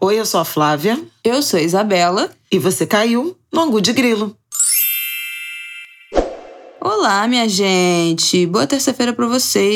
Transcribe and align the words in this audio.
Oi, 0.00 0.14
eu 0.20 0.24
sou 0.24 0.38
a 0.38 0.44
Flávia. 0.44 0.96
Eu 1.24 1.42
sou 1.42 1.58
a 1.58 1.62
Isabela. 1.62 2.30
E 2.52 2.58
você 2.60 2.86
caiu 2.86 3.36
no 3.52 3.62
Angu 3.62 3.80
de 3.80 3.92
Grilo. 3.92 4.32
Olá, 6.80 7.26
minha 7.26 7.48
gente. 7.48 8.46
Boa 8.46 8.64
terça-feira 8.64 9.12
para 9.12 9.26
vocês. 9.26 9.66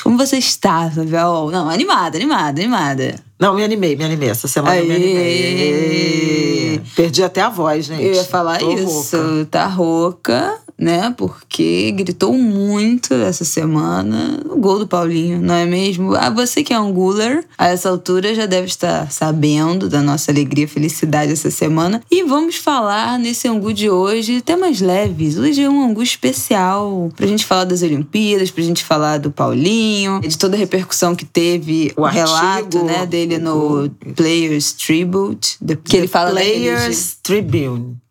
Como 0.00 0.16
você 0.16 0.38
está, 0.38 0.86
Isabel? 0.86 1.50
Não, 1.50 1.68
animada, 1.68 2.16
animada, 2.16 2.60
animada. 2.60 3.16
Não, 3.36 3.52
me 3.52 3.64
animei, 3.64 3.96
me 3.96 4.04
animei. 4.04 4.28
Essa 4.28 4.46
semana 4.46 4.76
Aê. 4.76 4.82
eu 4.82 4.86
me 4.86 4.94
animei. 4.94 6.80
Perdi 6.94 7.24
até 7.24 7.40
a 7.40 7.48
voz, 7.48 7.86
gente. 7.86 8.04
Eu 8.04 8.14
ia 8.14 8.22
falar 8.22 8.60
Tô 8.60 8.70
isso. 8.70 9.16
Rouca. 9.16 9.48
Tá 9.50 9.66
rouca 9.66 10.61
né? 10.78 11.14
Porque 11.16 11.92
gritou 11.92 12.32
muito 12.32 13.14
essa 13.14 13.44
semana 13.44 14.40
o 14.48 14.56
gol 14.56 14.78
do 14.78 14.86
Paulinho, 14.86 15.40
não 15.40 15.54
é 15.54 15.64
mesmo? 15.66 16.14
Ah, 16.14 16.30
você 16.30 16.62
que 16.62 16.72
é 16.72 16.80
um 16.80 16.92
guler, 16.92 17.44
a 17.56 17.68
essa 17.68 17.88
altura 17.88 18.34
já 18.34 18.46
deve 18.46 18.66
estar 18.66 19.10
sabendo 19.10 19.88
da 19.88 20.02
nossa 20.02 20.30
alegria 20.30 20.64
e 20.64 20.68
felicidade 20.68 21.32
essa 21.32 21.50
semana. 21.50 22.02
E 22.10 22.22
vamos 22.22 22.56
falar 22.56 23.18
nesse 23.18 23.48
angu 23.48 23.72
de 23.72 23.88
hoje 23.88 24.40
temas 24.40 24.80
leves. 24.80 25.38
Hoje 25.38 25.62
é 25.62 25.68
um 25.68 25.82
angu 25.82 26.02
especial 26.02 27.10
pra 27.16 27.26
gente 27.26 27.44
falar 27.44 27.64
das 27.64 27.82
Olimpíadas, 27.82 28.50
pra 28.50 28.62
gente 28.62 28.84
falar 28.84 29.18
do 29.18 29.30
Paulinho, 29.30 30.20
de 30.20 30.36
toda 30.36 30.56
a 30.56 30.58
repercussão 30.58 31.14
que 31.14 31.24
teve 31.24 31.92
o, 31.96 32.02
o 32.02 32.06
relato 32.06 32.84
né, 32.84 33.06
dele 33.06 33.38
no 33.38 33.90
Players 34.16 34.72
Tribute, 34.72 35.58
que 35.84 35.96
ele 35.96 36.08
fala 36.08 36.30
Players 36.30 37.18
Tribune. 37.22 38.01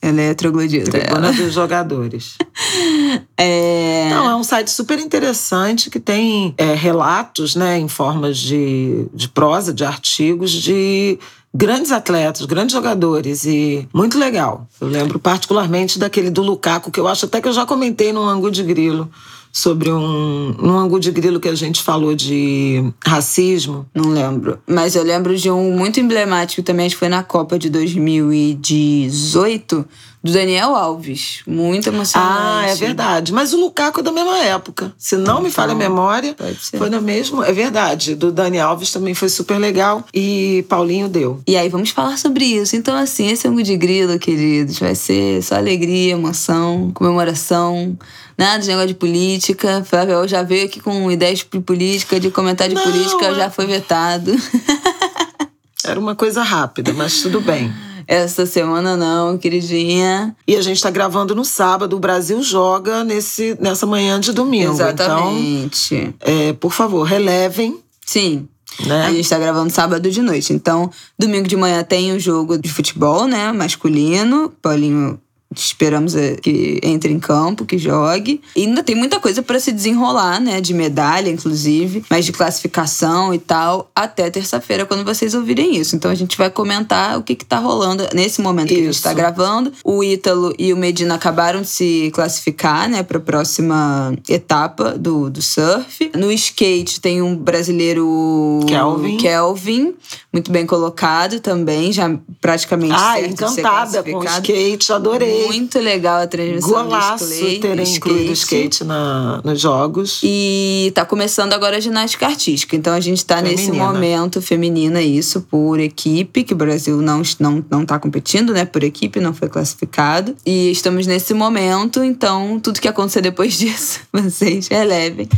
Ela 0.00 0.20
é 0.20 0.34
troglodita. 0.34 0.90
Tribuna 0.90 1.32
dos 1.32 1.52
jogadores. 1.52 2.36
é... 3.36 4.08
Não, 4.10 4.30
é 4.30 4.34
um 4.36 4.44
site 4.44 4.70
super 4.70 4.98
interessante 4.98 5.90
que 5.90 6.00
tem 6.00 6.54
é, 6.56 6.74
relatos, 6.74 7.54
né, 7.54 7.78
em 7.78 7.88
formas 7.88 8.38
de, 8.38 9.06
de 9.12 9.28
prosa, 9.28 9.72
de 9.72 9.84
artigos, 9.84 10.50
de 10.50 11.18
grandes 11.54 11.90
atletas, 11.90 12.44
grandes 12.44 12.74
jogadores 12.74 13.44
e 13.46 13.88
muito 13.92 14.18
legal. 14.18 14.68
Eu 14.80 14.88
lembro 14.88 15.18
particularmente 15.18 15.98
daquele 15.98 16.30
do 16.30 16.42
Lukaku, 16.42 16.90
que 16.90 17.00
eu 17.00 17.08
acho 17.08 17.24
até 17.24 17.40
que 17.40 17.48
eu 17.48 17.52
já 17.52 17.64
comentei 17.64 18.12
no 18.12 18.22
ângulo 18.22 18.50
de 18.50 18.62
grilo 18.62 19.10
sobre 19.56 19.90
um, 19.90 20.54
um 20.62 20.76
ângulo 20.76 21.00
de 21.00 21.10
grilo 21.10 21.40
que 21.40 21.48
a 21.48 21.54
gente 21.54 21.82
falou 21.82 22.14
de 22.14 22.92
racismo. 23.02 23.86
Não 23.94 24.10
lembro. 24.10 24.58
Mas 24.66 24.94
eu 24.94 25.02
lembro 25.02 25.34
de 25.34 25.50
um 25.50 25.74
muito 25.74 25.98
emblemático 25.98 26.62
também, 26.62 26.84
acho 26.84 26.94
que 26.94 26.98
foi 26.98 27.08
na 27.08 27.22
Copa 27.22 27.58
de 27.58 27.70
2018, 27.70 29.86
do 30.22 30.32
Daniel 30.32 30.74
Alves. 30.74 31.40
Muito 31.46 31.88
emocionante. 31.88 32.32
Ah, 32.32 32.66
é 32.68 32.74
verdade. 32.74 33.32
Mas 33.32 33.52
o 33.52 33.60
Lukaku 33.60 34.00
é 34.00 34.02
da 34.02 34.12
mesma 34.12 34.38
época. 34.38 34.92
Se 34.98 35.16
não 35.16 35.40
me 35.40 35.50
falha 35.50 35.72
a 35.72 35.74
então, 35.74 35.88
memória, 35.88 36.34
foi 36.76 36.90
no 36.90 37.00
mesmo. 37.00 37.42
É 37.42 37.52
verdade. 37.52 38.14
Do 38.14 38.32
Daniel 38.32 38.68
Alves 38.68 38.90
também 38.90 39.14
foi 39.14 39.28
super 39.28 39.58
legal. 39.58 40.04
E 40.12 40.64
Paulinho 40.68 41.08
deu. 41.08 41.40
E 41.46 41.56
aí, 41.56 41.68
vamos 41.68 41.90
falar 41.90 42.16
sobre 42.18 42.44
isso. 42.44 42.76
Então, 42.76 42.96
assim, 42.96 43.28
esse 43.28 43.46
ângulo 43.46 43.62
de 43.62 43.76
grilo, 43.76 44.18
queridos, 44.18 44.78
vai 44.78 44.94
ser 44.94 45.42
só 45.42 45.56
alegria, 45.56 46.12
emoção, 46.12 46.90
comemoração 46.92 47.96
nada 48.36 48.58
de 48.60 48.68
negócio 48.68 48.88
de 48.88 48.94
política. 48.94 49.82
Flávio 49.84 50.26
já 50.28 50.42
veio 50.42 50.66
aqui 50.66 50.80
com 50.80 51.10
ideias 51.10 51.38
de 51.38 51.60
política, 51.60 52.20
de 52.20 52.30
comentar 52.30 52.68
de 52.68 52.74
Não, 52.74 52.82
política, 52.82 53.34
já 53.34 53.50
foi 53.50 53.66
vetado. 53.66 54.32
Era 55.84 55.98
uma 56.00 56.14
coisa 56.14 56.42
rápida, 56.42 56.92
mas 56.92 57.22
tudo 57.22 57.40
bem. 57.40 57.72
Essa 58.06 58.46
semana 58.46 58.96
não, 58.96 59.36
queridinha. 59.36 60.36
E 60.46 60.54
a 60.54 60.62
gente 60.62 60.80
tá 60.80 60.90
gravando 60.90 61.34
no 61.34 61.44
sábado. 61.44 61.96
O 61.96 62.00
Brasil 62.00 62.40
joga 62.42 63.02
nesse, 63.02 63.56
nessa 63.60 63.86
manhã 63.86 64.20
de 64.20 64.32
domingo. 64.32 64.74
Então, 64.74 64.88
Exatamente. 64.88 65.94
Então, 65.94 66.14
é, 66.20 66.52
por 66.52 66.72
favor, 66.72 67.02
relevem. 67.02 67.78
Sim. 68.04 68.48
Né? 68.84 69.06
A 69.06 69.12
gente 69.12 69.28
tá 69.28 69.38
gravando 69.38 69.70
sábado 69.70 70.10
de 70.10 70.22
noite. 70.22 70.52
Então, 70.52 70.90
domingo 71.18 71.48
de 71.48 71.56
manhã 71.56 71.82
tem 71.82 72.12
o 72.12 72.20
jogo 72.20 72.58
de 72.58 72.68
futebol, 72.68 73.26
né? 73.26 73.50
Masculino. 73.52 74.52
Paulinho 74.62 75.18
Esperamos 75.60 76.14
é, 76.14 76.36
que 76.36 76.80
entre 76.82 77.12
em 77.12 77.18
campo, 77.18 77.64
que 77.64 77.78
jogue. 77.78 78.40
E 78.54 78.62
ainda 78.62 78.82
tem 78.82 78.94
muita 78.94 79.18
coisa 79.20 79.42
para 79.42 79.58
se 79.58 79.72
desenrolar, 79.72 80.40
né? 80.40 80.60
De 80.60 80.74
medalha, 80.74 81.30
inclusive, 81.30 82.04
mas 82.10 82.24
de 82.24 82.32
classificação 82.32 83.32
e 83.32 83.38
tal, 83.38 83.90
até 83.94 84.30
terça-feira, 84.30 84.84
quando 84.84 85.04
vocês 85.04 85.34
ouvirem 85.34 85.76
isso. 85.76 85.96
Então 85.96 86.10
a 86.10 86.14
gente 86.14 86.36
vai 86.36 86.50
comentar 86.50 87.18
o 87.18 87.22
que, 87.22 87.34
que 87.34 87.44
tá 87.44 87.58
rolando 87.58 88.06
nesse 88.14 88.40
momento 88.40 88.72
isso. 88.72 88.74
que 88.74 88.88
a 88.88 88.92
gente 88.92 89.02
tá 89.02 89.12
gravando. 89.12 89.72
O 89.84 90.02
Ítalo 90.02 90.54
e 90.58 90.72
o 90.72 90.76
Medina 90.76 91.14
acabaram 91.14 91.62
de 91.62 91.68
se 91.68 92.10
classificar, 92.12 92.88
né, 92.88 93.02
para 93.02 93.18
a 93.18 93.20
próxima 93.20 94.14
etapa 94.28 94.92
do, 94.92 95.30
do 95.30 95.42
surf. 95.42 96.10
No 96.14 96.30
skate 96.32 97.00
tem 97.00 97.22
um 97.22 97.36
brasileiro 97.36 98.60
Kelvin. 98.66 99.16
Kelvin, 99.16 99.94
muito 100.32 100.50
bem 100.50 100.66
colocado 100.66 101.40
também, 101.40 101.92
já 101.92 102.14
praticamente 102.40 102.94
ah, 102.96 103.20
encantada 103.20 104.02
com 104.02 104.18
o 104.18 104.24
skate, 104.24 104.92
adorei 104.92 105.45
muito 105.46 105.78
legal 105.78 106.22
a 106.22 106.26
transmissão 106.26 106.84
Golaço 106.84 107.24
do 107.24 107.32
skate, 107.32 107.60
terem 107.60 107.94
incluído 107.94 108.32
skate 108.32 108.84
na, 108.84 109.40
nos 109.44 109.60
jogos. 109.60 110.20
E 110.22 110.92
tá 110.94 111.04
começando 111.04 111.52
agora 111.52 111.76
a 111.76 111.80
ginástica 111.80 112.26
artística. 112.26 112.76
Então 112.76 112.94
a 112.94 113.00
gente 113.00 113.24
tá 113.24 113.36
feminina. 113.36 113.56
nesse 113.60 113.72
momento 113.72 114.42
feminina, 114.42 115.02
isso, 115.02 115.40
por 115.42 115.80
equipe, 115.80 116.44
que 116.44 116.52
o 116.52 116.56
Brasil 116.56 117.00
não, 117.00 117.22
não, 117.38 117.64
não 117.70 117.86
tá 117.86 117.98
competindo, 117.98 118.52
né? 118.52 118.64
Por 118.64 118.82
equipe, 118.82 119.20
não 119.20 119.32
foi 119.32 119.48
classificado. 119.48 120.34
E 120.44 120.70
estamos 120.70 121.06
nesse 121.06 121.34
momento, 121.34 122.02
então 122.02 122.60
tudo 122.60 122.80
que 122.80 122.88
acontecer 122.88 123.20
depois 123.20 123.54
disso, 123.58 124.00
vocês 124.12 124.68
relevem. 124.68 125.28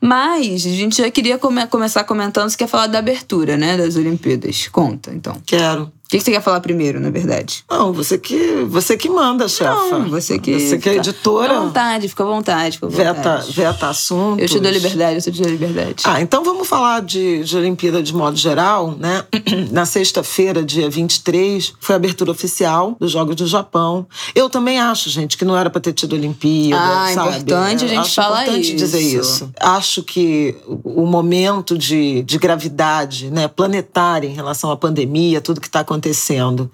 Mas 0.00 0.64
a 0.64 0.70
gente 0.70 0.98
já 0.98 1.10
queria 1.10 1.38
come 1.38 1.66
começar 1.66 2.04
comentando, 2.04 2.48
você 2.48 2.56
quer 2.56 2.68
falar 2.68 2.86
da 2.86 2.98
abertura, 2.98 3.56
né? 3.56 3.76
Das 3.76 3.96
Olimpíadas. 3.96 4.68
Conta, 4.68 5.12
então. 5.12 5.36
Quero. 5.44 5.92
O 6.08 6.10
que 6.10 6.20
você 6.20 6.30
quer 6.30 6.40
falar 6.40 6.62
primeiro, 6.62 6.98
na 6.98 7.10
verdade? 7.10 7.62
Não, 7.70 7.92
você 7.92 8.16
que, 8.16 8.64
você 8.66 8.96
que 8.96 9.10
manda, 9.10 9.46
chefa. 9.46 9.98
Não, 9.98 10.08
você 10.08 10.38
que. 10.38 10.58
Você 10.58 10.78
que 10.78 10.88
é 10.88 10.96
editora. 10.96 11.48
Fica 11.48 11.54
à 11.54 11.60
vontade, 11.60 12.08
fica 12.08 12.22
à 12.22 12.26
vontade. 12.26 12.74
Fica 12.76 12.86
à 12.86 13.12
vontade. 13.12 13.52
Veta, 13.52 13.72
veta 13.72 13.88
assuntos. 13.90 14.40
Eu 14.40 14.48
te 14.48 14.58
dou 14.58 14.72
liberdade, 14.72 15.16
eu 15.16 15.32
te 15.34 15.42
dou 15.42 15.50
liberdade. 15.50 15.96
Ah, 16.04 16.22
então 16.22 16.42
vamos 16.42 16.66
falar 16.66 17.02
de, 17.02 17.44
de 17.44 17.54
Olimpíada 17.54 18.02
de 18.02 18.14
modo 18.14 18.38
geral, 18.38 18.96
né? 18.98 19.22
Na 19.70 19.84
sexta-feira, 19.84 20.64
dia 20.64 20.88
23, 20.88 21.74
foi 21.78 21.94
a 21.94 21.96
abertura 21.96 22.30
oficial 22.30 22.96
dos 22.98 23.12
Jogos 23.12 23.36
do 23.36 23.46
Japão. 23.46 24.06
Eu 24.34 24.48
também 24.48 24.80
acho, 24.80 25.10
gente, 25.10 25.36
que 25.36 25.44
não 25.44 25.58
era 25.58 25.68
para 25.68 25.82
ter 25.82 25.92
tido 25.92 26.14
Olimpíada. 26.14 26.82
Ah, 26.82 27.12
sabe? 27.12 27.28
importante 27.28 27.84
a 27.84 27.88
gente 27.88 27.98
acho 27.98 28.14
falar 28.14 28.44
importante 28.44 28.68
isso. 28.68 28.76
dizer 28.76 29.00
isso. 29.00 29.50
Acho 29.60 30.02
que 30.02 30.56
o 30.82 31.04
momento 31.04 31.76
de, 31.76 32.22
de 32.22 32.38
gravidade 32.38 33.30
né, 33.30 33.46
planetária 33.46 34.26
em 34.26 34.32
relação 34.32 34.70
à 34.70 34.76
pandemia, 34.76 35.42
tudo 35.42 35.60
que 35.60 35.66
está 35.66 35.80
acontecendo, 35.80 35.97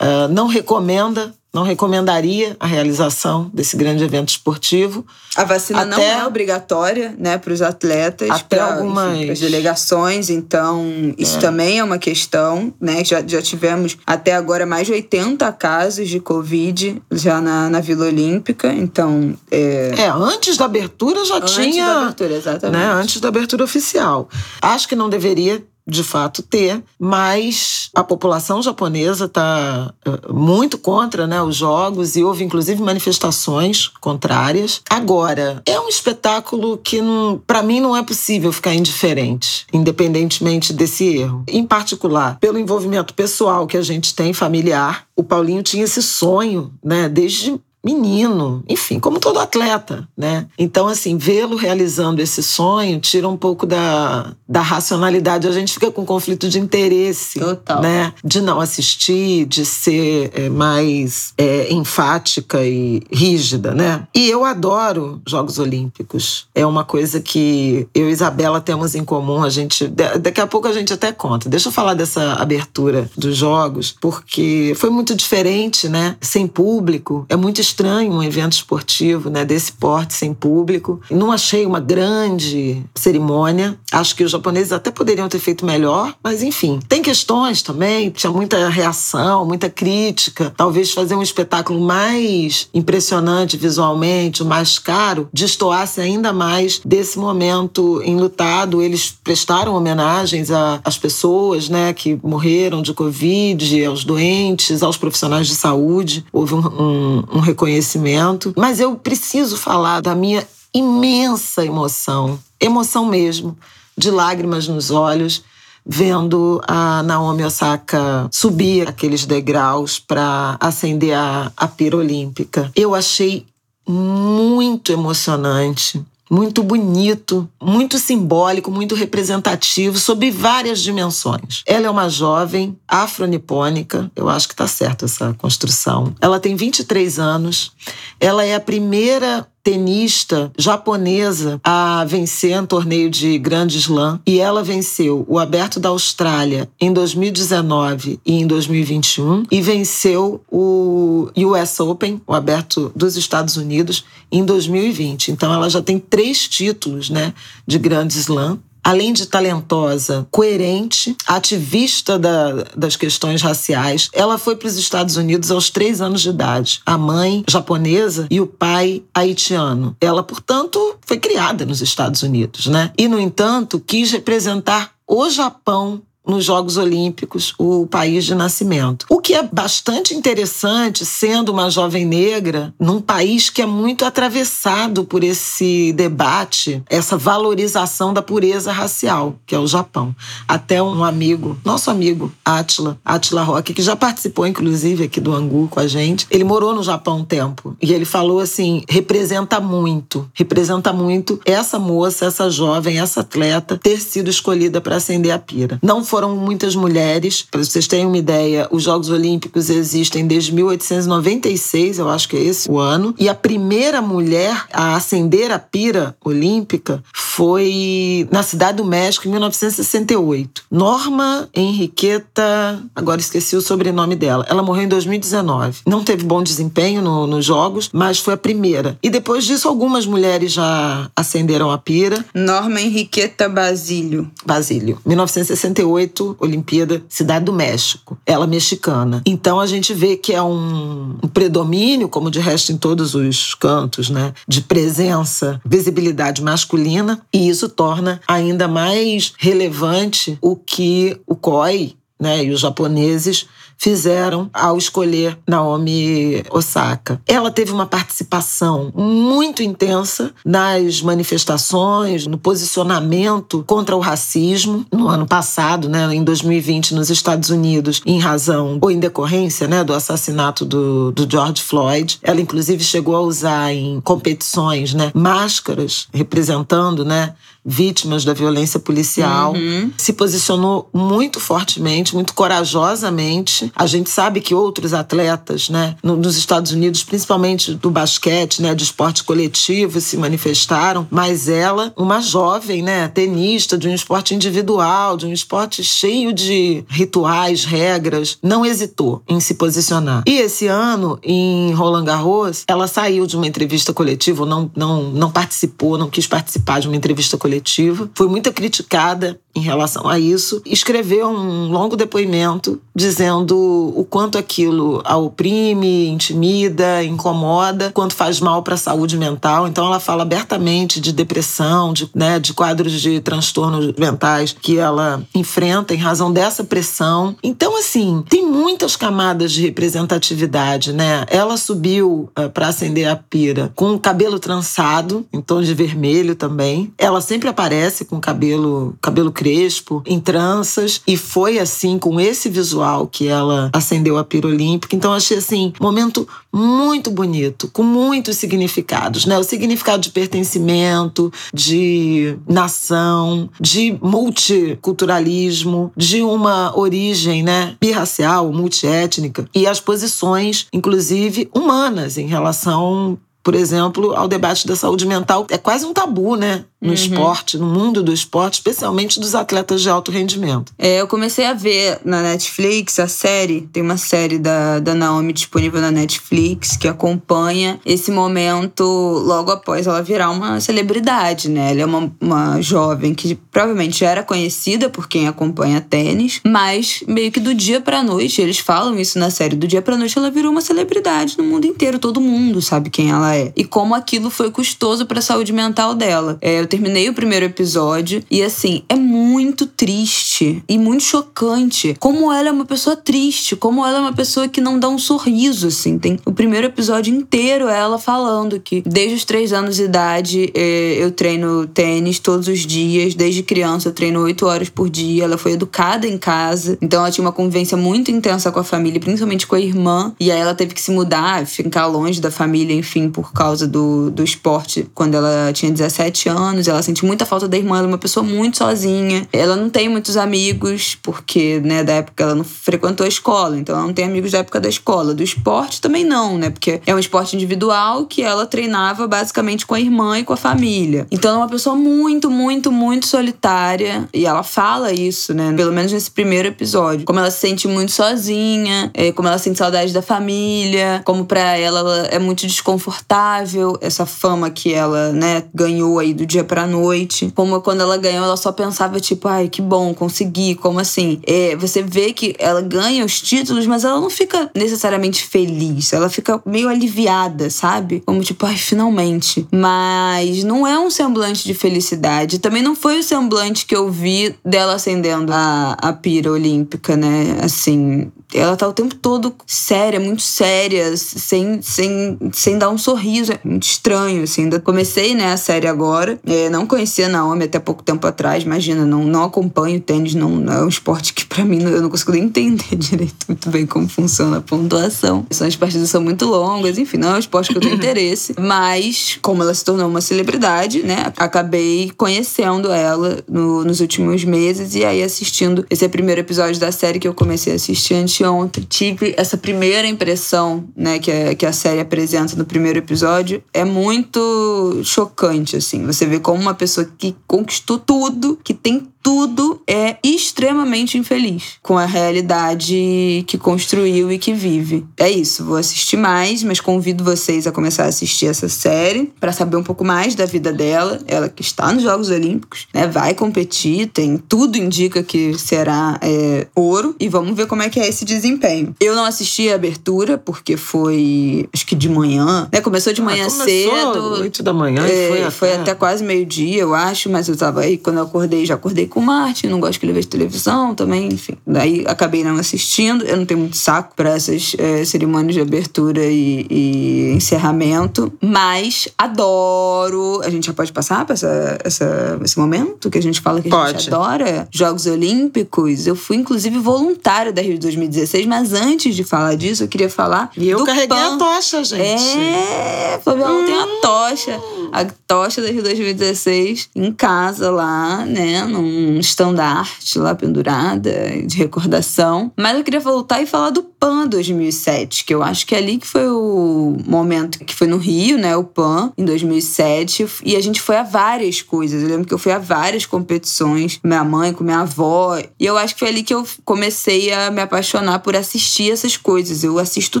uh, 0.00 0.28
não 0.28 0.46
recomenda 0.46 1.34
não 1.52 1.64
recomendaria 1.64 2.56
a 2.60 2.66
realização 2.66 3.50
desse 3.52 3.76
grande 3.76 4.04
evento 4.04 4.28
esportivo. 4.28 5.04
A 5.34 5.42
vacina 5.42 5.82
até, 5.82 5.90
não 5.90 6.00
é 6.00 6.26
obrigatória 6.26 7.14
né, 7.18 7.38
para 7.38 7.52
os 7.52 7.60
atletas, 7.60 8.42
para 8.42 8.74
algumas 8.74 9.30
as 9.30 9.40
delegações, 9.40 10.30
então 10.30 11.12
isso 11.18 11.38
é. 11.38 11.40
também 11.40 11.80
é 11.80 11.84
uma 11.84 11.98
questão. 11.98 12.72
Né? 12.80 13.04
Já, 13.04 13.20
já 13.26 13.42
tivemos 13.42 13.96
até 14.06 14.34
agora 14.34 14.64
mais 14.64 14.86
de 14.86 14.92
80 14.92 15.50
casos 15.54 16.08
de 16.08 16.20
Covid 16.20 17.02
já 17.10 17.40
na, 17.40 17.68
na 17.68 17.80
Vila 17.80 18.06
Olímpica, 18.06 18.72
então... 18.72 19.34
É, 19.50 19.92
é 19.96 20.08
antes 20.08 20.56
da 20.56 20.66
abertura 20.66 21.24
já 21.24 21.36
antes 21.36 21.54
tinha... 21.54 21.64
Antes 21.64 21.76
da 21.76 22.02
abertura, 22.02 22.34
exatamente. 22.34 22.80
Né, 22.80 22.92
antes 22.92 23.20
da 23.20 23.28
abertura 23.28 23.64
oficial. 23.64 24.28
Acho 24.62 24.88
que 24.88 24.94
não 24.94 25.08
deveria 25.08 25.60
de 25.90 26.02
fato 26.02 26.42
ter, 26.42 26.82
mas 26.98 27.90
a 27.94 28.02
população 28.02 28.62
japonesa 28.62 29.24
está 29.26 29.92
eh, 30.04 30.32
muito 30.32 30.78
contra 30.78 31.26
né, 31.26 31.42
os 31.42 31.56
jogos 31.56 32.16
e 32.16 32.22
houve 32.22 32.44
inclusive 32.44 32.80
manifestações 32.82 33.88
contrárias. 34.00 34.80
Agora, 34.88 35.62
é 35.66 35.78
um 35.80 35.88
espetáculo 35.88 36.78
que 36.78 37.00
para 37.46 37.62
mim 37.62 37.80
não 37.80 37.96
é 37.96 38.02
possível 38.02 38.52
ficar 38.52 38.74
indiferente, 38.74 39.66
independentemente 39.72 40.72
desse 40.72 41.18
erro. 41.18 41.44
Em 41.48 41.66
particular, 41.66 42.38
pelo 42.38 42.58
envolvimento 42.58 43.14
pessoal 43.14 43.66
que 43.66 43.76
a 43.76 43.82
gente 43.82 44.14
tem, 44.14 44.32
familiar, 44.32 45.04
o 45.16 45.22
Paulinho 45.22 45.62
tinha 45.62 45.84
esse 45.84 46.02
sonho, 46.02 46.72
né, 46.82 47.08
desde 47.08 47.60
menino, 47.84 48.62
enfim, 48.68 49.00
como 49.00 49.18
todo 49.18 49.38
atleta, 49.38 50.06
né? 50.16 50.46
Então, 50.58 50.86
assim, 50.86 51.16
vê-lo 51.16 51.56
realizando 51.56 52.20
esse 52.20 52.42
sonho 52.42 53.00
tira 53.00 53.28
um 53.28 53.36
pouco 53.36 53.66
da, 53.66 54.34
da 54.48 54.60
racionalidade. 54.60 55.48
A 55.48 55.52
gente 55.52 55.72
fica 55.72 55.90
com 55.90 56.04
conflito 56.04 56.48
de 56.48 56.58
interesse, 56.58 57.40
Total. 57.40 57.80
né? 57.80 58.12
De 58.22 58.40
não 58.40 58.60
assistir, 58.60 59.46
de 59.46 59.64
ser 59.64 60.30
é, 60.34 60.48
mais 60.48 61.32
é, 61.38 61.72
enfática 61.72 62.62
e 62.64 63.02
rígida, 63.10 63.74
né? 63.74 64.06
E 64.14 64.28
eu 64.28 64.44
adoro 64.44 65.22
Jogos 65.26 65.58
Olímpicos. 65.58 66.48
É 66.54 66.66
uma 66.66 66.84
coisa 66.84 67.20
que 67.20 67.88
eu 67.94 68.08
e 68.08 68.12
Isabela 68.12 68.60
temos 68.60 68.94
em 68.94 69.04
comum. 69.04 69.42
A 69.42 69.48
gente, 69.48 69.86
daqui 69.86 70.40
a 70.40 70.46
pouco 70.46 70.68
a 70.68 70.72
gente 70.72 70.92
até 70.92 71.12
conta. 71.12 71.48
Deixa 71.48 71.68
eu 71.68 71.72
falar 71.72 71.94
dessa 71.94 72.34
abertura 72.34 73.10
dos 73.16 73.36
Jogos, 73.36 73.94
porque 74.00 74.74
foi 74.76 74.90
muito 74.90 75.14
diferente, 75.14 75.88
né? 75.88 76.16
Sem 76.20 76.46
público, 76.46 77.24
é 77.28 77.36
muito 77.36 77.60
estranho 77.70 78.12
um 78.12 78.22
evento 78.22 78.52
esportivo 78.52 79.30
né, 79.30 79.44
desse 79.44 79.72
porte 79.72 80.14
sem 80.14 80.34
público. 80.34 81.00
Não 81.10 81.32
achei 81.32 81.64
uma 81.64 81.80
grande 81.80 82.82
cerimônia. 82.94 83.78
Acho 83.92 84.14
que 84.14 84.24
os 84.24 84.30
japoneses 84.30 84.72
até 84.72 84.90
poderiam 84.90 85.28
ter 85.28 85.38
feito 85.38 85.64
melhor, 85.64 86.14
mas 86.22 86.42
enfim. 86.42 86.80
Tem 86.88 87.02
questões 87.02 87.62
também, 87.62 88.10
tinha 88.10 88.32
muita 88.32 88.68
reação, 88.68 89.44
muita 89.44 89.70
crítica. 89.70 90.52
Talvez 90.56 90.92
fazer 90.92 91.14
um 91.14 91.22
espetáculo 91.22 91.80
mais 91.80 92.68
impressionante 92.74 93.56
visualmente, 93.56 94.44
mais 94.44 94.78
caro, 94.78 95.28
destoasse 95.32 96.00
ainda 96.00 96.32
mais 96.32 96.80
desse 96.84 97.18
momento 97.18 98.02
enlutado. 98.04 98.82
Eles 98.82 99.14
prestaram 99.22 99.74
homenagens 99.74 100.50
às 100.84 100.98
pessoas 100.98 101.68
né, 101.68 101.92
que 101.92 102.18
morreram 102.22 102.82
de 102.82 102.92
Covid, 102.92 103.84
aos 103.84 104.04
doentes, 104.04 104.82
aos 104.82 104.96
profissionais 104.96 105.46
de 105.46 105.54
saúde. 105.54 106.24
Houve 106.32 106.54
um, 106.54 106.58
um, 106.58 107.24
um 107.34 107.40
reconhecimento. 107.60 108.54
Mas 108.56 108.80
eu 108.80 108.96
preciso 108.96 109.56
falar 109.56 110.00
da 110.00 110.14
minha 110.14 110.46
imensa 110.72 111.64
emoção, 111.64 112.38
emoção 112.58 113.04
mesmo, 113.04 113.56
de 113.96 114.10
lágrimas 114.10 114.66
nos 114.66 114.90
olhos, 114.90 115.42
vendo 115.84 116.60
a 116.66 117.02
Naomi 117.02 117.44
Osaka 117.44 118.28
subir 118.30 118.88
aqueles 118.88 119.26
degraus 119.26 119.98
para 119.98 120.56
acender 120.60 121.14
a, 121.14 121.52
a 121.56 121.68
pira 121.68 121.96
olímpica. 121.96 122.70
Eu 122.74 122.94
achei 122.94 123.44
muito 123.86 124.92
emocionante 124.92 126.02
muito 126.30 126.62
bonito, 126.62 127.50
muito 127.60 127.98
simbólico, 127.98 128.70
muito 128.70 128.94
representativo, 128.94 129.98
sob 129.98 130.30
várias 130.30 130.80
dimensões. 130.80 131.62
Ela 131.66 131.88
é 131.88 131.90
uma 131.90 132.08
jovem 132.08 132.78
afronipônica, 132.86 134.10
eu 134.14 134.28
acho 134.28 134.46
que 134.46 134.54
está 134.54 134.68
certo 134.68 135.04
essa 135.04 135.34
construção. 135.34 136.14
Ela 136.20 136.38
tem 136.38 136.54
23 136.54 137.18
anos, 137.18 137.72
ela 138.20 138.44
é 138.44 138.54
a 138.54 138.60
primeira 138.60 139.46
tenista 139.62 140.50
japonesa 140.58 141.60
a 141.62 142.04
vencer 142.06 142.60
um 142.60 142.66
torneio 142.66 143.10
de 143.10 143.38
Grande 143.38 143.78
Slam 143.78 144.20
e 144.26 144.38
ela 144.38 144.62
venceu 144.62 145.24
o 145.28 145.38
Aberto 145.38 145.78
da 145.78 145.90
Austrália 145.90 146.68
em 146.80 146.92
2019 146.92 148.20
e 148.24 148.34
em 148.34 148.46
2021 148.46 149.44
e 149.50 149.60
venceu 149.60 150.42
o 150.50 151.30
US 151.36 151.80
Open, 151.80 152.20
o 152.26 152.34
Aberto 152.34 152.90
dos 152.94 153.16
Estados 153.16 153.56
Unidos, 153.56 154.04
em 154.32 154.44
2020. 154.44 155.32
Então 155.32 155.52
ela 155.52 155.68
já 155.68 155.82
tem 155.82 155.98
três 155.98 156.48
títulos, 156.48 157.10
né, 157.10 157.34
de 157.66 157.78
Grande 157.78 158.18
Slam 158.18 158.58
além 158.82 159.12
de 159.12 159.26
talentosa, 159.26 160.26
coerente, 160.30 161.16
ativista 161.26 162.18
da, 162.18 162.64
das 162.76 162.96
questões 162.96 163.42
raciais, 163.42 164.08
ela 164.12 164.38
foi 164.38 164.56
para 164.56 164.68
os 164.68 164.76
Estados 164.76 165.16
Unidos 165.16 165.50
aos 165.50 165.70
três 165.70 166.00
anos 166.00 166.22
de 166.22 166.30
idade. 166.30 166.80
A 166.84 166.96
mãe 166.98 167.44
japonesa 167.48 168.26
e 168.30 168.40
o 168.40 168.46
pai 168.46 169.02
haitiano. 169.14 169.96
Ela, 170.00 170.22
portanto, 170.22 170.96
foi 171.02 171.18
criada 171.18 171.64
nos 171.64 171.80
Estados 171.80 172.22
Unidos, 172.22 172.66
né? 172.66 172.92
E, 172.96 173.08
no 173.08 173.18
entanto, 173.18 173.80
quis 173.80 174.10
representar 174.10 174.92
o 175.06 175.28
Japão 175.28 176.02
nos 176.30 176.44
Jogos 176.44 176.76
Olímpicos 176.76 177.54
o 177.58 177.86
país 177.86 178.24
de 178.24 178.34
nascimento. 178.34 179.06
O 179.08 179.20
que 179.20 179.34
é 179.34 179.42
bastante 179.42 180.14
interessante, 180.14 181.04
sendo 181.04 181.50
uma 181.50 181.68
jovem 181.70 182.04
negra, 182.04 182.72
num 182.78 183.00
país 183.00 183.50
que 183.50 183.62
é 183.62 183.66
muito 183.66 184.04
atravessado 184.04 185.04
por 185.04 185.24
esse 185.24 185.92
debate, 185.92 186.82
essa 186.88 187.16
valorização 187.16 188.14
da 188.14 188.22
pureza 188.22 188.72
racial, 188.72 189.36
que 189.46 189.54
é 189.54 189.58
o 189.58 189.66
Japão. 189.66 190.14
Até 190.46 190.82
um 190.82 191.04
amigo, 191.04 191.58
nosso 191.64 191.90
amigo 191.90 192.32
Atila, 192.44 192.98
Atila 193.04 193.42
Roque, 193.42 193.74
que 193.74 193.82
já 193.82 193.96
participou 193.96 194.46
inclusive 194.46 195.04
aqui 195.04 195.20
do 195.20 195.34
Angu 195.34 195.68
com 195.68 195.80
a 195.80 195.86
gente, 195.86 196.26
ele 196.30 196.44
morou 196.44 196.74
no 196.74 196.82
Japão 196.82 197.18
um 197.18 197.24
tempo 197.24 197.76
e 197.82 197.92
ele 197.92 198.04
falou 198.04 198.40
assim: 198.40 198.82
representa 198.88 199.60
muito, 199.60 200.30
representa 200.34 200.92
muito 200.92 201.40
essa 201.44 201.78
moça, 201.78 202.26
essa 202.26 202.48
jovem, 202.50 203.00
essa 203.00 203.20
atleta 203.20 203.78
ter 203.82 204.00
sido 204.00 204.30
escolhida 204.30 204.80
para 204.80 204.96
acender 204.96 205.32
a 205.32 205.38
pira. 205.38 205.78
Não 205.82 206.04
foram 206.20 206.36
muitas 206.36 206.76
mulheres. 206.76 207.46
Para 207.50 207.64
vocês 207.64 207.86
terem 207.86 208.04
uma 208.04 208.18
ideia, 208.18 208.68
os 208.70 208.82
Jogos 208.82 209.08
Olímpicos 209.08 209.70
existem 209.70 210.26
desde 210.26 210.52
1896, 210.52 211.98
eu 211.98 212.10
acho 212.10 212.28
que 212.28 212.36
é 212.36 212.42
esse 212.42 212.70
o 212.70 212.78
ano. 212.78 213.14
E 213.18 213.26
a 213.26 213.34
primeira 213.34 214.02
mulher 214.02 214.66
a 214.70 214.96
acender 214.96 215.50
a 215.50 215.58
pira 215.58 216.14
olímpica 216.22 217.02
foi 217.14 218.28
na 218.30 218.42
Cidade 218.42 218.76
do 218.76 218.84
México, 218.84 219.26
em 219.26 219.30
1968. 219.30 220.64
Norma 220.70 221.48
Henriqueta, 221.54 222.82
agora 222.94 223.18
esqueci 223.18 223.56
o 223.56 223.62
sobrenome 223.62 224.14
dela. 224.14 224.44
Ela 224.46 224.62
morreu 224.62 224.84
em 224.84 224.88
2019. 224.88 225.78
Não 225.86 226.04
teve 226.04 226.24
bom 226.24 226.42
desempenho 226.42 227.00
no, 227.00 227.26
nos 227.26 227.46
Jogos, 227.46 227.88
mas 227.94 228.18
foi 228.18 228.34
a 228.34 228.36
primeira. 228.36 228.98
E 229.02 229.08
depois 229.08 229.44
disso, 229.46 229.66
algumas 229.68 230.04
mulheres 230.04 230.52
já 230.52 231.10
acenderam 231.16 231.70
a 231.70 231.78
pira. 231.78 232.22
Norma 232.34 232.78
Henriqueta 232.78 233.48
Basílio. 233.48 234.30
Basílio. 234.44 234.98
1968 235.06 235.99
2008, 236.00 236.36
Olimpíada 236.40 237.02
Cidade 237.08 237.44
do 237.44 237.52
México. 237.52 238.18
Ela 238.24 238.46
mexicana. 238.46 239.22
Então 239.26 239.60
a 239.60 239.66
gente 239.66 239.92
vê 239.92 240.16
que 240.16 240.32
é 240.32 240.42
um, 240.42 241.16
um 241.22 241.28
predomínio, 241.28 242.08
como 242.08 242.30
de 242.30 242.40
resto 242.40 242.72
em 242.72 242.76
todos 242.76 243.14
os 243.14 243.54
cantos, 243.54 244.08
né? 244.08 244.32
De 244.48 244.62
presença, 244.62 245.60
visibilidade 245.64 246.42
masculina. 246.42 247.20
E 247.32 247.48
isso 247.48 247.68
torna 247.68 248.20
ainda 248.26 248.66
mais 248.66 249.32
relevante 249.38 250.38
o 250.40 250.56
que 250.56 251.20
o 251.26 251.36
COI 251.36 251.94
né, 252.20 252.44
e 252.44 252.50
os 252.50 252.60
japoneses 252.60 253.46
fizeram 253.80 254.50
ao 254.52 254.76
escolher 254.76 255.38
Naomi 255.48 256.44
Osaka. 256.50 257.18
Ela 257.26 257.50
teve 257.50 257.72
uma 257.72 257.86
participação 257.86 258.92
muito 258.94 259.62
intensa 259.62 260.32
nas 260.44 261.00
manifestações, 261.00 262.26
no 262.26 262.36
posicionamento 262.36 263.64
contra 263.66 263.96
o 263.96 264.00
racismo 264.00 264.84
no 264.92 265.08
ano 265.08 265.26
passado, 265.26 265.88
né, 265.88 266.14
em 266.14 266.22
2020, 266.22 266.94
nos 266.94 267.08
Estados 267.08 267.48
Unidos, 267.48 268.02
em 268.04 268.18
razão 268.18 268.78
ou 268.82 268.90
em 268.90 269.00
decorrência 269.00 269.66
né, 269.66 269.82
do 269.82 269.94
assassinato 269.94 270.66
do, 270.66 271.10
do 271.12 271.26
George 271.28 271.62
Floyd. 271.62 272.18
Ela, 272.22 272.40
inclusive, 272.42 272.84
chegou 272.84 273.16
a 273.16 273.20
usar 273.20 273.72
em 273.72 273.98
competições 274.02 274.92
né, 274.92 275.10
máscaras 275.14 276.06
representando 276.12 277.02
né, 277.02 277.32
vítimas 277.64 278.24
da 278.24 278.32
violência 278.32 278.80
policial, 278.80 279.52
uhum. 279.52 279.90
se 279.96 280.12
posicionou 280.12 280.88
muito 280.92 281.38
fortemente, 281.38 282.14
muito 282.14 282.34
corajosamente. 282.34 283.70
A 283.76 283.86
gente 283.86 284.08
sabe 284.08 284.40
que 284.40 284.54
outros 284.54 284.94
atletas, 284.94 285.68
né, 285.68 285.96
nos 286.02 286.36
Estados 286.36 286.72
Unidos, 286.72 287.04
principalmente 287.04 287.74
do 287.74 287.90
basquete, 287.90 288.62
né, 288.62 288.74
de 288.74 288.84
esporte 288.84 289.22
coletivo, 289.24 290.00
se 290.00 290.16
manifestaram, 290.16 291.06
mas 291.10 291.48
ela, 291.48 291.92
uma 291.96 292.20
jovem, 292.20 292.82
né, 292.82 293.08
tenista 293.08 293.76
de 293.76 293.88
um 293.88 293.94
esporte 293.94 294.34
individual, 294.34 295.16
de 295.16 295.26
um 295.26 295.32
esporte 295.32 295.84
cheio 295.84 296.32
de 296.32 296.84
rituais, 296.88 297.64
regras, 297.64 298.38
não 298.42 298.64
hesitou 298.64 299.22
em 299.28 299.38
se 299.38 299.54
posicionar. 299.54 300.22
E 300.26 300.38
esse 300.38 300.66
ano, 300.66 301.18
em 301.22 301.72
Roland 301.72 302.04
Garros, 302.04 302.64
ela 302.66 302.86
saiu 302.86 303.26
de 303.26 303.36
uma 303.36 303.46
entrevista 303.46 303.92
coletiva, 303.92 304.46
não, 304.46 304.70
não, 304.74 305.02
não 305.10 305.30
participou, 305.30 305.98
não 305.98 306.08
quis 306.08 306.26
participar 306.26 306.80
de 306.80 306.88
uma 306.88 306.96
entrevista 306.96 307.36
coletiva 307.36 307.49
coletiva, 307.50 308.08
foi 308.14 308.28
muito 308.28 308.52
criticada 308.52 309.40
em 309.54 309.60
relação 309.60 310.08
a 310.08 310.18
isso, 310.18 310.62
escreveu 310.64 311.28
um 311.28 311.70
longo 311.70 311.96
depoimento 311.96 312.80
dizendo 312.94 313.56
o 313.96 314.04
quanto 314.04 314.38
aquilo 314.38 315.00
a 315.04 315.16
oprime, 315.16 316.08
intimida, 316.08 317.02
incomoda, 317.02 317.90
quanto 317.92 318.14
faz 318.14 318.40
mal 318.40 318.62
para 318.62 318.74
a 318.74 318.78
saúde 318.78 319.16
mental. 319.16 319.66
Então 319.66 319.86
ela 319.86 319.98
fala 319.98 320.22
abertamente 320.22 321.00
de 321.00 321.12
depressão, 321.12 321.92
de, 321.92 322.08
né, 322.14 322.38
de 322.38 322.52
quadros 322.52 322.92
de 322.92 323.20
transtornos 323.20 323.92
mentais 323.98 324.52
que 324.52 324.78
ela 324.78 325.22
enfrenta 325.34 325.94
em 325.94 325.98
razão 325.98 326.32
dessa 326.32 326.62
pressão. 326.62 327.34
Então 327.42 327.78
assim, 327.78 328.22
tem 328.28 328.46
muitas 328.46 328.96
camadas 328.96 329.52
de 329.52 329.62
representatividade, 329.62 330.92
né? 330.92 331.24
Ela 331.28 331.56
subiu 331.56 332.30
uh, 332.36 332.42
eh, 332.42 332.48
para 332.48 332.68
acender 332.68 333.08
a 333.08 333.16
pira 333.16 333.72
com 333.74 333.94
o 333.94 333.98
cabelo 333.98 334.38
trançado, 334.38 335.26
em 335.32 335.40
tom 335.40 335.62
de 335.62 335.74
vermelho 335.74 336.34
também. 336.34 336.92
Ela 336.98 337.20
sempre 337.20 337.48
aparece 337.48 338.04
com 338.04 338.20
cabelo 338.20 338.94
cabelo 339.00 339.32
crespo, 339.40 340.02
em 340.04 340.20
tranças, 340.20 341.00
e 341.06 341.16
foi 341.16 341.58
assim, 341.58 341.98
com 341.98 342.20
esse 342.20 342.50
visual 342.50 343.06
que 343.06 343.26
ela 343.26 343.70
acendeu 343.72 344.18
a 344.18 344.24
pira 344.24 344.46
olímpica. 344.46 344.94
Então, 344.94 345.14
achei 345.14 345.38
assim, 345.38 345.72
um 345.80 345.84
momento 345.84 346.28
muito 346.52 347.10
bonito, 347.10 347.70
com 347.72 347.82
muitos 347.82 348.36
significados, 348.36 349.24
né? 349.24 349.38
O 349.38 349.42
significado 349.42 350.02
de 350.02 350.10
pertencimento, 350.10 351.32
de 351.54 352.36
nação, 352.46 353.48
de 353.58 353.98
multiculturalismo, 354.02 355.90
de 355.96 356.20
uma 356.20 356.78
origem, 356.78 357.42
né, 357.42 357.76
birracial, 357.80 358.52
multiétnica, 358.52 359.46
e 359.54 359.66
as 359.66 359.80
posições, 359.80 360.66
inclusive, 360.70 361.48
humanas 361.54 362.18
em 362.18 362.26
relação 362.26 363.18
por 363.42 363.54
exemplo, 363.54 364.14
ao 364.14 364.28
debate 364.28 364.66
da 364.66 364.76
saúde 364.76 365.06
mental. 365.06 365.46
É 365.50 365.56
quase 365.56 365.84
um 365.86 365.92
tabu, 365.92 366.36
né? 366.36 366.64
No 366.80 366.88
uhum. 366.88 366.94
esporte, 366.94 367.58
no 367.58 367.66
mundo 367.66 368.02
do 368.02 368.12
esporte, 368.12 368.54
especialmente 368.54 369.20
dos 369.20 369.34
atletas 369.34 369.82
de 369.82 369.90
alto 369.90 370.10
rendimento. 370.10 370.72
É, 370.78 371.00
eu 371.00 371.06
comecei 371.06 371.44
a 371.44 371.52
ver 371.52 372.00
na 372.04 372.22
Netflix 372.22 372.98
a 372.98 373.06
série, 373.06 373.68
tem 373.72 373.82
uma 373.82 373.98
série 373.98 374.38
da, 374.38 374.78
da 374.78 374.94
Naomi 374.94 375.32
disponível 375.32 375.80
na 375.80 375.90
Netflix 375.90 376.76
que 376.76 376.88
acompanha 376.88 377.78
esse 377.84 378.10
momento 378.10 378.82
logo 378.84 379.50
após 379.50 379.86
ela 379.86 380.02
virar 380.02 380.30
uma 380.30 380.60
celebridade, 380.60 381.48
né? 381.48 381.72
Ela 381.72 381.82
é 381.82 381.84
uma, 381.84 382.12
uma 382.20 382.60
jovem 382.62 383.14
que 383.14 383.34
provavelmente 383.34 384.00
já 384.00 384.10
era 384.10 384.22
conhecida 384.22 384.88
por 384.88 385.06
quem 385.06 385.28
acompanha 385.28 385.80
tênis, 385.80 386.40
mas 386.46 387.02
meio 387.06 387.30
que 387.30 387.40
do 387.40 387.54
dia 387.54 387.80
pra 387.80 388.02
noite, 388.02 388.40
eles 388.40 388.58
falam 388.58 388.98
isso 388.98 389.18
na 389.18 389.30
série, 389.30 389.56
do 389.56 389.66
dia 389.66 389.82
pra 389.82 389.96
noite 389.96 390.16
ela 390.16 390.30
virou 390.30 390.50
uma 390.50 390.60
celebridade 390.60 391.36
no 391.36 391.44
mundo 391.44 391.66
inteiro, 391.66 391.98
todo 391.98 392.20
mundo 392.20 392.62
sabe 392.62 392.88
quem 392.88 393.10
ela 393.10 393.36
é. 393.36 393.52
E 393.54 393.64
como 393.64 393.94
aquilo 393.94 394.30
foi 394.30 394.50
custoso 394.50 395.04
para 395.04 395.18
a 395.18 395.22
saúde 395.22 395.52
mental 395.52 395.94
dela. 395.94 396.38
É, 396.40 396.69
terminei 396.70 397.08
o 397.08 397.12
primeiro 397.12 397.44
episódio 397.44 398.22
e 398.30 398.42
assim, 398.42 398.82
é 398.88 398.94
muito 398.94 399.66
triste 399.66 400.62
e 400.68 400.78
muito 400.78 401.02
chocante 401.02 401.96
como 401.98 402.32
ela 402.32 402.48
é 402.48 402.52
uma 402.52 402.64
pessoa 402.64 402.96
triste, 402.96 403.56
como 403.56 403.84
ela 403.84 403.98
é 403.98 404.00
uma 404.00 404.12
pessoa 404.12 404.48
que 404.48 404.60
não 404.60 404.78
dá 404.78 404.88
um 404.88 404.98
sorriso, 404.98 405.66
assim. 405.66 405.98
Tem 405.98 406.18
o 406.24 406.32
primeiro 406.32 406.68
episódio 406.68 407.14
inteiro 407.14 407.68
ela 407.68 407.98
falando 407.98 408.60
que 408.60 408.82
desde 408.86 409.16
os 409.16 409.24
três 409.24 409.52
anos 409.52 409.76
de 409.76 409.82
idade 409.82 410.50
é, 410.54 410.96
eu 410.98 411.10
treino 411.10 411.66
tênis 411.66 412.18
todos 412.18 412.46
os 412.46 412.60
dias, 412.60 413.14
desde 413.14 413.42
criança 413.42 413.88
eu 413.88 413.92
treino 413.92 414.20
oito 414.20 414.46
horas 414.46 414.68
por 414.68 414.88
dia. 414.88 415.24
Ela 415.24 415.36
foi 415.36 415.52
educada 415.52 416.06
em 416.06 416.16
casa, 416.16 416.78
então 416.80 417.00
ela 417.00 417.10
tinha 417.10 417.24
uma 417.24 417.32
convivência 417.32 417.76
muito 417.76 418.10
intensa 418.10 418.52
com 418.52 418.60
a 418.60 418.64
família, 418.64 419.00
principalmente 419.00 419.46
com 419.46 419.56
a 419.56 419.60
irmã. 419.60 420.14
E 420.20 420.30
aí 420.30 420.38
ela 420.38 420.54
teve 420.54 420.72
que 420.72 420.80
se 420.80 420.92
mudar, 420.92 421.44
ficar 421.46 421.86
longe 421.86 422.20
da 422.20 422.30
família, 422.30 422.74
enfim, 422.74 423.10
por 423.10 423.32
causa 423.32 423.66
do, 423.66 424.10
do 424.10 424.22
esporte 424.22 424.86
quando 424.94 425.14
ela 425.14 425.52
tinha 425.52 425.72
17 425.72 426.28
anos. 426.28 426.59
Ela 426.68 426.82
sente 426.82 427.04
muita 427.04 427.24
falta 427.26 427.48
da 427.48 427.56
irmã, 427.56 427.78
ela 427.78 427.86
é 427.86 427.88
uma 427.88 427.98
pessoa 427.98 428.24
muito 428.24 428.58
sozinha. 428.58 429.26
Ela 429.32 429.56
não 429.56 429.70
tem 429.70 429.88
muitos 429.88 430.16
amigos, 430.16 430.96
porque, 431.02 431.60
né, 431.64 431.82
da 431.84 431.94
época 431.94 432.22
ela 432.24 432.34
não 432.34 432.44
frequentou 432.44 433.04
a 433.04 433.08
escola, 433.08 433.58
então 433.58 433.76
ela 433.76 433.86
não 433.86 433.92
tem 433.92 434.04
amigos 434.04 434.32
da 434.32 434.38
época 434.38 434.60
da 434.60 434.68
escola. 434.68 435.14
Do 435.14 435.22
esporte 435.22 435.80
também 435.80 436.04
não, 436.04 436.38
né? 436.38 436.50
Porque 436.50 436.80
é 436.86 436.94
um 436.94 436.98
esporte 436.98 437.36
individual 437.36 438.06
que 438.06 438.22
ela 438.22 438.46
treinava 438.46 439.06
basicamente 439.06 439.66
com 439.66 439.74
a 439.74 439.80
irmã 439.80 440.18
e 440.18 440.24
com 440.24 440.32
a 440.32 440.36
família. 440.36 441.06
Então 441.10 441.30
ela 441.30 441.40
é 441.40 441.42
uma 441.44 441.50
pessoa 441.50 441.76
muito, 441.76 442.30
muito, 442.30 442.70
muito 442.70 443.06
solitária. 443.06 444.08
E 444.12 444.26
ela 444.26 444.42
fala 444.42 444.92
isso, 444.92 445.34
né? 445.34 445.52
Pelo 445.56 445.72
menos 445.72 445.92
nesse 445.92 446.10
primeiro 446.10 446.48
episódio. 446.48 447.04
Como 447.04 447.18
ela 447.18 447.30
se 447.30 447.38
sente 447.38 447.66
muito 447.68 447.92
sozinha, 447.92 448.90
é, 448.94 449.12
como 449.12 449.28
ela 449.28 449.38
sente 449.38 449.58
saudade 449.58 449.92
da 449.92 450.02
família, 450.02 451.02
como 451.04 451.24
para 451.24 451.56
ela, 451.56 451.80
ela 451.80 452.06
é 452.06 452.18
muito 452.18 452.46
desconfortável 452.46 453.76
essa 453.80 454.06
fama 454.06 454.50
que 454.50 454.72
ela, 454.72 455.12
né, 455.12 455.44
ganhou 455.54 455.98
aí 455.98 456.12
do 456.14 456.26
dia 456.26 456.44
pra 456.50 456.66
noite. 456.66 457.30
Como 457.32 457.60
quando 457.60 457.82
ela 457.82 457.96
ganhou, 457.96 458.24
ela 458.24 458.36
só 458.36 458.50
pensava, 458.50 458.98
tipo, 458.98 459.28
ai, 459.28 459.48
que 459.48 459.62
bom, 459.62 459.94
consegui. 459.94 460.56
Como 460.56 460.80
assim? 460.80 461.20
É, 461.24 461.54
você 461.54 461.80
vê 461.80 462.12
que 462.12 462.34
ela 462.40 462.60
ganha 462.60 463.04
os 463.04 463.20
títulos, 463.20 463.68
mas 463.68 463.84
ela 463.84 464.00
não 464.00 464.10
fica 464.10 464.50
necessariamente 464.52 465.22
feliz. 465.22 465.92
Ela 465.92 466.10
fica 466.10 466.42
meio 466.44 466.68
aliviada, 466.68 467.48
sabe? 467.50 468.02
Como 468.04 468.20
tipo, 468.24 468.44
ai, 468.46 468.56
finalmente. 468.56 469.46
Mas 469.52 470.42
não 470.42 470.66
é 470.66 470.76
um 470.76 470.90
semblante 470.90 471.44
de 471.44 471.54
felicidade. 471.54 472.40
Também 472.40 472.64
não 472.64 472.74
foi 472.74 472.98
o 472.98 473.04
semblante 473.04 473.64
que 473.64 473.76
eu 473.76 473.88
vi 473.88 474.34
dela 474.44 474.74
acendendo 474.74 475.32
a, 475.32 475.76
a 475.80 475.92
pira 475.92 476.32
olímpica, 476.32 476.96
né? 476.96 477.38
Assim, 477.44 478.10
ela 478.34 478.56
tá 478.56 478.66
o 478.68 478.72
tempo 478.72 478.94
todo 478.94 479.34
séria, 479.46 479.98
muito 479.98 480.22
séria, 480.22 480.96
sem, 480.96 481.60
sem, 481.62 482.18
sem 482.32 482.58
dar 482.58 482.70
um 482.70 482.78
sorriso. 482.78 483.32
É 483.32 483.40
muito 483.44 483.64
estranho, 483.64 484.22
assim. 484.22 484.44
Ainda 484.44 484.60
comecei, 484.60 485.14
né, 485.14 485.32
a 485.32 485.36
série 485.36 485.66
agora. 485.66 486.18
É, 486.26 486.48
não 486.48 486.66
conhecia 486.66 487.06
a 487.06 487.08
Naomi 487.08 487.44
até 487.44 487.58
pouco 487.58 487.82
tempo 487.82 488.06
atrás, 488.06 488.44
imagina, 488.44 488.84
não, 488.84 489.04
não 489.04 489.24
acompanho 489.24 489.80
tênis, 489.80 490.14
não, 490.14 490.30
não 490.30 490.52
é 490.52 490.62
um 490.64 490.68
esporte 490.68 491.12
que 491.12 491.24
para 491.24 491.44
mim 491.44 491.62
eu 491.62 491.82
não 491.82 491.90
consigo 491.90 492.12
nem 492.12 492.24
entender 492.24 492.64
direito 492.76 493.26
muito 493.28 493.50
bem 493.50 493.66
como 493.66 493.88
funciona 493.88 494.38
a 494.38 494.40
pontuação. 494.40 495.26
As 495.30 495.56
partidas 495.56 495.90
são 495.90 496.00
muito 496.00 496.26
longas, 496.26 496.78
enfim, 496.78 496.96
não 496.96 497.12
é 497.12 497.14
um 497.16 497.18
esporte 497.18 497.50
que 497.50 497.56
eu 497.56 497.60
tenho 497.60 497.74
interesse. 497.76 498.34
Mas, 498.38 499.18
como 499.22 499.42
ela 499.42 499.54
se 499.54 499.64
tornou 499.64 499.88
uma 499.88 500.00
celebridade, 500.00 500.82
né, 500.82 501.12
acabei 501.16 501.92
conhecendo 501.96 502.72
ela 502.72 503.22
no, 503.28 503.64
nos 503.64 503.80
últimos 503.80 504.24
meses 504.24 504.74
e 504.74 504.84
aí 504.84 505.02
assistindo 505.02 505.64
esse 505.70 505.84
é 505.84 505.86
o 505.86 505.90
primeiro 505.90 506.20
episódio 506.20 506.60
da 506.60 506.72
série 506.72 506.98
que 506.98 507.08
eu 507.08 507.14
comecei 507.14 507.52
a 507.52 507.56
assistir 507.56 507.94
anteontem. 508.20 508.64
Tive 508.68 509.14
essa 509.16 509.36
primeira 509.36 509.86
impressão, 509.86 510.68
né, 510.76 510.98
que 510.98 511.10
a, 511.10 511.34
que 511.34 511.46
a 511.46 511.52
série 511.52 511.80
apresenta 511.80 512.36
no 512.36 512.44
primeiro 512.44 512.78
episódio, 512.78 513.42
é 513.52 513.64
muito 513.64 514.80
chocante, 514.84 515.56
assim. 515.56 515.84
Você 515.86 516.06
vê 516.06 516.20
como 516.20 516.40
uma 516.40 516.54
pessoa 516.54 516.88
que 516.98 517.16
conquistou 517.26 517.78
tudo, 517.78 518.38
que 518.42 518.54
tem 518.54 518.86
tudo 519.02 519.62
é 519.66 519.96
extremamente 520.02 520.98
infeliz 520.98 521.54
com 521.62 521.78
a 521.78 521.84
realidade 521.84 523.24
que 523.26 523.38
construiu 523.38 524.10
e 524.12 524.18
que 524.18 524.32
vive. 524.32 524.86
É 524.96 525.10
isso, 525.10 525.44
vou 525.44 525.56
assistir 525.56 525.96
mais, 525.96 526.42
mas 526.42 526.60
convido 526.60 527.02
vocês 527.02 527.46
a 527.46 527.52
começar 527.52 527.84
a 527.84 527.88
assistir 527.88 528.26
essa 528.26 528.48
série 528.48 529.12
para 529.18 529.32
saber 529.32 529.56
um 529.56 529.62
pouco 529.62 529.84
mais 529.84 530.14
da 530.14 530.26
vida 530.26 530.52
dela. 530.52 531.00
Ela 531.06 531.28
que 531.28 531.42
está 531.42 531.72
nos 531.72 531.82
Jogos 531.82 532.10
Olímpicos, 532.10 532.68
né? 532.74 532.86
Vai 532.86 533.14
competir, 533.14 533.88
tem 533.88 534.16
tudo 534.16 534.56
indica 534.56 535.02
que 535.02 535.36
será 535.38 535.98
é, 536.02 536.46
ouro 536.54 536.94
e 537.00 537.08
vamos 537.08 537.34
ver 537.36 537.46
como 537.46 537.62
é 537.62 537.68
que 537.68 537.80
é 537.80 537.88
esse 537.88 538.04
desempenho. 538.04 538.74
Eu 538.78 538.94
não 538.94 539.04
assisti 539.04 539.50
a 539.50 539.54
abertura 539.54 540.18
porque 540.18 540.56
foi 540.56 541.48
acho 541.52 541.66
que 541.66 541.74
de 541.74 541.88
manhã, 541.88 542.48
né? 542.52 542.60
Começou 542.60 542.92
de 542.92 543.00
ah, 543.00 543.04
manhã 543.04 543.26
ah, 543.26 543.30
cedo. 543.30 544.20
8 544.20 544.42
da 544.42 544.52
manhã 544.52 544.86
é, 544.86 545.06
e 545.06 545.08
foi 545.08 545.20
até... 545.20 545.30
foi 545.30 545.54
até 545.54 545.74
quase 545.74 546.04
meio-dia, 546.04 546.62
eu 546.62 546.74
acho, 546.74 547.08
mas 547.08 547.28
eu 547.28 547.36
tava 547.36 547.62
aí 547.62 547.78
quando 547.78 547.96
eu 547.96 548.04
acordei, 548.04 548.44
já 548.44 548.54
acordei 548.54 548.89
com 548.90 549.00
o 549.00 549.02
Martin, 549.02 549.46
não 549.46 549.60
gosto 549.60 549.80
que 549.80 549.86
ele 549.86 549.92
veja 549.92 550.08
televisão 550.08 550.74
também, 550.74 551.08
enfim. 551.08 551.34
Daí 551.46 551.84
acabei 551.86 552.22
não 552.22 552.36
assistindo. 552.36 553.04
Eu 553.04 553.16
não 553.16 553.24
tenho 553.24 553.40
muito 553.40 553.56
saco 553.56 553.94
para 553.96 554.10
essas 554.10 554.54
é, 554.58 554.84
cerimônias 554.84 555.34
de 555.34 555.40
abertura 555.40 556.04
e, 556.04 556.46
e, 556.50 557.12
encerramento, 557.12 558.12
mas 558.20 558.88
adoro. 558.98 560.20
A 560.22 560.30
gente 560.30 560.46
já 560.46 560.52
pode 560.52 560.72
passar 560.72 561.04
para 561.04 561.14
essa, 561.14 561.58
essa, 561.64 562.20
esse 562.22 562.38
momento 562.38 562.90
que 562.90 562.98
a 562.98 563.02
gente 563.02 563.20
fala 563.20 563.40
que 563.40 563.48
a 563.48 563.50
pode. 563.50 563.78
gente 563.78 563.94
adora? 563.94 564.48
Jogos 564.50 564.86
Olímpicos. 564.86 565.86
Eu 565.86 565.96
fui, 565.96 566.16
inclusive, 566.16 566.58
voluntária 566.58 567.32
da 567.32 567.40
Rio 567.40 567.54
de 567.54 567.60
2016, 567.60 568.26
mas 568.26 568.52
antes 568.52 568.94
de 568.94 569.04
falar 569.04 569.36
disso, 569.36 569.64
eu 569.64 569.68
queria 569.68 569.88
falar. 569.88 570.30
E 570.36 570.48
eu 570.48 570.58
do 570.58 570.64
carreguei 570.64 570.88
PAN. 570.88 571.14
a 571.14 571.18
tocha, 571.18 571.64
gente. 571.64 572.18
É, 572.18 573.00
Fabiola 573.02 573.40
hum. 573.40 573.46
tem 573.46 573.54
a 573.54 573.66
tocha. 573.80 574.40
A 574.72 574.84
tocha 575.06 575.40
da 575.40 575.48
Rio 575.48 575.62
2016 575.62 576.70
em 576.74 576.92
casa 576.92 577.50
lá, 577.50 578.04
né? 578.04 578.44
Num 578.44 578.79
um 578.88 578.98
estandarte 578.98 579.98
lá 579.98 580.14
pendurada 580.14 580.90
de 581.26 581.36
recordação. 581.36 582.32
Mas 582.36 582.56
eu 582.56 582.64
queria 582.64 582.80
voltar 582.80 583.20
e 583.22 583.26
falar 583.26 583.50
do 583.50 583.62
PAN 583.62 584.06
2007, 584.06 585.04
que 585.04 585.14
eu 585.14 585.22
acho 585.22 585.46
que 585.46 585.54
é 585.54 585.58
ali 585.58 585.78
que 585.78 585.86
foi 585.86 586.08
o 586.08 586.76
momento 586.86 587.38
que 587.38 587.54
foi 587.54 587.66
no 587.66 587.78
Rio, 587.78 588.18
né? 588.18 588.36
O 588.36 588.44
PAN, 588.44 588.92
em 588.96 589.04
2007. 589.04 590.06
E 590.24 590.36
a 590.36 590.40
gente 590.40 590.60
foi 590.60 590.76
a 590.76 590.82
várias 590.82 591.40
coisas. 591.40 591.82
Eu 591.82 591.88
lembro 591.88 592.06
que 592.06 592.14
eu 592.14 592.18
fui 592.18 592.32
a 592.32 592.38
várias 592.38 592.84
competições 592.84 593.78
com 593.78 593.88
minha 593.88 594.04
mãe, 594.04 594.32
com 594.32 594.44
minha 594.44 594.60
avó. 594.60 595.18
E 595.18 595.46
eu 595.46 595.56
acho 595.56 595.74
que 595.74 595.80
foi 595.80 595.88
ali 595.88 596.02
que 596.02 596.14
eu 596.14 596.26
comecei 596.44 597.12
a 597.12 597.30
me 597.30 597.40
apaixonar 597.40 598.00
por 598.00 598.14
assistir 598.14 598.70
essas 598.70 598.96
coisas. 598.96 599.42
Eu 599.42 599.58
assisto 599.58 600.00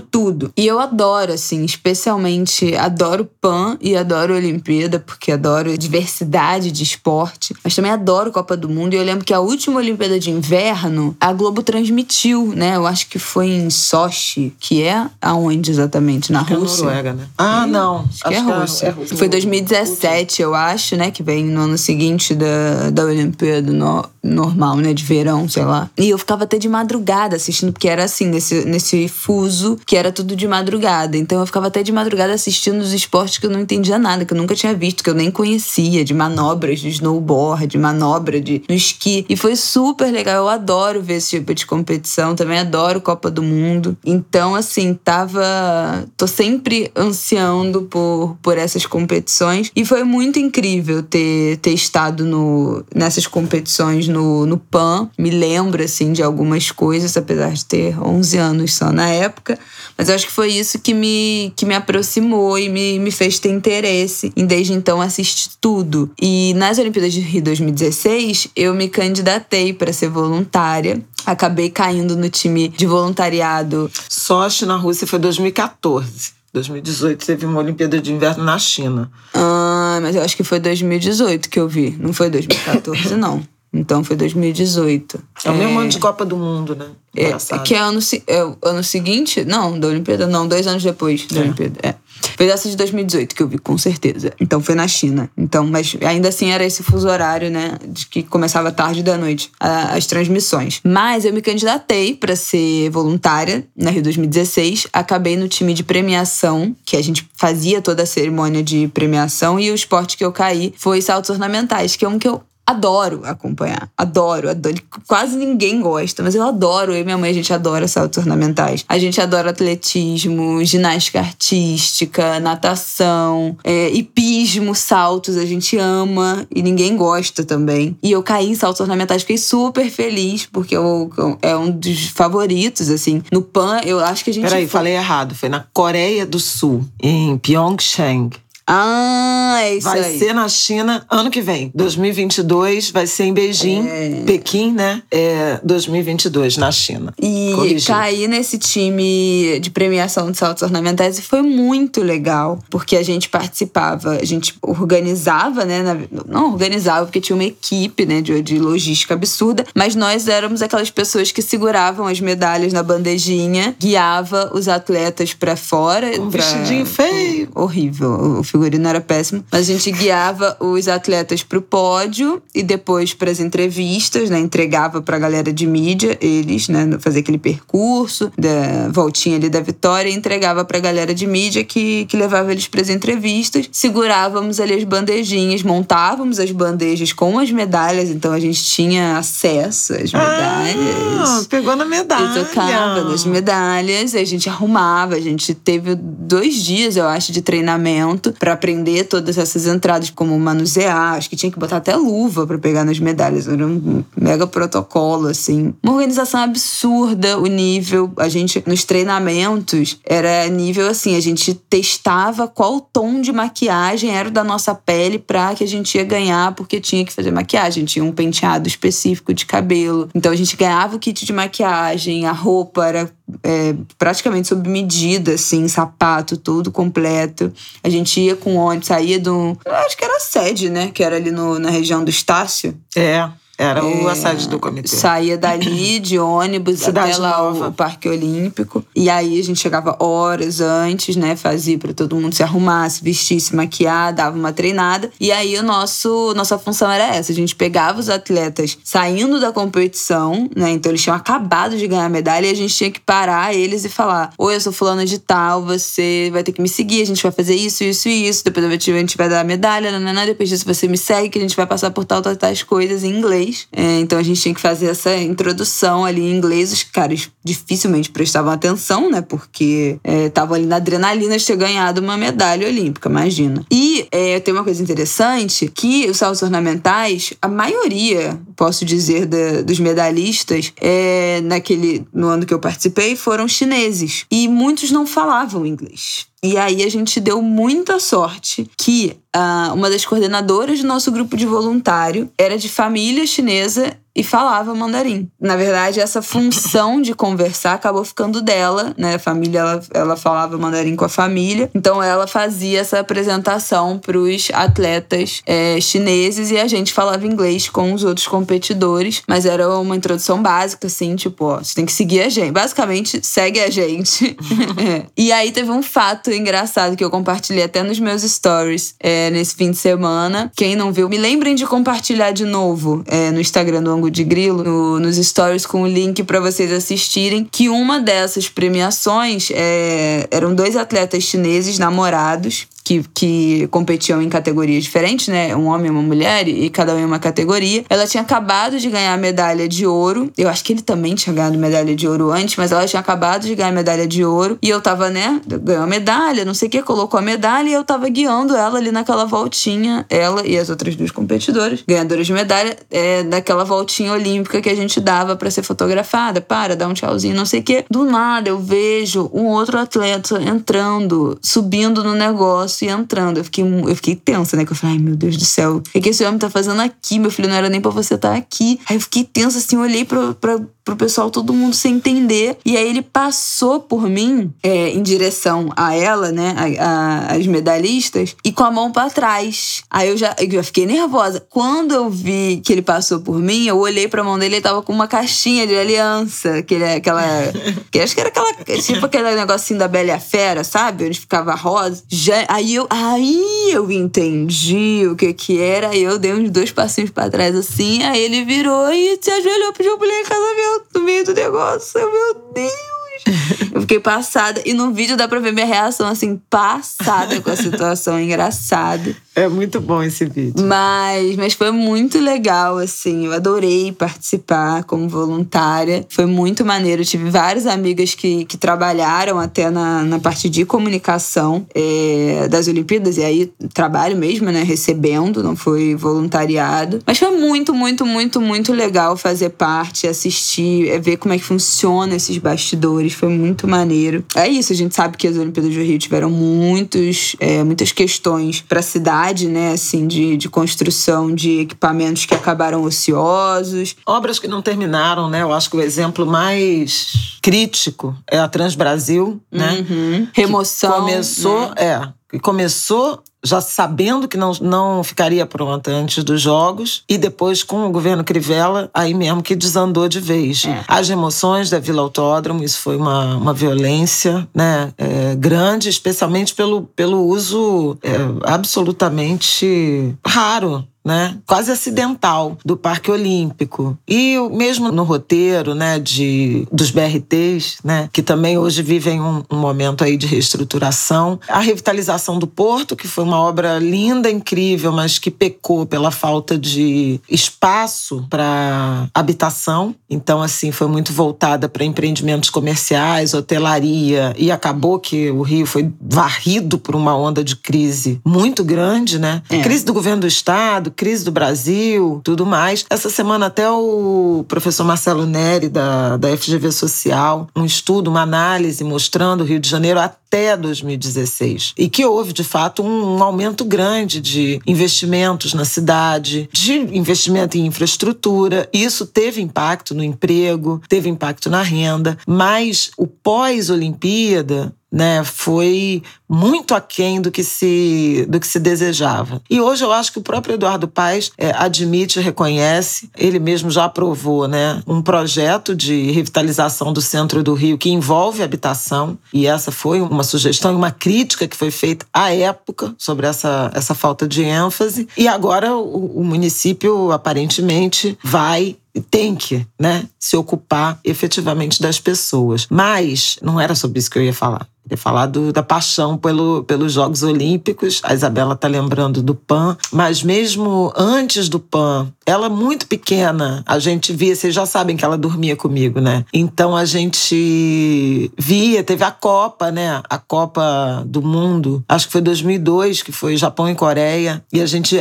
tudo. 0.00 0.52
E 0.56 0.66
eu 0.66 0.78
adoro, 0.78 1.32
assim, 1.32 1.64
especialmente 1.64 2.74
adoro 2.76 3.28
PAN 3.40 3.78
e 3.80 3.96
adoro 3.96 4.34
Olimpíada, 4.34 4.98
porque 4.98 5.32
adoro 5.32 5.76
diversidade 5.76 6.70
de 6.70 6.82
esporte. 6.82 7.54
Mas 7.64 7.74
também 7.74 7.90
adoro 7.90 8.30
Copa 8.30 8.56
do 8.56 8.68
Mundo. 8.70 8.94
E 8.94 8.96
eu 8.96 9.02
lembro 9.02 9.24
que 9.24 9.34
a 9.34 9.40
última 9.40 9.78
Olimpíada 9.78 10.18
de 10.18 10.30
Inverno, 10.30 11.16
a 11.20 11.32
Globo 11.32 11.62
transmitiu, 11.62 12.52
né? 12.54 12.76
Eu 12.76 12.86
acho 12.86 13.08
que 13.08 13.18
foi 13.18 13.48
em 13.48 13.70
Sochi, 13.70 14.52
que 14.58 14.82
é 14.82 15.06
aonde 15.20 15.70
exatamente? 15.70 16.32
Na 16.32 16.40
acho 16.40 16.54
Rússia. 16.54 16.82
É 16.82 16.84
Noruega, 16.84 17.12
né? 17.12 17.26
Ah, 17.36 17.66
não. 17.66 18.04
Acho, 18.24 18.28
acho 18.28 18.44
que 18.44 18.50
é, 18.50 18.54
é 18.54 18.60
Rússia. 18.60 18.86
É 18.86 18.90
Rússia. 18.90 19.16
Foi 19.16 19.28
2017, 19.28 20.42
eu 20.42 20.54
acho, 20.54 20.96
né? 20.96 21.10
Que 21.10 21.22
vem 21.22 21.44
no 21.44 21.62
ano 21.62 21.78
seguinte 21.78 22.34
da, 22.34 22.90
da 22.90 23.04
Olimpíada 23.04 23.72
no, 23.72 24.04
normal, 24.22 24.76
né? 24.76 24.92
De 24.92 25.04
verão, 25.04 25.48
sei 25.48 25.64
lá. 25.64 25.90
E 25.96 26.10
eu 26.10 26.18
ficava 26.18 26.44
até 26.44 26.58
de 26.58 26.68
madrugada 26.68 27.36
assistindo, 27.36 27.72
porque 27.72 27.88
era 27.88 28.04
assim, 28.04 28.26
nesse, 28.26 28.64
nesse 28.64 29.08
fuso, 29.08 29.78
que 29.86 29.96
era 29.96 30.12
tudo 30.12 30.36
de 30.36 30.46
madrugada. 30.46 31.16
Então 31.16 31.40
eu 31.40 31.46
ficava 31.46 31.68
até 31.68 31.82
de 31.82 31.92
madrugada 31.92 32.32
assistindo 32.32 32.80
os 32.80 32.92
esportes 32.92 33.38
que 33.38 33.46
eu 33.46 33.50
não 33.50 33.60
entendia 33.60 33.98
nada, 33.98 34.24
que 34.24 34.32
eu 34.32 34.38
nunca 34.38 34.54
tinha 34.54 34.74
visto, 34.74 35.02
que 35.02 35.10
eu 35.10 35.14
nem 35.14 35.30
conhecia, 35.30 36.04
de 36.04 36.14
manobras 36.14 36.80
de 36.80 36.88
snowboard, 36.88 37.66
de 37.66 37.78
manobra 37.78 38.40
de 38.40 38.59
no 38.68 38.74
esqui. 38.74 39.24
E 39.28 39.36
foi 39.36 39.56
super 39.56 40.10
legal. 40.12 40.36
Eu 40.36 40.48
adoro 40.48 41.02
ver 41.02 41.14
esse 41.14 41.30
tipo 41.30 41.54
de 41.54 41.66
competição. 41.66 42.34
Também 42.34 42.58
adoro 42.58 43.00
Copa 43.00 43.30
do 43.30 43.42
Mundo. 43.42 43.96
Então, 44.04 44.54
assim, 44.54 44.94
tava. 44.94 46.06
tô 46.16 46.26
sempre 46.26 46.90
ansiando 46.96 47.82
por, 47.82 48.36
por 48.42 48.58
essas 48.58 48.86
competições. 48.86 49.70
E 49.74 49.84
foi 49.84 50.04
muito 50.04 50.38
incrível 50.38 51.02
ter, 51.02 51.58
ter 51.58 51.72
estado 51.72 52.24
no, 52.24 52.84
nessas 52.94 53.26
competições 53.26 54.08
no, 54.08 54.46
no 54.46 54.58
PAN. 54.58 55.08
Me 55.18 55.30
lembro, 55.30 55.82
assim, 55.82 56.12
de 56.12 56.22
algumas 56.22 56.70
coisas, 56.70 57.16
apesar 57.16 57.52
de 57.52 57.64
ter 57.64 58.00
11 58.00 58.36
anos 58.36 58.74
só 58.74 58.92
na 58.92 59.08
época. 59.08 59.58
Mas 59.96 60.08
acho 60.08 60.26
que 60.26 60.32
foi 60.32 60.52
isso 60.52 60.78
que 60.78 60.94
me, 60.94 61.52
que 61.56 61.66
me 61.66 61.74
aproximou 61.74 62.58
e 62.58 62.68
me, 62.68 62.98
me 62.98 63.10
fez 63.10 63.38
ter 63.38 63.50
interesse 63.50 64.32
em, 64.36 64.46
desde 64.46 64.72
então, 64.72 65.00
assistir 65.00 65.50
tudo. 65.60 66.10
E 66.20 66.54
nas 66.54 66.78
Olimpíadas 66.78 67.12
de 67.12 67.20
Rio 67.20 67.42
2016, 67.42 68.48
eu 68.54 68.74
me 68.74 68.88
candidatei 68.88 69.72
para 69.72 69.92
ser 69.92 70.08
voluntária. 70.08 71.02
Acabei 71.24 71.70
caindo 71.70 72.16
no 72.16 72.28
time 72.28 72.68
de 72.68 72.86
voluntariado. 72.86 73.90
Sochi 74.08 74.66
na 74.66 74.76
Rússia 74.76 75.06
foi 75.06 75.18
2014. 75.18 76.40
2018 76.52 77.24
teve 77.24 77.46
uma 77.46 77.60
Olimpíada 77.60 78.00
de 78.00 78.12
Inverno 78.12 78.42
na 78.42 78.58
China. 78.58 79.10
Ah, 79.32 79.98
mas 80.02 80.16
eu 80.16 80.22
acho 80.22 80.36
que 80.36 80.42
foi 80.42 80.58
2018 80.58 81.48
que 81.48 81.60
eu 81.60 81.68
vi. 81.68 81.96
Não 82.00 82.12
foi 82.12 82.28
2014, 82.28 83.14
não. 83.16 83.42
Então 83.72 84.02
foi 84.02 84.16
2018. 84.16 85.22
É 85.44 85.50
o 85.50 85.54
mesmo 85.54 85.78
ano 85.78 85.88
de 85.88 85.98
Copa 85.98 86.24
do 86.24 86.36
Mundo, 86.36 86.74
né? 86.74 86.86
É, 87.16 87.32
que 87.58 87.74
é 87.74 87.78
ano, 87.78 88.00
é 88.26 88.68
ano 88.68 88.84
seguinte? 88.84 89.44
Não, 89.44 89.78
da 89.78 89.88
Olimpíada, 89.88 90.26
não, 90.26 90.46
dois 90.46 90.66
anos 90.66 90.82
depois 90.82 91.26
da 91.26 91.40
é. 91.40 91.42
Olimpíada. 91.42 91.78
É. 91.82 91.94
Foi 92.36 92.46
dessa 92.46 92.68
de 92.68 92.76
2018 92.76 93.34
que 93.34 93.42
eu 93.42 93.48
vi, 93.48 93.58
com 93.58 93.76
certeza. 93.78 94.32
Então 94.40 94.60
foi 94.60 94.74
na 94.74 94.86
China. 94.86 95.30
Então, 95.36 95.66
mas 95.66 95.96
ainda 96.02 96.28
assim 96.28 96.50
era 96.50 96.64
esse 96.64 96.82
fuso 96.82 97.08
horário, 97.08 97.50
né? 97.50 97.78
De 97.86 98.06
que 98.06 98.22
começava 98.22 98.70
tarde 98.70 99.02
da 99.02 99.16
noite 99.16 99.50
a, 99.58 99.94
as 99.94 100.06
transmissões. 100.06 100.80
Mas 100.84 101.24
eu 101.24 101.32
me 101.32 101.40
candidatei 101.40 102.14
para 102.14 102.36
ser 102.36 102.90
voluntária 102.90 103.66
na 103.76 103.90
Rio 103.90 104.02
2016. 104.02 104.88
Acabei 104.92 105.36
no 105.36 105.48
time 105.48 105.74
de 105.74 105.82
premiação, 105.82 106.74
que 106.84 106.96
a 106.96 107.02
gente 107.02 107.28
fazia 107.36 107.80
toda 107.80 108.02
a 108.02 108.06
cerimônia 108.06 108.62
de 108.62 108.88
premiação. 108.88 109.58
E 109.58 109.70
o 109.70 109.74
esporte 109.74 110.16
que 110.16 110.24
eu 110.24 110.32
caí 110.32 110.74
foi 110.76 111.00
saltos 111.00 111.30
ornamentais, 111.30 111.96
que 111.96 112.04
é 112.04 112.08
um 112.08 112.18
que 112.18 112.28
eu 112.28 112.42
adoro 112.70 113.22
acompanhar. 113.24 113.90
Adoro, 113.96 114.48
adoro. 114.48 114.76
Quase 115.06 115.36
ninguém 115.36 115.80
gosta, 115.80 116.22
mas 116.22 116.34
eu 116.34 116.42
adoro. 116.42 116.92
Eu 116.92 117.00
e 117.00 117.04
minha 117.04 117.18
mãe, 117.18 117.30
a 117.30 117.34
gente 117.34 117.52
adora 117.52 117.86
saltos 117.86 118.18
ornamentais. 118.18 118.84
A 118.88 118.98
gente 118.98 119.20
adora 119.20 119.50
atletismo, 119.50 120.64
ginástica 120.64 121.20
artística, 121.20 122.40
natação, 122.40 123.56
é, 123.64 123.90
hipismo, 123.90 124.74
saltos. 124.74 125.36
A 125.36 125.44
gente 125.44 125.76
ama 125.76 126.46
e 126.54 126.62
ninguém 126.62 126.96
gosta 126.96 127.44
também. 127.44 127.96
E 128.02 128.12
eu 128.12 128.22
caí 128.22 128.48
em 128.48 128.54
saltos 128.54 128.80
ornamentais, 128.80 129.22
fiquei 129.22 129.38
super 129.38 129.88
feliz, 129.90 130.46
porque 130.46 130.76
eu, 130.76 131.10
eu, 131.16 131.38
é 131.42 131.56
um 131.56 131.70
dos 131.70 132.08
favoritos, 132.08 132.88
assim. 132.88 133.22
No 133.32 133.42
PAN, 133.42 133.80
eu 133.84 134.00
acho 134.00 134.24
que 134.24 134.30
a 134.30 134.32
gente. 134.32 134.44
Peraí, 134.44 134.62
foi... 134.62 134.68
falei 134.68 134.94
errado. 134.94 135.34
Foi 135.34 135.48
na 135.48 135.64
Coreia 135.72 136.24
do 136.24 136.38
Sul, 136.38 136.84
em 137.02 137.36
Pyeongchang. 137.38 138.30
Ah, 138.72 139.58
é 139.62 139.74
isso 139.74 139.88
vai 139.88 139.98
aí. 139.98 140.02
Vai 140.02 140.18
ser 140.18 140.32
na 140.32 140.48
China 140.48 141.04
ano 141.10 141.28
que 141.28 141.40
vem. 141.40 141.72
2022 141.74 142.90
vai 142.90 143.04
ser 143.04 143.24
em 143.24 143.34
Beijing, 143.34 143.88
é... 143.88 144.22
Pequim, 144.24 144.72
né? 144.72 145.02
É 145.10 145.58
2022 145.64 146.56
na 146.56 146.70
China. 146.70 147.12
E 147.20 147.50
Corrigir. 147.54 147.88
cair 147.88 148.28
nesse 148.28 148.58
time 148.58 149.58
de 149.58 149.70
premiação 149.70 150.30
de 150.30 150.38
saltos 150.38 150.62
ornamentais 150.62 151.18
foi 151.18 151.42
muito 151.42 152.00
legal, 152.00 152.60
porque 152.70 152.96
a 152.96 153.02
gente 153.02 153.28
participava, 153.28 154.18
a 154.20 154.24
gente 154.24 154.54
organizava, 154.62 155.64
né? 155.64 155.82
não 156.28 156.52
organizava, 156.52 157.06
porque 157.06 157.20
tinha 157.20 157.34
uma 157.34 157.44
equipe, 157.44 158.06
né, 158.06 158.20
de, 158.20 158.40
de 158.40 158.58
logística 158.58 159.14
absurda, 159.14 159.64
mas 159.74 159.96
nós 159.96 160.28
éramos 160.28 160.62
aquelas 160.62 160.90
pessoas 160.90 161.32
que 161.32 161.42
seguravam 161.42 162.06
as 162.06 162.20
medalhas 162.20 162.72
na 162.72 162.82
bandejinha, 162.82 163.74
guiava 163.78 164.52
os 164.54 164.68
atletas 164.68 165.34
para 165.34 165.56
fora. 165.56 166.08
Um 166.20 166.30
pra... 166.30 166.40
vestidinho 166.40 166.86
feio. 166.86 167.48
Horrível. 167.54 168.38
O 168.38 168.44
figurino 168.60 168.88
era 168.88 169.00
péssimo. 169.00 169.44
Mas 169.50 169.68
a 169.68 169.72
gente 169.72 169.90
guiava 169.90 170.56
os 170.60 170.86
atletas 170.86 171.42
pro 171.42 171.62
pódio 171.62 172.42
e 172.54 172.62
depois 172.62 173.14
para 173.14 173.30
as 173.30 173.40
entrevistas, 173.40 174.28
né? 174.28 174.38
Entregava 174.38 175.00
pra 175.00 175.18
galera 175.18 175.52
de 175.52 175.66
mídia, 175.66 176.18
eles, 176.20 176.68
né? 176.68 176.86
Fazer 177.00 177.20
aquele 177.20 177.38
percurso 177.38 178.30
da 178.36 178.88
voltinha 178.90 179.36
ali 179.36 179.48
da 179.48 179.60
vitória 179.60 180.10
e 180.10 180.14
entregava 180.14 180.64
pra 180.64 180.78
galera 180.78 181.14
de 181.14 181.26
mídia 181.26 181.64
que, 181.64 182.04
que 182.06 182.16
levava 182.16 182.52
eles 182.52 182.68
pras 182.68 182.90
entrevistas. 182.90 183.68
Segurávamos 183.72 184.60
ali 184.60 184.74
as 184.74 184.84
bandejinhas, 184.84 185.62
montávamos 185.62 186.38
as 186.38 186.50
bandejas 186.50 187.12
com 187.12 187.38
as 187.38 187.50
medalhas, 187.50 188.10
então 188.10 188.32
a 188.32 188.40
gente 188.40 188.62
tinha 188.62 189.16
acesso 189.16 189.94
às 189.94 190.12
medalhas. 190.12 190.76
Ah, 191.20 191.42
pegou 191.48 191.74
na 191.76 191.84
medalha. 191.84 192.38
Eu 192.38 192.44
tocava 192.44 193.04
nas 193.04 193.24
medalhas, 193.24 194.14
a 194.14 194.24
gente 194.24 194.48
arrumava, 194.48 195.14
a 195.14 195.20
gente 195.20 195.54
teve 195.54 195.94
dois 195.94 196.54
dias, 196.62 196.96
eu 196.96 197.06
acho, 197.06 197.32
de 197.32 197.40
treinamento 197.40 198.32
para 198.40 198.54
aprender 198.54 199.04
todas 199.04 199.36
essas 199.36 199.66
entradas, 199.66 200.08
como 200.08 200.36
manusear. 200.40 201.14
Acho 201.14 201.28
que 201.28 201.36
tinha 201.36 201.52
que 201.52 201.58
botar 201.58 201.76
até 201.76 201.94
luva 201.94 202.46
para 202.46 202.58
pegar 202.58 202.86
nas 202.86 202.98
medalhas. 202.98 203.46
Era 203.46 203.66
um 203.66 204.02
mega 204.16 204.46
protocolo, 204.46 205.28
assim. 205.28 205.74
Uma 205.82 205.92
organização 205.92 206.40
absurda, 206.40 207.38
o 207.38 207.44
nível. 207.44 208.10
A 208.16 208.30
gente, 208.30 208.64
nos 208.66 208.82
treinamentos, 208.82 210.00
era 210.06 210.48
nível 210.48 210.88
assim: 210.88 211.16
a 211.16 211.20
gente 211.20 211.52
testava 211.52 212.48
qual 212.48 212.80
tom 212.80 213.20
de 213.20 213.30
maquiagem 213.30 214.10
era 214.10 214.30
da 214.30 214.42
nossa 214.42 214.74
pele 214.74 215.18
pra 215.18 215.54
que 215.54 215.62
a 215.62 215.68
gente 215.68 215.98
ia 215.98 216.04
ganhar, 216.04 216.54
porque 216.54 216.80
tinha 216.80 217.04
que 217.04 217.12
fazer 217.12 217.30
maquiagem. 217.30 217.84
Tinha 217.84 218.02
um 218.04 218.12
penteado 218.12 218.66
específico 218.66 219.34
de 219.34 219.44
cabelo. 219.44 220.08
Então 220.14 220.32
a 220.32 220.36
gente 220.36 220.56
ganhava 220.56 220.96
o 220.96 220.98
kit 220.98 221.26
de 221.26 221.32
maquiagem, 221.32 222.24
a 222.24 222.32
roupa 222.32 222.86
era 222.86 223.12
é, 223.42 223.74
praticamente 223.98 224.48
sob 224.48 224.68
medida, 224.68 225.34
assim, 225.34 225.66
sapato, 225.68 226.36
tudo 226.36 226.70
completo. 226.70 227.52
A 227.82 227.88
gente 227.88 228.20
ia 228.20 228.36
com 228.36 228.56
ônibus, 228.56 228.88
saía 228.88 229.18
do. 229.18 229.56
Acho 229.64 229.96
que 229.96 230.04
era 230.04 230.16
a 230.16 230.20
sede, 230.20 230.70
né? 230.70 230.90
Que 230.92 231.02
era 231.02 231.16
ali 231.16 231.30
no, 231.30 231.58
na 231.58 231.70
região 231.70 232.02
do 232.02 232.10
Estácio. 232.10 232.76
É. 232.96 233.28
Era 233.60 233.84
é, 233.84 234.10
a 234.10 234.14
sede 234.14 234.48
do 234.48 234.58
comitê. 234.58 234.88
Saía 234.88 235.36
dali 235.36 236.00
de 236.00 236.18
ônibus 236.18 236.80
Cidade 236.80 237.12
até 237.12 237.20
lá 237.20 237.42
Nova. 237.42 237.68
o 237.68 237.72
Parque 237.72 238.08
Olímpico. 238.08 238.82
E 238.96 239.10
aí 239.10 239.38
a 239.38 239.44
gente 239.44 239.60
chegava 239.60 240.02
horas 240.02 240.62
antes, 240.62 241.14
né? 241.14 241.36
Fazia 241.36 241.76
para 241.76 241.92
todo 241.92 242.16
mundo 242.16 242.34
se 242.34 242.42
arrumar, 242.42 242.88
se 242.88 243.04
vestir, 243.04 243.38
se 243.38 243.54
maquiar, 243.54 244.14
dava 244.14 244.34
uma 244.34 244.50
treinada. 244.50 245.10
E 245.20 245.30
aí 245.30 245.58
o 245.58 245.62
nosso 245.62 246.32
nossa 246.34 246.58
função 246.58 246.90
era 246.90 247.14
essa. 247.14 247.32
A 247.32 247.34
gente 247.34 247.54
pegava 247.54 248.00
os 248.00 248.08
atletas 248.08 248.78
saindo 248.82 249.38
da 249.38 249.52
competição, 249.52 250.48
né? 250.56 250.70
Então 250.70 250.90
eles 250.90 251.02
tinham 251.02 251.14
acabado 251.14 251.76
de 251.76 251.86
ganhar 251.86 252.06
a 252.06 252.08
medalha 252.08 252.46
e 252.46 252.50
a 252.50 252.56
gente 252.56 252.74
tinha 252.74 252.90
que 252.90 253.00
parar 253.00 253.54
eles 253.54 253.84
e 253.84 253.90
falar: 253.90 254.32
Oi, 254.38 254.54
eu 254.56 254.60
sou 254.62 254.72
fulano 254.72 255.04
de 255.04 255.18
tal, 255.18 255.62
você 255.62 256.30
vai 256.32 256.42
ter 256.42 256.52
que 256.52 256.62
me 256.62 256.68
seguir, 256.68 257.02
a 257.02 257.06
gente 257.06 257.22
vai 257.22 257.32
fazer 257.32 257.56
isso, 257.56 257.84
isso 257.84 258.08
e 258.08 258.26
isso. 258.26 258.42
Depois 258.42 258.64
a 258.64 258.70
gente 258.70 259.18
vai 259.18 259.28
dar 259.28 259.40
a 259.40 259.44
medalha, 259.44 259.92
nanana. 259.92 260.24
depois 260.24 260.48
disso 260.48 260.64
você 260.64 260.88
me 260.88 260.96
segue, 260.96 261.28
que 261.28 261.38
a 261.38 261.42
gente 261.42 261.54
vai 261.54 261.66
passar 261.66 261.90
por 261.90 262.06
tal, 262.06 262.22
tal, 262.22 262.34
tais 262.34 262.62
coisas 262.62 263.04
em 263.04 263.10
inglês 263.10 263.49
inglês. 263.50 263.68
É, 263.72 264.00
então 264.00 264.18
a 264.18 264.22
gente 264.22 264.40
tinha 264.40 264.54
que 264.54 264.60
fazer 264.60 264.86
essa 264.86 265.14
introdução 265.16 266.04
ali 266.04 266.22
em 266.22 266.36
inglês. 266.36 266.72
Os 266.72 266.82
caras 266.82 267.28
dificilmente 267.44 268.10
prestavam 268.10 268.52
atenção, 268.52 269.10
né? 269.10 269.20
Porque 269.20 269.98
estavam 270.26 270.56
é, 270.56 270.58
ali 270.60 270.66
na 270.66 270.76
adrenalina 270.76 271.36
de 271.36 271.44
ter 271.44 271.56
ganhado 271.56 272.00
uma 272.00 272.16
medalha 272.16 272.66
olímpica, 272.66 273.08
imagina. 273.08 273.64
E 273.70 274.06
é, 274.10 274.40
tem 274.40 274.54
uma 274.54 274.64
coisa 274.64 274.82
interessante 274.82 275.70
que 275.74 276.08
os 276.08 276.16
saltos 276.16 276.42
ornamentais, 276.42 277.32
a 277.42 277.48
maioria, 277.48 278.40
posso 278.56 278.84
dizer, 278.84 279.26
da, 279.26 279.62
dos 279.62 279.78
medalhistas, 279.80 280.72
é, 280.80 281.40
naquele 281.42 282.06
no 282.12 282.28
ano 282.28 282.46
que 282.46 282.54
eu 282.54 282.58
participei, 282.58 283.16
foram 283.16 283.48
chineses. 283.48 284.24
E 284.30 284.48
muitos 284.48 284.90
não 284.90 285.06
falavam 285.06 285.66
inglês. 285.66 286.29
E 286.42 286.56
aí 286.56 286.82
a 286.82 286.88
gente 286.88 287.20
deu 287.20 287.42
muita 287.42 288.00
sorte 288.00 288.66
que 288.78 289.14
uh, 289.36 289.74
uma 289.74 289.90
das 289.90 290.06
coordenadoras 290.06 290.80
do 290.80 290.86
nosso 290.86 291.12
grupo 291.12 291.36
de 291.36 291.44
voluntário 291.44 292.30
era 292.38 292.56
de 292.56 292.66
família 292.66 293.26
chinesa 293.26 293.99
e 294.14 294.24
falava 294.24 294.74
mandarim. 294.74 295.30
Na 295.40 295.56
verdade, 295.56 296.00
essa 296.00 296.20
função 296.20 297.00
de 297.00 297.14
conversar 297.14 297.74
acabou 297.74 298.04
ficando 298.04 298.42
dela, 298.42 298.94
né? 298.96 299.14
A 299.14 299.18
família, 299.18 299.60
ela, 299.60 299.82
ela 299.94 300.16
falava 300.16 300.58
mandarim 300.58 300.96
com 300.96 301.04
a 301.04 301.08
família, 301.08 301.70
então 301.74 302.02
ela 302.02 302.26
fazia 302.26 302.80
essa 302.80 302.98
apresentação 302.98 303.98
para 303.98 304.18
os 304.18 304.48
atletas 304.52 305.42
é, 305.46 305.80
chineses 305.80 306.50
e 306.50 306.58
a 306.58 306.66
gente 306.66 306.92
falava 306.92 307.26
inglês 307.26 307.68
com 307.68 307.92
os 307.92 308.04
outros 308.04 308.26
competidores, 308.26 309.22
mas 309.28 309.46
era 309.46 309.68
uma 309.78 309.96
introdução 309.96 310.42
básica, 310.42 310.86
assim, 310.86 311.14
tipo, 311.14 311.44
ó, 311.44 311.58
você 311.58 311.74
tem 311.74 311.86
que 311.86 311.92
seguir 311.92 312.22
a 312.22 312.28
gente. 312.28 312.52
Basicamente, 312.52 313.24
segue 313.24 313.60
a 313.60 313.70
gente. 313.70 314.36
é. 314.76 315.06
E 315.16 315.32
aí 315.32 315.52
teve 315.52 315.70
um 315.70 315.82
fato 315.82 316.30
engraçado 316.30 316.96
que 316.96 317.04
eu 317.04 317.10
compartilhei 317.10 317.64
até 317.64 317.82
nos 317.82 318.00
meus 318.00 318.22
stories 318.22 318.94
é, 318.98 319.30
nesse 319.30 319.54
fim 319.54 319.70
de 319.70 319.76
semana. 319.76 320.50
Quem 320.56 320.74
não 320.74 320.92
viu, 320.92 321.08
me 321.08 321.18
lembrem 321.18 321.54
de 321.54 321.66
compartilhar 321.66 322.32
de 322.32 322.44
novo 322.44 323.04
é, 323.06 323.30
no 323.30 323.40
Instagram 323.40 323.82
do 323.82 323.99
De 324.08 324.22
Grilo, 324.22 324.62
no, 324.62 325.00
nos 325.00 325.16
stories 325.16 325.66
com 325.66 325.82
o 325.82 325.86
link 325.86 326.22
para 326.22 326.38
vocês 326.38 326.72
assistirem, 326.72 327.46
que 327.50 327.68
uma 327.68 328.00
dessas 328.00 328.48
premiações 328.48 329.50
é, 329.52 330.28
eram 330.30 330.54
dois 330.54 330.76
atletas 330.76 331.24
chineses 331.24 331.78
namorados 331.78 332.68
que, 332.90 333.04
que 333.14 333.68
competiam 333.68 334.20
em 334.20 334.28
categorias 334.28 334.82
diferentes, 334.82 335.28
né? 335.28 335.54
Um 335.54 335.66
homem 335.66 335.86
e 335.86 335.90
uma 335.90 336.02
mulher, 336.02 336.48
e 336.48 336.68
cada 336.68 336.92
um 336.92 336.98
em 336.98 337.04
uma 337.04 337.20
categoria. 337.20 337.84
Ela 337.88 338.04
tinha 338.04 338.20
acabado 338.20 338.80
de 338.80 338.90
ganhar 338.90 339.14
a 339.14 339.16
medalha 339.16 339.68
de 339.68 339.86
ouro. 339.86 340.32
Eu 340.36 340.48
acho 340.48 340.64
que 340.64 340.72
ele 340.72 340.82
também 340.82 341.14
tinha 341.14 341.32
ganhado 341.32 341.56
medalha 341.56 341.94
de 341.94 342.08
ouro 342.08 342.32
antes, 342.32 342.56
mas 342.56 342.72
ela 342.72 342.84
tinha 342.86 342.98
acabado 342.98 343.46
de 343.46 343.54
ganhar 343.54 343.68
a 343.68 343.72
medalha 343.72 344.08
de 344.08 344.24
ouro. 344.24 344.58
E 344.60 344.68
eu 344.68 344.80
tava, 344.80 345.08
né? 345.08 345.40
Ganhou 345.46 345.84
a 345.84 345.86
medalha, 345.86 346.44
não 346.44 346.52
sei 346.52 346.66
o 346.66 346.70
que, 346.70 346.82
colocou 346.82 347.18
a 347.18 347.22
medalha 347.22 347.68
e 347.68 347.72
eu 347.72 347.84
tava 347.84 348.08
guiando 348.08 348.56
ela 348.56 348.78
ali 348.78 348.90
naquela 348.90 349.24
voltinha, 349.24 350.04
ela 350.10 350.44
e 350.44 350.58
as 350.58 350.68
outras 350.68 350.96
duas 350.96 351.12
competidoras, 351.12 351.84
ganhadoras 351.86 352.26
de 352.26 352.32
medalha, 352.32 352.76
é, 352.90 353.22
daquela 353.22 353.64
voltinha 353.64 354.12
olímpica 354.12 354.60
que 354.60 354.68
a 354.68 354.74
gente 354.74 355.00
dava 355.00 355.36
para 355.36 355.50
ser 355.50 355.62
fotografada. 355.62 356.40
Para, 356.40 356.74
dar 356.74 356.88
um 356.88 356.94
tchauzinho, 356.94 357.36
não 357.36 357.46
sei 357.46 357.60
o 357.60 357.62
que. 357.62 357.84
Do 357.88 358.04
nada 358.04 358.48
eu 358.48 358.58
vejo 358.58 359.30
um 359.32 359.46
outro 359.46 359.78
atleta 359.78 360.42
entrando, 360.42 361.38
subindo 361.40 362.02
no 362.02 362.14
negócio 362.14 362.79
e 362.84 362.88
entrando. 362.88 363.38
Eu 363.38 363.44
fiquei, 363.44 363.64
eu 363.64 363.96
fiquei 363.96 364.16
tensa, 364.16 364.56
né? 364.56 364.64
Que 364.64 364.72
eu 364.72 364.76
falei, 364.76 364.96
ai 364.96 365.02
meu 365.02 365.16
Deus 365.16 365.36
do 365.36 365.44
céu, 365.44 365.76
o 365.76 366.00
que, 366.00 366.08
esse 366.08 366.24
homem 366.24 366.38
tá 366.38 366.50
fazendo 366.50 366.80
aqui? 366.80 367.18
Meu 367.18 367.30
filho, 367.30 367.48
não 367.48 367.56
era 367.56 367.68
nem 367.68 367.80
pra 367.80 367.90
você 367.90 368.14
estar 368.14 368.30
tá 368.30 368.36
aqui. 368.36 368.80
Aí 368.88 368.96
eu 368.96 369.00
fiquei 369.00 369.24
tensa 369.24 369.58
assim, 369.58 369.76
olhei 369.76 370.04
pra, 370.04 370.34
pra, 370.34 370.60
pro 370.84 370.96
pessoal, 370.96 371.30
todo 371.30 371.52
mundo 371.52 371.74
sem 371.74 371.94
entender. 371.94 372.56
E 372.64 372.76
aí 372.76 372.88
ele 372.88 373.02
passou 373.02 373.80
por 373.80 374.08
mim 374.08 374.52
é, 374.62 374.90
em 374.90 375.02
direção 375.02 375.70
a 375.76 375.94
ela, 375.94 376.32
né? 376.32 376.54
A, 376.56 376.84
a, 376.84 377.36
as 377.36 377.46
medalhistas, 377.46 378.36
e 378.44 378.52
com 378.52 378.64
a 378.64 378.70
mão 378.70 378.90
para 378.90 379.10
trás. 379.10 379.82
Aí 379.90 380.08
eu 380.08 380.16
já, 380.16 380.34
eu 380.38 380.50
já 380.50 380.62
fiquei 380.62 380.86
nervosa. 380.86 381.44
Quando 381.48 381.94
eu 381.94 382.08
vi 382.08 382.60
que 382.64 382.72
ele 382.72 382.82
passou 382.82 383.20
por 383.20 383.38
mim, 383.38 383.66
eu 383.66 383.78
olhei 383.78 384.08
pra 384.08 384.24
mão 384.24 384.38
dele 384.38 384.56
e 384.56 384.60
tava 384.60 384.82
com 384.82 384.92
uma 384.92 385.06
caixinha 385.06 385.66
de 385.66 385.76
aliança. 385.76 386.56
Aquele, 386.56 386.84
aquela. 386.84 387.22
que 387.90 388.00
acho 388.00 388.14
que 388.14 388.20
era 388.20 388.30
aquela. 388.30 388.50
Tipo 388.80 389.06
aquele 389.06 389.34
negocinho 389.34 389.78
da 389.78 389.88
Bela 389.88 390.08
e 390.08 390.10
a 390.12 390.20
Fera, 390.20 390.64
sabe? 390.64 391.06
Onde 391.06 391.20
ficava 391.20 391.54
rosa. 391.54 392.02
Já, 392.08 392.44
aí 392.48 392.74
eu, 392.74 392.86
aí 392.88 393.70
eu 393.72 393.90
entendi 393.90 395.06
o 395.10 395.16
que 395.16 395.32
que 395.32 395.60
era. 395.60 395.90
Aí 395.90 396.02
eu 396.02 396.18
dei 396.18 396.32
uns 396.32 396.50
dois 396.50 396.72
passinhos 396.72 397.10
para 397.10 397.30
trás 397.30 397.54
assim. 397.54 398.02
Aí 398.02 398.20
ele 398.20 398.44
virou 398.44 398.90
e 398.92 399.18
se 399.20 399.30
ajoelhou, 399.30 399.72
pediu 399.72 399.98
mulher 399.98 400.20
em 400.20 400.24
casamento 400.24 400.69
no 400.94 401.00
meio 401.00 401.24
do 401.24 401.34
negócio. 401.34 402.00
Meu 402.00 402.34
Deus! 402.52 402.89
Eu 403.72 403.82
fiquei 403.82 404.00
passada. 404.00 404.60
E 404.64 404.72
no 404.72 404.92
vídeo 404.92 405.16
dá 405.16 405.28
pra 405.28 405.38
ver 405.38 405.52
minha 405.52 405.66
reação, 405.66 406.08
assim, 406.08 406.40
passada 406.50 407.40
com 407.40 407.50
a 407.50 407.56
situação. 407.56 408.20
Engraçada. 408.20 409.14
É 409.34 409.48
muito 409.48 409.80
bom 409.80 410.02
esse 410.02 410.24
vídeo. 410.24 410.64
Mas, 410.66 411.36
mas 411.36 411.54
foi 411.54 411.70
muito 411.70 412.18
legal, 412.18 412.78
assim. 412.78 413.26
Eu 413.26 413.32
adorei 413.32 413.92
participar 413.92 414.84
como 414.84 415.08
voluntária. 415.08 416.04
Foi 416.08 416.26
muito 416.26 416.64
maneiro. 416.64 417.02
Eu 417.02 417.06
tive 417.06 417.30
várias 417.30 417.66
amigas 417.66 418.14
que, 418.14 418.44
que 418.44 418.56
trabalharam 418.56 419.38
até 419.38 419.70
na, 419.70 420.02
na 420.02 420.18
parte 420.18 420.48
de 420.48 420.64
comunicação 420.64 421.66
é, 421.74 422.48
das 422.50 422.66
Olimpíadas. 422.66 423.16
E 423.16 423.22
aí, 423.22 423.52
trabalho 423.72 424.16
mesmo, 424.16 424.50
né? 424.50 424.62
Recebendo, 424.62 425.42
não 425.42 425.54
foi 425.54 425.94
voluntariado. 425.94 426.98
Mas 427.06 427.18
foi 427.18 427.30
muito, 427.30 427.72
muito, 427.72 428.04
muito, 428.04 428.40
muito 428.40 428.72
legal 428.72 429.16
fazer 429.16 429.50
parte, 429.50 430.06
assistir, 430.06 430.88
é, 430.88 430.98
ver 430.98 431.16
como 431.16 431.32
é 431.32 431.38
que 431.38 431.44
funciona 431.44 432.16
esses 432.16 432.36
bastidores. 432.38 433.09
Foi 433.14 433.28
muito 433.28 433.66
maneiro. 433.68 434.24
É 434.34 434.48
isso, 434.48 434.72
a 434.72 434.76
gente 434.76 434.94
sabe 434.94 435.16
que 435.16 435.26
as 435.26 435.36
Olimpíadas 435.36 435.72
do 435.74 435.82
Rio 435.82 435.98
tiveram 435.98 436.30
muitos, 436.30 437.36
é, 437.38 437.62
muitas 437.62 437.92
questões 437.92 438.60
para 438.60 438.80
a 438.80 438.82
cidade 438.82 439.48
né, 439.48 439.72
assim, 439.72 440.06
de, 440.06 440.36
de 440.36 440.48
construção 440.48 441.34
de 441.34 441.60
equipamentos 441.60 442.26
que 442.26 442.34
acabaram 442.34 442.82
ociosos. 442.82 443.96
Obras 444.06 444.38
que 444.38 444.48
não 444.48 444.62
terminaram, 444.62 445.28
né? 445.28 445.42
Eu 445.42 445.52
acho 445.52 445.70
que 445.70 445.76
o 445.76 445.80
exemplo 445.80 446.26
mais 446.26 447.38
crítico 447.42 448.16
é 448.30 448.38
a 448.38 448.48
Transbrasil, 448.48 449.40
né? 449.50 449.84
Uhum. 449.88 450.28
Remoção. 450.32 450.90
Que 450.90 450.98
começou, 450.98 451.60
né? 451.68 451.74
é, 451.76 452.08
começou 452.38 453.22
já 453.42 453.60
sabendo 453.60 454.28
que 454.28 454.36
não, 454.36 454.52
não 454.60 455.02
ficaria 455.02 455.46
pronta 455.46 455.90
antes 455.90 456.22
dos 456.22 456.40
jogos, 456.40 457.02
e 457.08 457.16
depois 457.16 457.62
com 457.62 457.86
o 457.86 457.90
governo 457.90 458.22
Crivella, 458.22 458.90
aí 458.92 459.14
mesmo 459.14 459.42
que 459.42 459.56
desandou 459.56 460.08
de 460.08 460.20
vez. 460.20 460.64
É. 460.66 460.84
As 460.86 461.08
emoções 461.08 461.70
da 461.70 461.78
Vila 461.78 462.02
Autódromo, 462.02 462.62
isso 462.62 462.78
foi 462.80 462.96
uma, 462.96 463.36
uma 463.36 463.54
violência 463.54 464.46
né, 464.54 464.92
é, 464.98 465.34
grande, 465.36 465.88
especialmente 465.88 466.54
pelo, 466.54 466.82
pelo 466.82 467.22
uso 467.26 467.96
é, 468.02 468.10
absolutamente 468.44 470.14
raro 470.26 470.86
né, 471.04 471.38
quase 471.46 471.70
acidental 471.70 472.58
do 472.64 472.76
Parque 472.76 473.10
Olímpico. 473.10 473.96
E 474.06 474.36
mesmo 474.52 474.92
no 474.92 475.02
roteiro, 475.02 475.74
né, 475.74 475.98
de 475.98 476.66
dos 476.70 476.90
BRTs, 476.90 477.78
né, 477.82 478.08
que 478.12 478.22
também 478.22 478.58
hoje 478.58 478.82
vivem 478.82 479.20
um, 479.20 479.42
um, 479.50 479.56
momento 479.56 480.04
aí 480.04 480.16
de 480.16 480.26
reestruturação, 480.26 481.38
a 481.48 481.60
revitalização 481.60 482.38
do 482.38 482.46
porto, 482.46 482.96
que 482.96 483.08
foi 483.08 483.24
uma 483.24 483.40
obra 483.40 483.78
linda, 483.78 484.30
incrível, 484.30 484.92
mas 484.92 485.18
que 485.18 485.30
pecou 485.30 485.86
pela 485.86 486.10
falta 486.10 486.58
de 486.58 487.20
espaço 487.28 488.26
para 488.28 489.08
habitação. 489.14 489.94
Então, 490.08 490.42
assim, 490.42 490.70
foi 490.70 490.86
muito 490.86 491.12
voltada 491.12 491.68
para 491.68 491.84
empreendimentos 491.84 492.50
comerciais, 492.50 493.34
hotelaria, 493.34 494.34
e 494.36 494.50
acabou 494.50 494.98
que 494.98 495.30
o 495.30 495.42
Rio 495.42 495.66
foi 495.66 495.90
varrido 496.00 496.78
por 496.78 496.94
uma 496.94 497.16
onda 497.16 497.42
de 497.42 497.56
crise 497.56 498.20
muito 498.24 498.62
grande, 498.64 499.18
né? 499.18 499.42
É. 499.48 499.60
Crise 499.60 499.84
do 499.84 499.92
governo 499.92 500.22
do 500.22 500.26
estado, 500.26 500.89
crise 500.90 501.24
do 501.24 501.30
Brasil, 501.30 502.20
tudo 502.24 502.44
mais. 502.46 502.84
Essa 502.90 503.10
semana 503.10 503.46
até 503.46 503.70
o 503.70 504.44
professor 504.48 504.84
Marcelo 504.84 505.26
Neri, 505.26 505.68
da, 505.68 506.16
da 506.16 506.36
FGV 506.36 506.72
Social, 506.72 507.48
um 507.54 507.64
estudo, 507.64 508.10
uma 508.10 508.22
análise 508.22 508.82
mostrando 508.84 509.42
o 509.42 509.44
Rio 509.44 509.60
de 509.60 509.68
Janeiro 509.68 510.00
até 510.00 510.56
2016. 510.56 511.74
E 511.76 511.88
que 511.88 512.04
houve, 512.04 512.32
de 512.32 512.44
fato, 512.44 512.82
um, 512.82 513.16
um 513.16 513.22
aumento 513.22 513.64
grande 513.64 514.20
de 514.20 514.60
investimentos 514.66 515.54
na 515.54 515.64
cidade, 515.64 516.48
de 516.52 516.72
investimento 516.72 517.58
em 517.58 517.66
infraestrutura. 517.66 518.68
Isso 518.72 519.06
teve 519.06 519.40
impacto 519.40 519.94
no 519.94 520.04
emprego, 520.04 520.80
teve 520.88 521.08
impacto 521.08 521.50
na 521.50 521.62
renda, 521.62 522.16
mas 522.26 522.90
o 522.96 523.06
pós-Olimpíada 523.06 524.72
né, 524.90 525.22
foi 525.24 526.02
muito 526.28 526.74
aquém 526.74 527.20
do 527.20 527.30
que 527.30 527.42
se 527.42 528.24
do 528.28 528.38
que 528.38 528.46
se 528.46 528.58
desejava. 528.58 529.42
E 529.50 529.60
hoje 529.60 529.84
eu 529.84 529.92
acho 529.92 530.12
que 530.12 530.18
o 530.18 530.22
próprio 530.22 530.54
Eduardo 530.54 530.86
Paes 530.86 531.32
é, 531.36 531.50
admite, 531.50 532.20
reconhece, 532.20 533.10
ele 533.16 533.38
mesmo 533.38 533.70
já 533.70 533.84
aprovou, 533.84 534.46
né, 534.46 534.82
um 534.86 535.02
projeto 535.02 535.74
de 535.74 536.10
revitalização 536.10 536.92
do 536.92 537.00
centro 537.00 537.42
do 537.42 537.54
Rio 537.54 537.78
que 537.78 537.90
envolve 537.90 538.42
habitação, 538.42 539.18
e 539.32 539.46
essa 539.46 539.72
foi 539.72 540.00
uma 540.00 540.22
sugestão 540.22 540.72
e 540.72 540.76
uma 540.76 540.90
crítica 540.90 541.48
que 541.48 541.56
foi 541.56 541.70
feita 541.70 542.06
à 542.12 542.32
época 542.32 542.94
sobre 542.98 543.26
essa, 543.26 543.70
essa 543.74 543.94
falta 543.94 544.26
de 544.26 544.42
ênfase. 544.42 545.08
E 545.16 545.26
agora 545.26 545.74
o, 545.74 546.20
o 546.20 546.24
município 546.24 547.12
aparentemente 547.12 548.18
vai 548.22 548.76
tem 549.10 549.36
que, 549.36 549.66
né, 549.78 550.08
se 550.18 550.36
ocupar 550.36 550.98
efetivamente 551.04 551.80
das 551.80 552.00
pessoas. 552.00 552.66
Mas 552.68 553.38
não 553.40 553.60
era 553.60 553.74
sobre 553.74 553.98
isso 553.98 554.10
que 554.10 554.18
eu 554.18 554.24
ia 554.24 554.34
falar. 554.34 554.66
Ia 554.90 554.96
falar 554.96 555.26
do, 555.26 555.52
da 555.52 555.62
paixão 555.62 556.16
pelo, 556.16 556.64
pelos 556.64 556.92
Jogos 556.92 557.22
Olímpicos. 557.22 558.00
A 558.02 558.14
Isabela 558.14 558.56
tá 558.56 558.66
lembrando 558.66 559.22
do 559.22 559.34
PAN, 559.34 559.76
mas 559.92 560.22
mesmo 560.22 560.92
antes 560.96 561.48
do 561.48 561.60
PAN, 561.60 562.12
ela 562.26 562.48
muito 562.48 562.86
pequena, 562.86 563.62
a 563.66 563.78
gente 563.78 564.12
via, 564.12 564.34
vocês 564.34 564.54
já 564.54 564.66
sabem 564.66 564.96
que 564.96 565.04
ela 565.04 565.18
dormia 565.18 565.56
comigo, 565.56 566.00
né? 566.00 566.24
Então 566.32 566.76
a 566.76 566.84
gente 566.84 568.30
via, 568.38 568.82
teve 568.82 569.04
a 569.04 569.10
Copa, 569.10 569.70
né? 569.70 570.02
A 570.08 570.18
Copa 570.18 571.04
do 571.06 571.22
Mundo, 571.22 571.84
acho 571.88 572.06
que 572.06 572.12
foi 572.12 572.20
2002, 572.20 573.02
que 573.02 573.12
foi 573.12 573.36
Japão 573.36 573.68
e 573.68 573.74
Coreia, 573.74 574.42
e 574.52 574.60
a 574.60 574.66
gente 574.66 574.98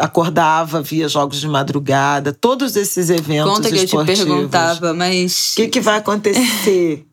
acordava, 0.00 0.82
via 0.82 1.08
jogos 1.08 1.40
de 1.40 1.48
madrugada, 1.48 2.32
todos 2.32 2.76
esses 2.76 3.08
eventos 3.08 3.30
eventos 3.30 3.52
Conta 3.52 3.68
que 3.70 3.76
esportivos. 3.76 4.20
eu 4.20 4.26
te 4.26 4.28
perguntava, 4.28 4.94
mas... 4.94 5.52
O 5.52 5.56
que, 5.56 5.68
que 5.68 5.80
vai 5.80 5.98
acontecer? 5.98 7.06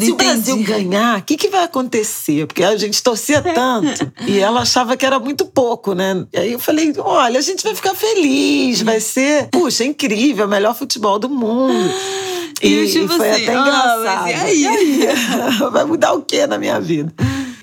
Se 0.00 0.12
o 0.12 0.16
Brasil 0.16 0.62
ganhar, 0.62 1.18
o 1.18 1.22
que, 1.22 1.36
que 1.36 1.48
vai 1.48 1.64
acontecer? 1.64 2.46
Porque 2.46 2.62
a 2.62 2.76
gente 2.76 3.02
torcia 3.02 3.40
tanto 3.40 4.12
e 4.26 4.38
ela 4.38 4.60
achava 4.60 4.96
que 4.96 5.06
era 5.06 5.18
muito 5.18 5.46
pouco, 5.46 5.94
né? 5.94 6.26
E 6.32 6.38
aí 6.38 6.52
eu 6.52 6.58
falei: 6.58 6.92
olha, 6.98 7.38
a 7.38 7.42
gente 7.42 7.62
vai 7.62 7.74
ficar 7.74 7.94
feliz, 7.94 8.82
vai 8.82 9.00
ser, 9.00 9.48
puxa, 9.50 9.84
incrível, 9.84 10.46
o 10.46 10.48
melhor 10.48 10.74
futebol 10.74 11.18
do 11.18 11.28
mundo. 11.28 11.90
E, 12.62 12.68
e 12.68 12.90
tipo 12.90 13.08
foi 13.08 13.30
assim, 13.30 13.42
até 13.42 13.52
engraçado. 13.52 14.06
Ah, 14.06 14.20
mas 14.22 14.30
e 14.30 14.66
aí? 14.66 15.00
E 15.00 15.06
aí? 15.06 15.08
vai 15.72 15.84
mudar 15.84 16.12
o 16.12 16.22
que 16.22 16.46
na 16.46 16.58
minha 16.58 16.80
vida? 16.80 17.12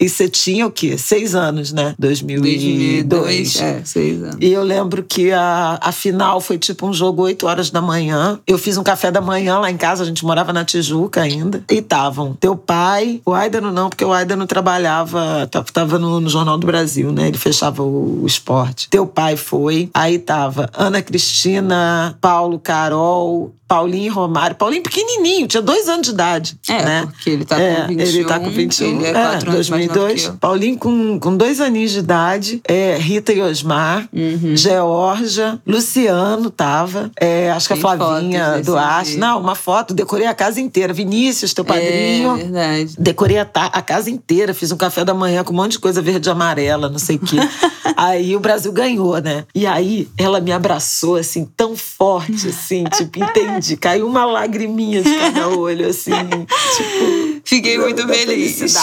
E 0.01 0.09
você 0.09 0.27
tinha 0.27 0.65
o 0.65 0.71
quê? 0.71 0.97
Seis 0.97 1.35
anos, 1.35 1.71
né? 1.71 1.93
2002. 1.99 2.41
2002 2.41 3.61
é, 3.61 3.81
seis 3.85 4.23
anos. 4.23 4.37
E 4.41 4.51
eu 4.51 4.63
lembro 4.63 5.03
que 5.03 5.31
a, 5.31 5.77
a 5.79 5.91
final 5.91 6.41
foi 6.41 6.57
tipo 6.57 6.87
um 6.87 6.93
jogo 6.93 7.21
oito 7.21 7.45
horas 7.45 7.69
da 7.69 7.79
manhã. 7.79 8.39
Eu 8.47 8.57
fiz 8.57 8.77
um 8.77 8.83
café 8.83 9.11
da 9.11 9.21
manhã 9.21 9.59
lá 9.59 9.69
em 9.69 9.77
casa, 9.77 10.01
a 10.01 10.05
gente 10.05 10.25
morava 10.25 10.51
na 10.51 10.65
Tijuca 10.65 11.21
ainda. 11.21 11.63
E 11.69 11.75
estavam 11.75 12.33
teu 12.33 12.55
pai, 12.55 13.21
o 13.23 13.33
Aidano 13.33 13.71
não, 13.71 13.89
porque 13.89 14.03
o 14.03 14.11
Aidano 14.11 14.47
trabalhava, 14.47 15.47
tava 15.71 15.99
no, 15.99 16.19
no, 16.19 16.29
Jornal 16.29 16.57
do 16.57 16.65
Brasil, 16.65 17.11
né? 17.11 17.27
Ele 17.27 17.37
fechava 17.37 17.83
o, 17.83 18.23
o 18.23 18.25
esporte. 18.25 18.89
Teu 18.89 19.05
pai 19.05 19.37
foi. 19.37 19.91
Aí 19.93 20.17
tava 20.17 20.67
Ana 20.73 21.03
Cristina, 21.03 22.17
Paulo, 22.19 22.57
Carol, 22.57 23.53
Paulinho 23.71 24.07
e 24.07 24.09
Romário. 24.09 24.53
Paulinho 24.57 24.83
pequenininho, 24.83 25.47
tinha 25.47 25.61
dois 25.61 25.87
anos 25.87 26.05
de 26.05 26.11
idade. 26.11 26.57
É, 26.67 26.83
né? 26.83 27.07
porque 27.09 27.29
ele 27.29 27.45
tá 27.45 27.55
com 27.55 27.61
é, 27.61 27.87
21. 27.87 28.01
Ele 28.01 28.25
tá 28.25 28.39
com 28.41 28.49
21. 28.49 28.87
Ele 28.87 29.05
é 29.05 29.13
quatro 29.13 29.49
é, 29.49 29.53
anos 29.53 29.69
2002. 29.69 30.27
Paulinho 30.41 30.77
com, 30.77 31.17
com 31.17 31.37
dois 31.37 31.61
aninhos 31.61 31.91
de 31.91 31.99
idade. 31.99 32.61
É, 32.67 32.97
Rita 32.97 33.31
e 33.31 33.41
Osmar. 33.41 34.09
Uhum. 34.11 34.57
Georgia. 34.57 35.57
Luciano 35.65 36.49
tava. 36.49 37.11
É, 37.17 37.49
acho 37.51 37.69
que 37.69 37.75
Tem 37.75 37.81
a 37.81 37.95
Flavinha 37.97 38.61
Duarte. 38.61 39.15
Não, 39.15 39.39
uma 39.39 39.55
foto. 39.55 39.93
Decorei 39.93 40.27
a 40.27 40.33
casa 40.33 40.59
inteira. 40.59 40.91
Vinícius, 40.91 41.53
teu 41.53 41.63
padrinho. 41.63 42.35
É 42.35 42.43
verdade. 42.43 42.95
Decorei 42.99 43.37
a, 43.37 43.47
a 43.53 43.81
casa 43.81 44.09
inteira. 44.09 44.53
Fiz 44.53 44.73
um 44.73 44.77
café 44.77 45.05
da 45.05 45.13
manhã 45.13 45.45
com 45.45 45.53
um 45.53 45.55
monte 45.55 45.73
de 45.73 45.79
coisa 45.79 46.01
verde 46.01 46.27
e 46.27 46.29
amarela, 46.29 46.89
não 46.89 46.99
sei 46.99 47.15
o 47.15 47.19
quê. 47.19 47.37
aí 47.95 48.35
o 48.35 48.39
Brasil 48.41 48.73
ganhou, 48.73 49.17
né? 49.21 49.45
E 49.55 49.65
aí 49.65 50.09
ela 50.17 50.41
me 50.41 50.51
abraçou, 50.51 51.15
assim, 51.15 51.47
tão 51.55 51.77
forte, 51.77 52.49
assim, 52.49 52.83
tipo, 52.83 53.23
entendi. 53.23 53.60
Caiu 53.77 54.07
uma 54.07 54.25
lagriminha 54.25 55.01
de 55.01 55.13
cada 55.13 55.47
olho, 55.57 55.87
assim, 55.87 56.11
tipo. 56.11 57.30
Fiquei 57.43 57.77
muito 57.77 58.07
feliz. 58.07 58.75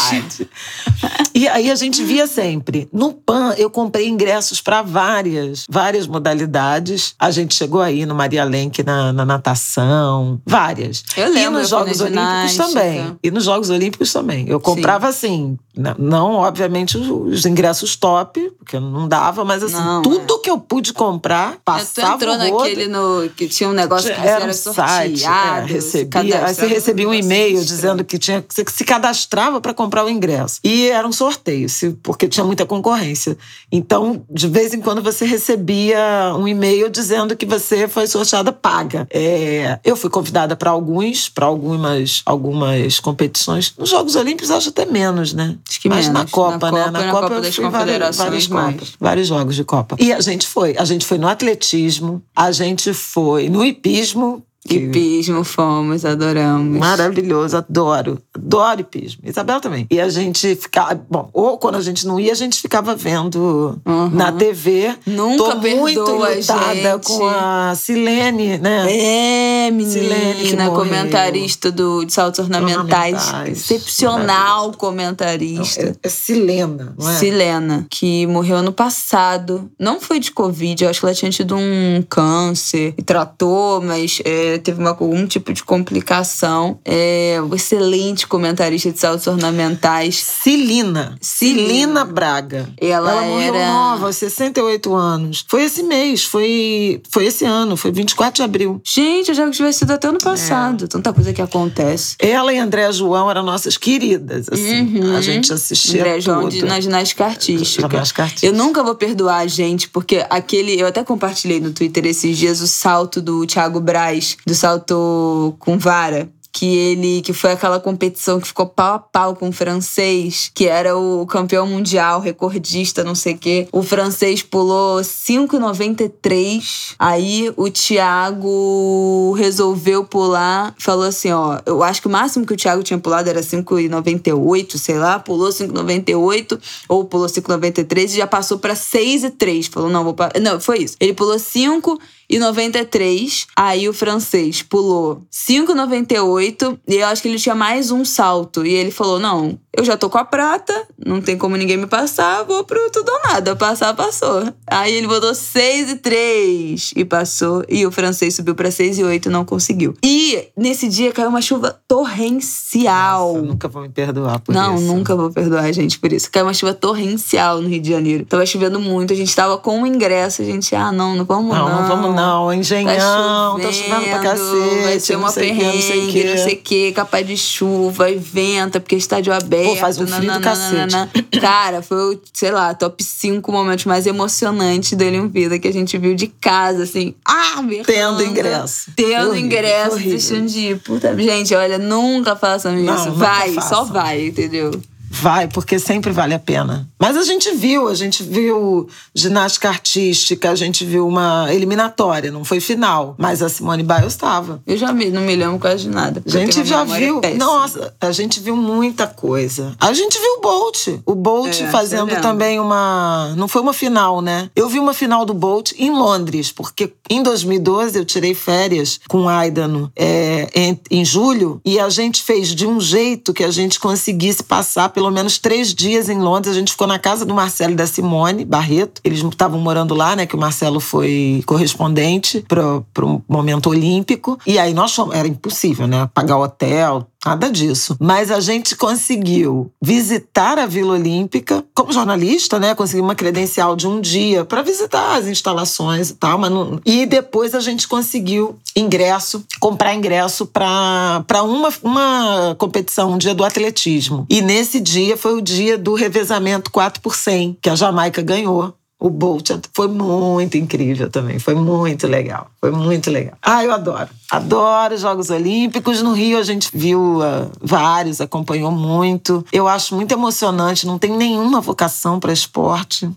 E 1.34 1.46
aí 1.46 1.70
a 1.70 1.74
gente 1.74 2.02
via 2.02 2.26
sempre. 2.26 2.88
No 2.92 3.12
PAN, 3.12 3.54
eu 3.56 3.70
comprei 3.70 4.08
ingressos 4.08 4.60
para 4.60 4.82
várias, 4.82 5.64
várias 5.68 6.06
modalidades. 6.06 7.14
A 7.18 7.30
gente 7.30 7.54
chegou 7.54 7.80
aí 7.80 8.04
no 8.04 8.14
Maria 8.14 8.44
Lenk 8.44 8.82
na, 8.82 9.12
na 9.12 9.24
natação, 9.24 10.40
várias. 10.44 11.04
Eu 11.16 11.26
lembro. 11.26 11.40
E 11.40 11.50
nos 11.50 11.68
Jogos 11.68 12.00
Olímpicos 12.00 12.56
também. 12.56 13.18
E 13.22 13.30
nos 13.30 13.44
Jogos 13.44 13.70
Olímpicos 13.70 14.12
também. 14.12 14.48
Eu 14.48 14.58
comprava 14.58 15.12
Sim. 15.12 15.18
assim, 15.18 15.58
não, 15.96 16.32
obviamente, 16.32 16.98
os 16.98 17.46
ingressos 17.46 17.94
top, 17.94 18.50
porque 18.58 18.80
não 18.80 19.06
dava, 19.06 19.44
mas 19.44 19.62
assim, 19.62 19.76
não, 19.76 20.02
tudo 20.02 20.34
é. 20.34 20.38
que 20.38 20.50
eu 20.50 20.58
pude 20.58 20.92
comprar, 20.92 21.56
passava. 21.64 22.18
Tu 22.18 22.24
entrou 22.24 22.36
naquele 22.36 22.88
no, 22.88 23.28
que 23.36 23.46
tinha 23.46 23.68
um 23.68 23.72
negócio 23.72 24.12
que 24.12 24.20
era 24.20 24.44
um 24.44 24.52
site, 24.52 25.24
é, 25.24 25.64
recebia, 25.64 26.46
aí 26.46 26.54
você 26.54 26.66
recebia 26.66 27.08
um 27.08 27.14
e-mail 27.14 27.64
dizendo 27.64 28.04
que 28.04 28.18
tinha 28.18 28.44
que 28.48 28.54
você 28.54 28.64
se 28.66 28.84
cadastrava 28.84 29.60
para 29.60 29.74
comprar 29.74 30.04
o 30.04 30.08
ingresso. 30.08 30.60
E 30.64 30.88
era 30.88 31.06
um 31.06 31.12
sorteio, 31.12 31.68
porque 32.02 32.26
tinha 32.26 32.44
muita 32.44 32.64
concorrência. 32.64 33.36
Então, 33.70 34.24
de 34.30 34.48
vez 34.48 34.72
em 34.72 34.80
quando 34.80 35.02
você 35.02 35.24
recebia 35.24 36.34
um 36.36 36.48
e-mail 36.48 36.88
dizendo 36.88 37.36
que 37.36 37.44
você 37.46 37.86
foi 37.86 38.06
sorteada 38.06 38.52
paga. 38.52 39.06
É, 39.10 39.78
eu 39.84 39.96
fui 39.96 40.10
convidada 40.10 40.56
para 40.56 40.70
alguns, 40.70 41.28
para 41.28 41.46
algumas, 41.46 42.22
algumas 42.24 42.98
competições. 43.00 43.74
Nos 43.76 43.90
Jogos 43.90 44.16
Olímpicos 44.16 44.50
acho 44.50 44.70
até 44.70 44.86
menos, 44.86 45.32
né? 45.32 45.56
Acho 45.68 45.80
que 45.80 45.88
Mas 45.88 46.08
menos. 46.08 46.22
na 46.22 46.28
Copa, 46.28 46.70
na 46.70 46.72
né? 46.72 46.84
Copa, 46.84 46.90
Na, 46.90 47.04
na 47.06 47.12
Copa, 47.12 47.28
Copa 47.28 47.40
das 47.40 47.58
Confederações 47.58 48.46
várias. 48.46 48.72
Copas, 48.72 48.92
vários 48.98 49.28
jogos 49.28 49.56
de 49.56 49.64
Copa. 49.64 49.96
E 49.98 50.12
a 50.12 50.20
gente 50.20 50.46
foi. 50.46 50.76
A 50.78 50.84
gente 50.84 51.04
foi 51.04 51.18
no 51.18 51.28
atletismo, 51.28 52.22
a 52.34 52.50
gente 52.50 52.92
foi 52.92 53.48
no 53.48 53.64
hipismo, 53.64 54.42
Hipismo 54.66 55.44
fomos, 55.44 56.04
adoramos. 56.04 56.78
Maravilhoso, 56.78 57.56
adoro. 57.56 58.20
Adoro 58.34 58.80
hipismo. 58.80 59.22
Isabel 59.24 59.60
também. 59.60 59.86
E 59.90 60.00
a 60.00 60.08
gente 60.08 60.56
ficava. 60.56 61.00
Bom, 61.08 61.30
ou 61.32 61.56
quando 61.58 61.76
a 61.76 61.80
gente 61.80 62.06
não 62.06 62.18
ia, 62.18 62.32
a 62.32 62.36
gente 62.36 62.60
ficava 62.60 62.94
vendo 62.94 63.80
uhum. 63.86 64.10
na 64.10 64.32
TV. 64.32 64.94
Nunca 65.06 65.56
Tô 65.56 65.56
muito 65.56 66.00
lutada 66.00 66.98
com 67.02 67.26
a 67.26 67.74
Silene, 67.76 68.58
né? 68.58 68.86
É, 68.90 69.70
menina. 69.70 69.90
Silene 69.90 70.70
comentarista 70.70 71.70
do, 71.70 72.04
de 72.04 72.12
saltos 72.12 72.40
ornamentais. 72.40 73.28
ornamentais. 73.28 73.58
Excepcional 73.58 74.72
comentarista. 74.72 75.82
Não, 75.82 75.90
é, 75.90 75.94
é 76.02 76.08
Silena, 76.08 76.94
não 76.98 77.08
é? 77.08 77.14
Silena, 77.14 77.86
que 77.88 78.26
morreu 78.26 78.56
ano 78.56 78.72
passado. 78.72 79.70
Não 79.78 80.00
foi 80.00 80.18
de 80.20 80.30
Covid, 80.30 80.84
eu 80.84 80.90
acho 80.90 81.00
que 81.00 81.06
ela 81.06 81.14
tinha 81.14 81.30
tido 81.30 81.56
um 81.56 82.02
câncer 82.08 82.94
e 82.98 83.02
tratou, 83.02 83.80
mas. 83.80 84.20
É, 84.24 84.47
teve 84.56 84.80
uma, 84.80 84.90
algum 84.90 85.26
tipo 85.26 85.52
de 85.52 85.62
complicação. 85.62 86.78
É, 86.84 87.38
excelente 87.54 88.26
comentarista 88.26 88.90
de 88.90 88.98
saltos 88.98 89.26
ornamentais. 89.26 90.16
Cilina. 90.16 91.16
Cilina 91.20 92.04
Braga. 92.04 92.68
Ela, 92.80 93.10
Ela 93.10 93.22
morreu 93.22 93.54
era... 93.54 93.66
nova, 93.66 94.06
aos 94.06 94.16
68 94.16 94.94
anos. 94.94 95.44
Foi 95.48 95.64
esse 95.64 95.82
mês, 95.82 96.24
foi, 96.24 97.02
foi 97.10 97.26
esse 97.26 97.44
ano, 97.44 97.76
foi 97.76 97.90
24 97.90 98.36
de 98.36 98.42
abril. 98.42 98.80
Gente, 98.84 99.28
eu 99.28 99.34
já 99.34 99.50
tivesse 99.50 99.80
sido 99.80 99.90
até 99.90 100.08
ano 100.08 100.18
passado. 100.18 100.84
É. 100.84 100.88
Tanta 100.88 101.12
coisa 101.12 101.32
que 101.32 101.42
acontece. 101.42 102.16
Ela 102.18 102.52
e 102.52 102.58
Andréa 102.58 102.92
João 102.92 103.30
eram 103.30 103.42
nossas 103.42 103.76
queridas, 103.76 104.48
assim. 104.50 104.98
Uhum. 104.98 105.16
A 105.16 105.20
gente 105.20 105.52
assistia 105.52 106.00
André 106.00 106.20
João 106.20 106.48
de, 106.48 106.64
na 106.64 106.80
ginástica 106.80 107.26
artística. 107.26 107.88
Ginástica 107.88 108.22
artística. 108.22 108.46
Eu 108.46 108.52
nunca 108.52 108.82
vou 108.82 108.94
perdoar 108.94 109.38
a 109.38 109.46
gente, 109.46 109.88
porque 109.88 110.24
aquele... 110.30 110.78
Eu 110.78 110.86
até 110.86 111.02
compartilhei 111.02 111.60
no 111.60 111.72
Twitter 111.72 112.06
esses 112.06 112.36
dias 112.36 112.60
o 112.60 112.68
salto 112.68 113.20
do 113.20 113.44
Thiago 113.46 113.80
Braz 113.80 114.37
do 114.46 114.54
salto 114.54 115.54
com 115.58 115.78
vara 115.78 116.28
que 116.58 116.66
ele 116.76 117.22
que 117.22 117.32
foi 117.32 117.52
aquela 117.52 117.78
competição 117.78 118.40
que 118.40 118.48
ficou 118.48 118.66
pau 118.66 118.94
a 118.94 118.98
pau 118.98 119.36
com 119.36 119.48
o 119.48 119.52
francês, 119.52 120.50
que 120.52 120.66
era 120.66 120.96
o 120.96 121.24
campeão 121.26 121.66
mundial, 121.66 122.20
recordista, 122.20 123.04
não 123.04 123.14
sei 123.14 123.34
o 123.34 123.38
quê. 123.38 123.68
O 123.70 123.80
francês 123.82 124.42
pulou 124.42 125.00
5,93. 125.00 126.94
Aí 126.98 127.52
o 127.56 127.70
Thiago 127.70 129.32
resolveu 129.38 130.04
pular, 130.04 130.74
falou 130.78 131.04
assim, 131.04 131.30
ó, 131.30 131.60
eu 131.64 131.82
acho 131.82 132.00
que 132.00 132.08
o 132.08 132.10
máximo 132.10 132.44
que 132.44 132.54
o 132.54 132.56
Thiago 132.56 132.82
tinha 132.82 132.98
pulado 132.98 133.28
era 133.28 133.40
5,98, 133.40 134.76
sei 134.78 134.98
lá, 134.98 135.20
pulou 135.20 135.50
5,98 135.50 136.58
ou 136.88 137.04
pulou 137.04 137.28
5,93 137.28 138.04
e 138.04 138.16
já 138.16 138.26
passou 138.26 138.58
para 138.58 138.74
6,3. 138.74 139.70
Falou, 139.70 139.88
não, 139.88 140.02
vou 140.02 140.16
Não, 140.40 140.60
foi 140.60 140.78
isso. 140.78 140.96
Ele 140.98 141.12
pulou 141.12 141.38
5 141.38 142.00
e 142.28 142.38
93. 142.38 143.46
Aí 143.56 143.88
o 143.88 143.92
francês 143.92 144.62
pulou 144.62 145.22
5,98 145.32 146.78
e 146.86 146.96
eu 146.96 147.06
acho 147.06 147.22
que 147.22 147.28
ele 147.28 147.38
tinha 147.38 147.54
mais 147.54 147.90
um 147.90 148.04
salto. 148.04 148.66
E 148.66 148.74
ele 148.74 148.90
falou: 148.90 149.18
Não, 149.18 149.58
eu 149.76 149.84
já 149.84 149.96
tô 149.96 150.10
com 150.10 150.18
a 150.18 150.24
prata, 150.24 150.74
não 151.04 151.20
tem 151.20 151.38
como 151.38 151.56
ninguém 151.56 151.76
me 151.76 151.86
passar, 151.86 152.42
vou 152.42 152.64
pro 152.64 152.90
tudo 152.90 153.10
ou 153.10 153.32
nada. 153.32 153.54
Passar, 153.56 153.94
passou. 153.94 154.52
Aí 154.66 154.94
ele 154.94 155.06
botou 155.06 155.34
6 155.34 155.90
e 155.90 155.96
3 155.96 156.90
e 156.96 157.04
passou. 157.04 157.64
E 157.68 157.86
o 157.86 157.90
francês 157.90 158.34
subiu 158.34 158.54
pra 158.54 158.70
6 158.70 158.98
e 158.98 159.04
8 159.04 159.28
e 159.28 159.32
não 159.32 159.44
conseguiu. 159.44 159.94
E 160.04 160.48
nesse 160.56 160.88
dia 160.88 161.12
caiu 161.12 161.28
uma 161.28 161.40
chuva 161.40 161.80
torrencial. 161.86 163.34
Nossa, 163.34 163.46
nunca 163.46 163.68
vou 163.68 163.82
me 163.82 163.88
perdoar 163.88 164.40
por 164.40 164.54
não, 164.54 164.74
isso. 164.74 164.84
Não, 164.84 164.96
nunca 164.96 165.14
vou 165.16 165.30
perdoar 165.30 165.64
a 165.64 165.72
gente 165.72 165.98
por 165.98 166.12
isso. 166.12 166.30
Caiu 166.30 166.46
uma 166.46 166.54
chuva 166.54 166.74
torrencial 166.74 167.62
no 167.62 167.68
Rio 167.68 167.80
de 167.80 167.90
Janeiro. 167.90 168.24
Tava 168.24 168.44
chovendo 168.44 168.80
muito, 168.80 169.12
a 169.12 169.16
gente 169.16 169.34
tava 169.34 169.58
com 169.58 169.82
o 169.82 169.86
ingresso. 169.86 170.42
A 170.42 170.44
gente, 170.44 170.74
ah, 170.74 170.92
não, 170.92 171.14
não 171.14 171.24
vamos 171.24 171.54
não. 171.54 171.68
Não, 171.68 171.80
não 171.82 171.88
vamos 171.88 172.14
não. 172.18 172.52
Engenhão, 172.52 173.58
tá 173.58 173.60
chovendo, 173.60 173.62
tá 173.62 173.72
chovendo 173.72 174.10
pra 174.10 174.18
cacete. 174.20 174.82
Vai 174.84 175.00
ser 175.00 175.16
uma 175.16 175.32
perrengue, 175.32 175.64
não 175.64 175.82
sei 175.82 176.04
o 176.04 176.10
que. 176.10 176.24
Não 176.24 176.36
sei 176.36 176.54
o 176.54 176.58
que, 176.58 176.92
capaz 176.92 177.26
de 177.26 177.36
chuva 177.36 178.10
e 178.10 178.16
venta, 178.16 178.80
porque 178.80 178.96
estádio 178.96 179.32
aberto. 179.32 179.68
Pô, 179.68 179.76
faz 179.76 179.98
um 179.98 180.06
frio 180.06 180.32
do 180.32 180.40
cacete. 180.40 180.96
Cara, 181.40 181.82
foi 181.82 182.14
o, 182.14 182.20
sei 182.32 182.50
lá, 182.50 182.74
top 182.74 183.02
5 183.02 183.50
momentos 183.52 183.84
mais 183.84 184.06
emocionantes 184.06 184.92
dele 184.92 185.16
em 185.16 185.28
vida 185.28 185.58
que 185.58 185.68
a 185.68 185.72
gente 185.72 185.96
viu 185.98 186.14
de 186.14 186.26
casa, 186.26 186.82
assim. 186.82 187.14
Ah, 187.24 187.62
berrando, 187.62 187.86
Tendo 187.86 188.22
ingresso. 188.22 188.90
Tendo 188.96 189.30
horrível, 189.30 189.36
ingresso, 189.36 189.98
deixando 189.98 190.46
de 190.46 190.58
ir. 190.60 190.78
Puta, 190.80 191.16
gente, 191.16 191.54
olha, 191.54 191.78
nunca 191.78 192.34
façam 192.34 192.74
isso. 192.76 192.84
Não, 192.84 193.14
vai, 193.14 193.54
só 193.60 193.84
vai, 193.84 194.26
entendeu? 194.26 194.70
Vai, 195.10 195.48
porque 195.48 195.78
sempre 195.78 196.12
vale 196.12 196.34
a 196.34 196.38
pena. 196.38 196.88
Mas 196.98 197.16
a 197.16 197.22
gente 197.22 197.50
viu, 197.52 197.88
a 197.88 197.94
gente 197.94 198.22
viu 198.22 198.88
ginástica 199.14 199.68
artística, 199.68 200.50
a 200.50 200.54
gente 200.54 200.84
viu 200.84 201.06
uma 201.06 201.52
eliminatória, 201.52 202.30
não 202.30 202.44
foi 202.44 202.60
final. 202.60 203.14
Mas 203.18 203.42
a 203.42 203.48
Simone 203.48 203.82
Biles 203.82 204.12
estava. 204.12 204.62
Eu 204.66 204.76
já 204.76 204.92
me, 204.92 205.10
não 205.10 205.22
me 205.22 205.34
lembro 205.34 205.58
quase 205.58 205.84
de 205.84 205.88
nada. 205.88 206.22
A 206.26 206.30
gente 206.30 206.64
já 206.64 206.84
viu. 206.84 207.20
Nossa, 207.36 207.94
a 208.00 208.12
gente 208.12 208.40
viu 208.40 208.56
muita 208.56 209.06
coisa. 209.06 209.74
A 209.80 209.92
gente 209.92 210.18
viu 210.18 210.38
o 210.38 210.40
Bolt. 210.40 210.88
O 211.06 211.14
Bolt 211.14 211.60
é, 211.60 211.70
fazendo 211.70 212.14
também 212.20 212.60
uma. 212.60 213.34
Não 213.36 213.48
foi 213.48 213.62
uma 213.62 213.72
final, 213.72 214.20
né? 214.20 214.50
Eu 214.54 214.68
vi 214.68 214.78
uma 214.78 214.92
final 214.92 215.24
do 215.24 215.34
Bolt 215.34 215.72
em 215.78 215.90
Londres, 215.90 216.52
porque 216.52 216.92
em 217.08 217.22
2012 217.22 217.98
eu 217.98 218.04
tirei 218.04 218.34
férias 218.34 219.00
com 219.08 219.22
o 219.22 219.28
Aidano 219.28 219.90
é, 219.96 220.48
em, 220.54 220.80
em 220.90 221.04
julho 221.04 221.60
e 221.64 221.78
a 221.78 221.88
gente 221.88 222.22
fez 222.22 222.54
de 222.54 222.66
um 222.66 222.80
jeito 222.80 223.32
que 223.32 223.44
a 223.44 223.50
gente 223.50 223.80
conseguisse 223.80 224.42
passar 224.42 224.88
pelo 224.98 225.12
menos 225.12 225.38
três 225.38 225.72
dias 225.72 226.08
em 226.08 226.18
Londres. 226.18 226.56
A 226.56 226.58
gente 226.58 226.72
ficou 226.72 226.88
na 226.88 226.98
casa 226.98 227.24
do 227.24 227.32
Marcelo 227.32 227.72
e 227.72 227.76
da 227.76 227.86
Simone 227.86 228.44
Barreto. 228.44 229.00
Eles 229.04 229.22
estavam 229.22 229.60
morando 229.60 229.94
lá, 229.94 230.16
né? 230.16 230.26
Que 230.26 230.34
o 230.34 230.38
Marcelo 230.38 230.80
foi 230.80 231.40
correspondente 231.46 232.44
para 232.48 233.04
o 233.04 233.22
momento 233.28 233.70
olímpico. 233.70 234.36
E 234.44 234.58
aí 234.58 234.74
nós 234.74 234.92
fomos, 234.92 235.14
era 235.14 235.28
impossível, 235.28 235.86
né? 235.86 236.10
Pagar 236.12 236.36
hotel, 236.36 237.06
Nada 237.24 237.50
disso. 237.50 237.96
Mas 238.00 238.30
a 238.30 238.40
gente 238.40 238.76
conseguiu 238.76 239.70
visitar 239.82 240.58
a 240.58 240.66
Vila 240.66 240.94
Olímpica 240.94 241.64
como 241.74 241.92
jornalista, 241.92 242.58
né? 242.58 242.74
Consegui 242.74 243.02
uma 243.02 243.14
credencial 243.14 243.74
de 243.74 243.88
um 243.88 244.00
dia 244.00 244.44
para 244.44 244.62
visitar 244.62 245.16
as 245.16 245.26
instalações 245.26 246.10
e 246.10 246.14
tal. 246.14 246.38
Mas 246.38 246.50
não... 246.50 246.80
E 246.84 247.06
depois 247.06 247.54
a 247.54 247.60
gente 247.60 247.88
conseguiu 247.88 248.56
ingresso, 248.74 249.44
comprar 249.58 249.94
ingresso 249.94 250.46
para 250.46 251.42
uma, 251.42 251.72
uma 251.82 252.56
competição, 252.56 253.12
um 253.12 253.18
dia 253.18 253.34
do 253.34 253.44
atletismo. 253.44 254.24
E 254.30 254.40
nesse 254.40 254.78
dia 254.78 255.16
foi 255.16 255.34
o 255.34 255.42
dia 255.42 255.76
do 255.76 255.94
revezamento 255.94 256.70
4 256.70 257.00
por 257.02 257.16
100, 257.16 257.58
que 257.60 257.68
a 257.68 257.74
Jamaica 257.74 258.22
ganhou 258.22 258.72
o 259.00 259.10
Bolt 259.10 259.50
foi 259.72 259.86
muito 259.86 260.56
incrível 260.56 261.08
também, 261.08 261.38
foi 261.38 261.54
muito 261.54 262.06
legal, 262.06 262.50
foi 262.60 262.72
muito 262.72 263.10
legal. 263.10 263.34
Ah, 263.40 263.62
eu 263.62 263.72
adoro, 263.72 264.08
adoro 264.28 264.94
os 264.94 265.00
Jogos 265.00 265.30
Olímpicos. 265.30 266.02
No 266.02 266.12
Rio 266.12 266.36
a 266.38 266.42
gente 266.42 266.68
viu 266.74 267.20
uh, 267.20 267.50
vários, 267.60 268.20
acompanhou 268.20 268.72
muito. 268.72 269.44
Eu 269.52 269.68
acho 269.68 269.94
muito 269.94 270.10
emocionante, 270.10 270.86
não 270.86 270.98
tem 270.98 271.16
nenhuma 271.16 271.60
vocação 271.60 272.18
para 272.18 272.32
esporte. 272.32 273.08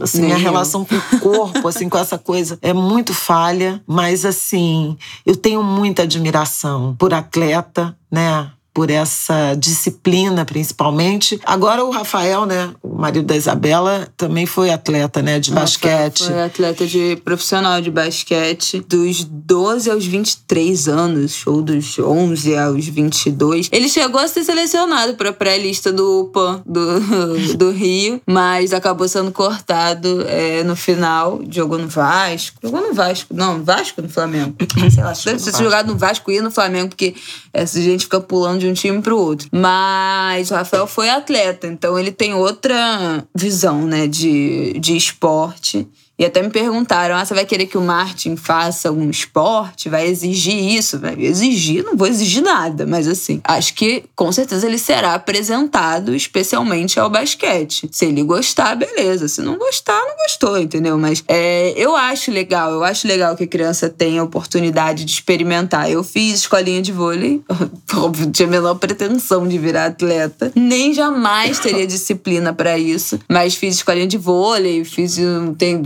Assim, 0.00 0.22
Nem 0.22 0.32
a 0.32 0.38
relação 0.38 0.82
com 0.82 0.94
o 0.94 1.20
corpo, 1.20 1.68
assim, 1.68 1.90
com 1.90 1.98
essa 1.98 2.16
coisa 2.16 2.58
é 2.62 2.72
muito 2.72 3.12
falha, 3.12 3.82
mas 3.86 4.24
assim, 4.24 4.96
eu 5.26 5.36
tenho 5.36 5.62
muita 5.62 6.04
admiração 6.04 6.96
por 6.98 7.12
atleta, 7.12 7.94
né? 8.10 8.50
Por 8.78 8.90
essa 8.90 9.56
disciplina, 9.56 10.44
principalmente. 10.44 11.40
Agora 11.44 11.84
o 11.84 11.90
Rafael, 11.90 12.46
né, 12.46 12.70
o 12.80 12.94
marido 12.94 13.26
da 13.26 13.36
Isabela, 13.36 14.06
também 14.16 14.46
foi 14.46 14.70
atleta, 14.70 15.20
né, 15.20 15.40
de 15.40 15.50
basquete. 15.50 16.26
Foi 16.26 16.40
atleta 16.40 16.86
de 16.86 17.16
profissional 17.24 17.80
de 17.80 17.90
basquete 17.90 18.80
dos 18.86 19.24
12 19.24 19.90
aos 19.90 20.06
23 20.06 20.86
anos, 20.86 21.44
ou 21.44 21.60
dos 21.60 21.98
11 21.98 22.56
aos 22.56 22.86
22. 22.86 23.68
Ele 23.72 23.88
chegou 23.88 24.20
a 24.20 24.28
ser 24.28 24.44
selecionado 24.44 25.14
para 25.14 25.32
pré-lista 25.32 25.90
do 25.90 26.20
UPA 26.20 26.62
do, 26.64 27.00
do 27.58 27.72
Rio, 27.72 28.22
mas 28.24 28.72
acabou 28.72 29.08
sendo 29.08 29.32
cortado 29.32 30.24
é, 30.28 30.62
no 30.62 30.76
final. 30.76 31.40
Jogou 31.50 31.78
no 31.78 31.88
Vasco. 31.88 32.60
Jogou 32.62 32.80
no 32.80 32.94
Vasco. 32.94 33.34
Não, 33.34 33.60
Vasco 33.64 34.00
no 34.00 34.08
Flamengo. 34.08 34.54
Sei 34.88 35.02
lá, 35.02 35.14
deve 35.14 35.42
ter 35.42 35.64
jogado 35.64 35.88
no 35.88 35.98
Vasco 35.98 36.30
e 36.30 36.40
no 36.40 36.52
Flamengo, 36.52 36.90
porque 36.90 37.16
essa 37.52 37.80
gente 37.80 38.04
fica 38.04 38.20
pulando 38.20 38.60
de 38.60 38.67
um 38.68 38.74
time 38.74 39.00
pro 39.02 39.18
outro. 39.18 39.48
Mas 39.52 40.50
o 40.50 40.54
Rafael 40.54 40.86
foi 40.86 41.08
atleta, 41.08 41.66
então 41.66 41.98
ele 41.98 42.12
tem 42.12 42.34
outra 42.34 43.24
visão, 43.34 43.82
né, 43.86 44.06
de, 44.06 44.78
de 44.78 44.96
esporte. 44.96 45.86
E 46.18 46.24
até 46.24 46.42
me 46.42 46.50
perguntaram: 46.50 47.14
ah, 47.16 47.24
você 47.24 47.34
vai 47.34 47.44
querer 47.44 47.66
que 47.66 47.78
o 47.78 47.82
Martin 47.82 48.36
faça 48.36 48.90
um 48.90 49.08
esporte? 49.08 49.88
Vai 49.88 50.06
exigir 50.06 50.76
isso? 50.76 50.98
Vai 50.98 51.14
exigir? 51.18 51.84
Não 51.84 51.96
vou 51.96 52.08
exigir 52.08 52.42
nada, 52.42 52.86
mas 52.86 53.06
assim, 53.06 53.40
acho 53.44 53.74
que 53.74 54.04
com 54.16 54.32
certeza 54.32 54.66
ele 54.66 54.78
será 54.78 55.14
apresentado 55.14 56.14
especialmente 56.14 56.98
ao 56.98 57.08
basquete. 57.08 57.88
Se 57.92 58.06
ele 58.06 58.22
gostar, 58.22 58.74
beleza. 58.74 59.28
Se 59.28 59.40
não 59.42 59.56
gostar, 59.56 60.00
não 60.00 60.16
gostou, 60.16 60.58
entendeu? 60.58 60.98
Mas 60.98 61.22
é, 61.28 61.72
eu 61.76 61.94
acho 61.94 62.30
legal, 62.30 62.72
eu 62.72 62.82
acho 62.82 63.06
legal 63.06 63.36
que 63.36 63.44
a 63.44 63.48
criança 63.48 63.88
tenha 63.88 64.20
a 64.20 64.24
oportunidade 64.24 65.04
de 65.04 65.12
experimentar. 65.12 65.90
Eu 65.90 66.02
fiz 66.02 66.40
escolinha 66.40 66.82
de 66.82 66.92
vôlei, 66.92 67.42
óbvio, 67.94 68.30
tinha 68.30 68.48
a 68.48 68.50
menor 68.50 68.74
pretensão 68.76 69.46
de 69.46 69.58
virar 69.58 69.86
atleta, 69.86 70.52
nem 70.54 70.92
jamais 70.92 71.58
teria 71.58 71.86
disciplina 71.86 72.52
para 72.52 72.78
isso, 72.78 73.18
mas 73.28 73.54
fiz 73.54 73.76
escolinha 73.76 74.06
de 74.06 74.18
vôlei, 74.18 74.84
fiz 74.84 75.18
tem. 75.56 75.82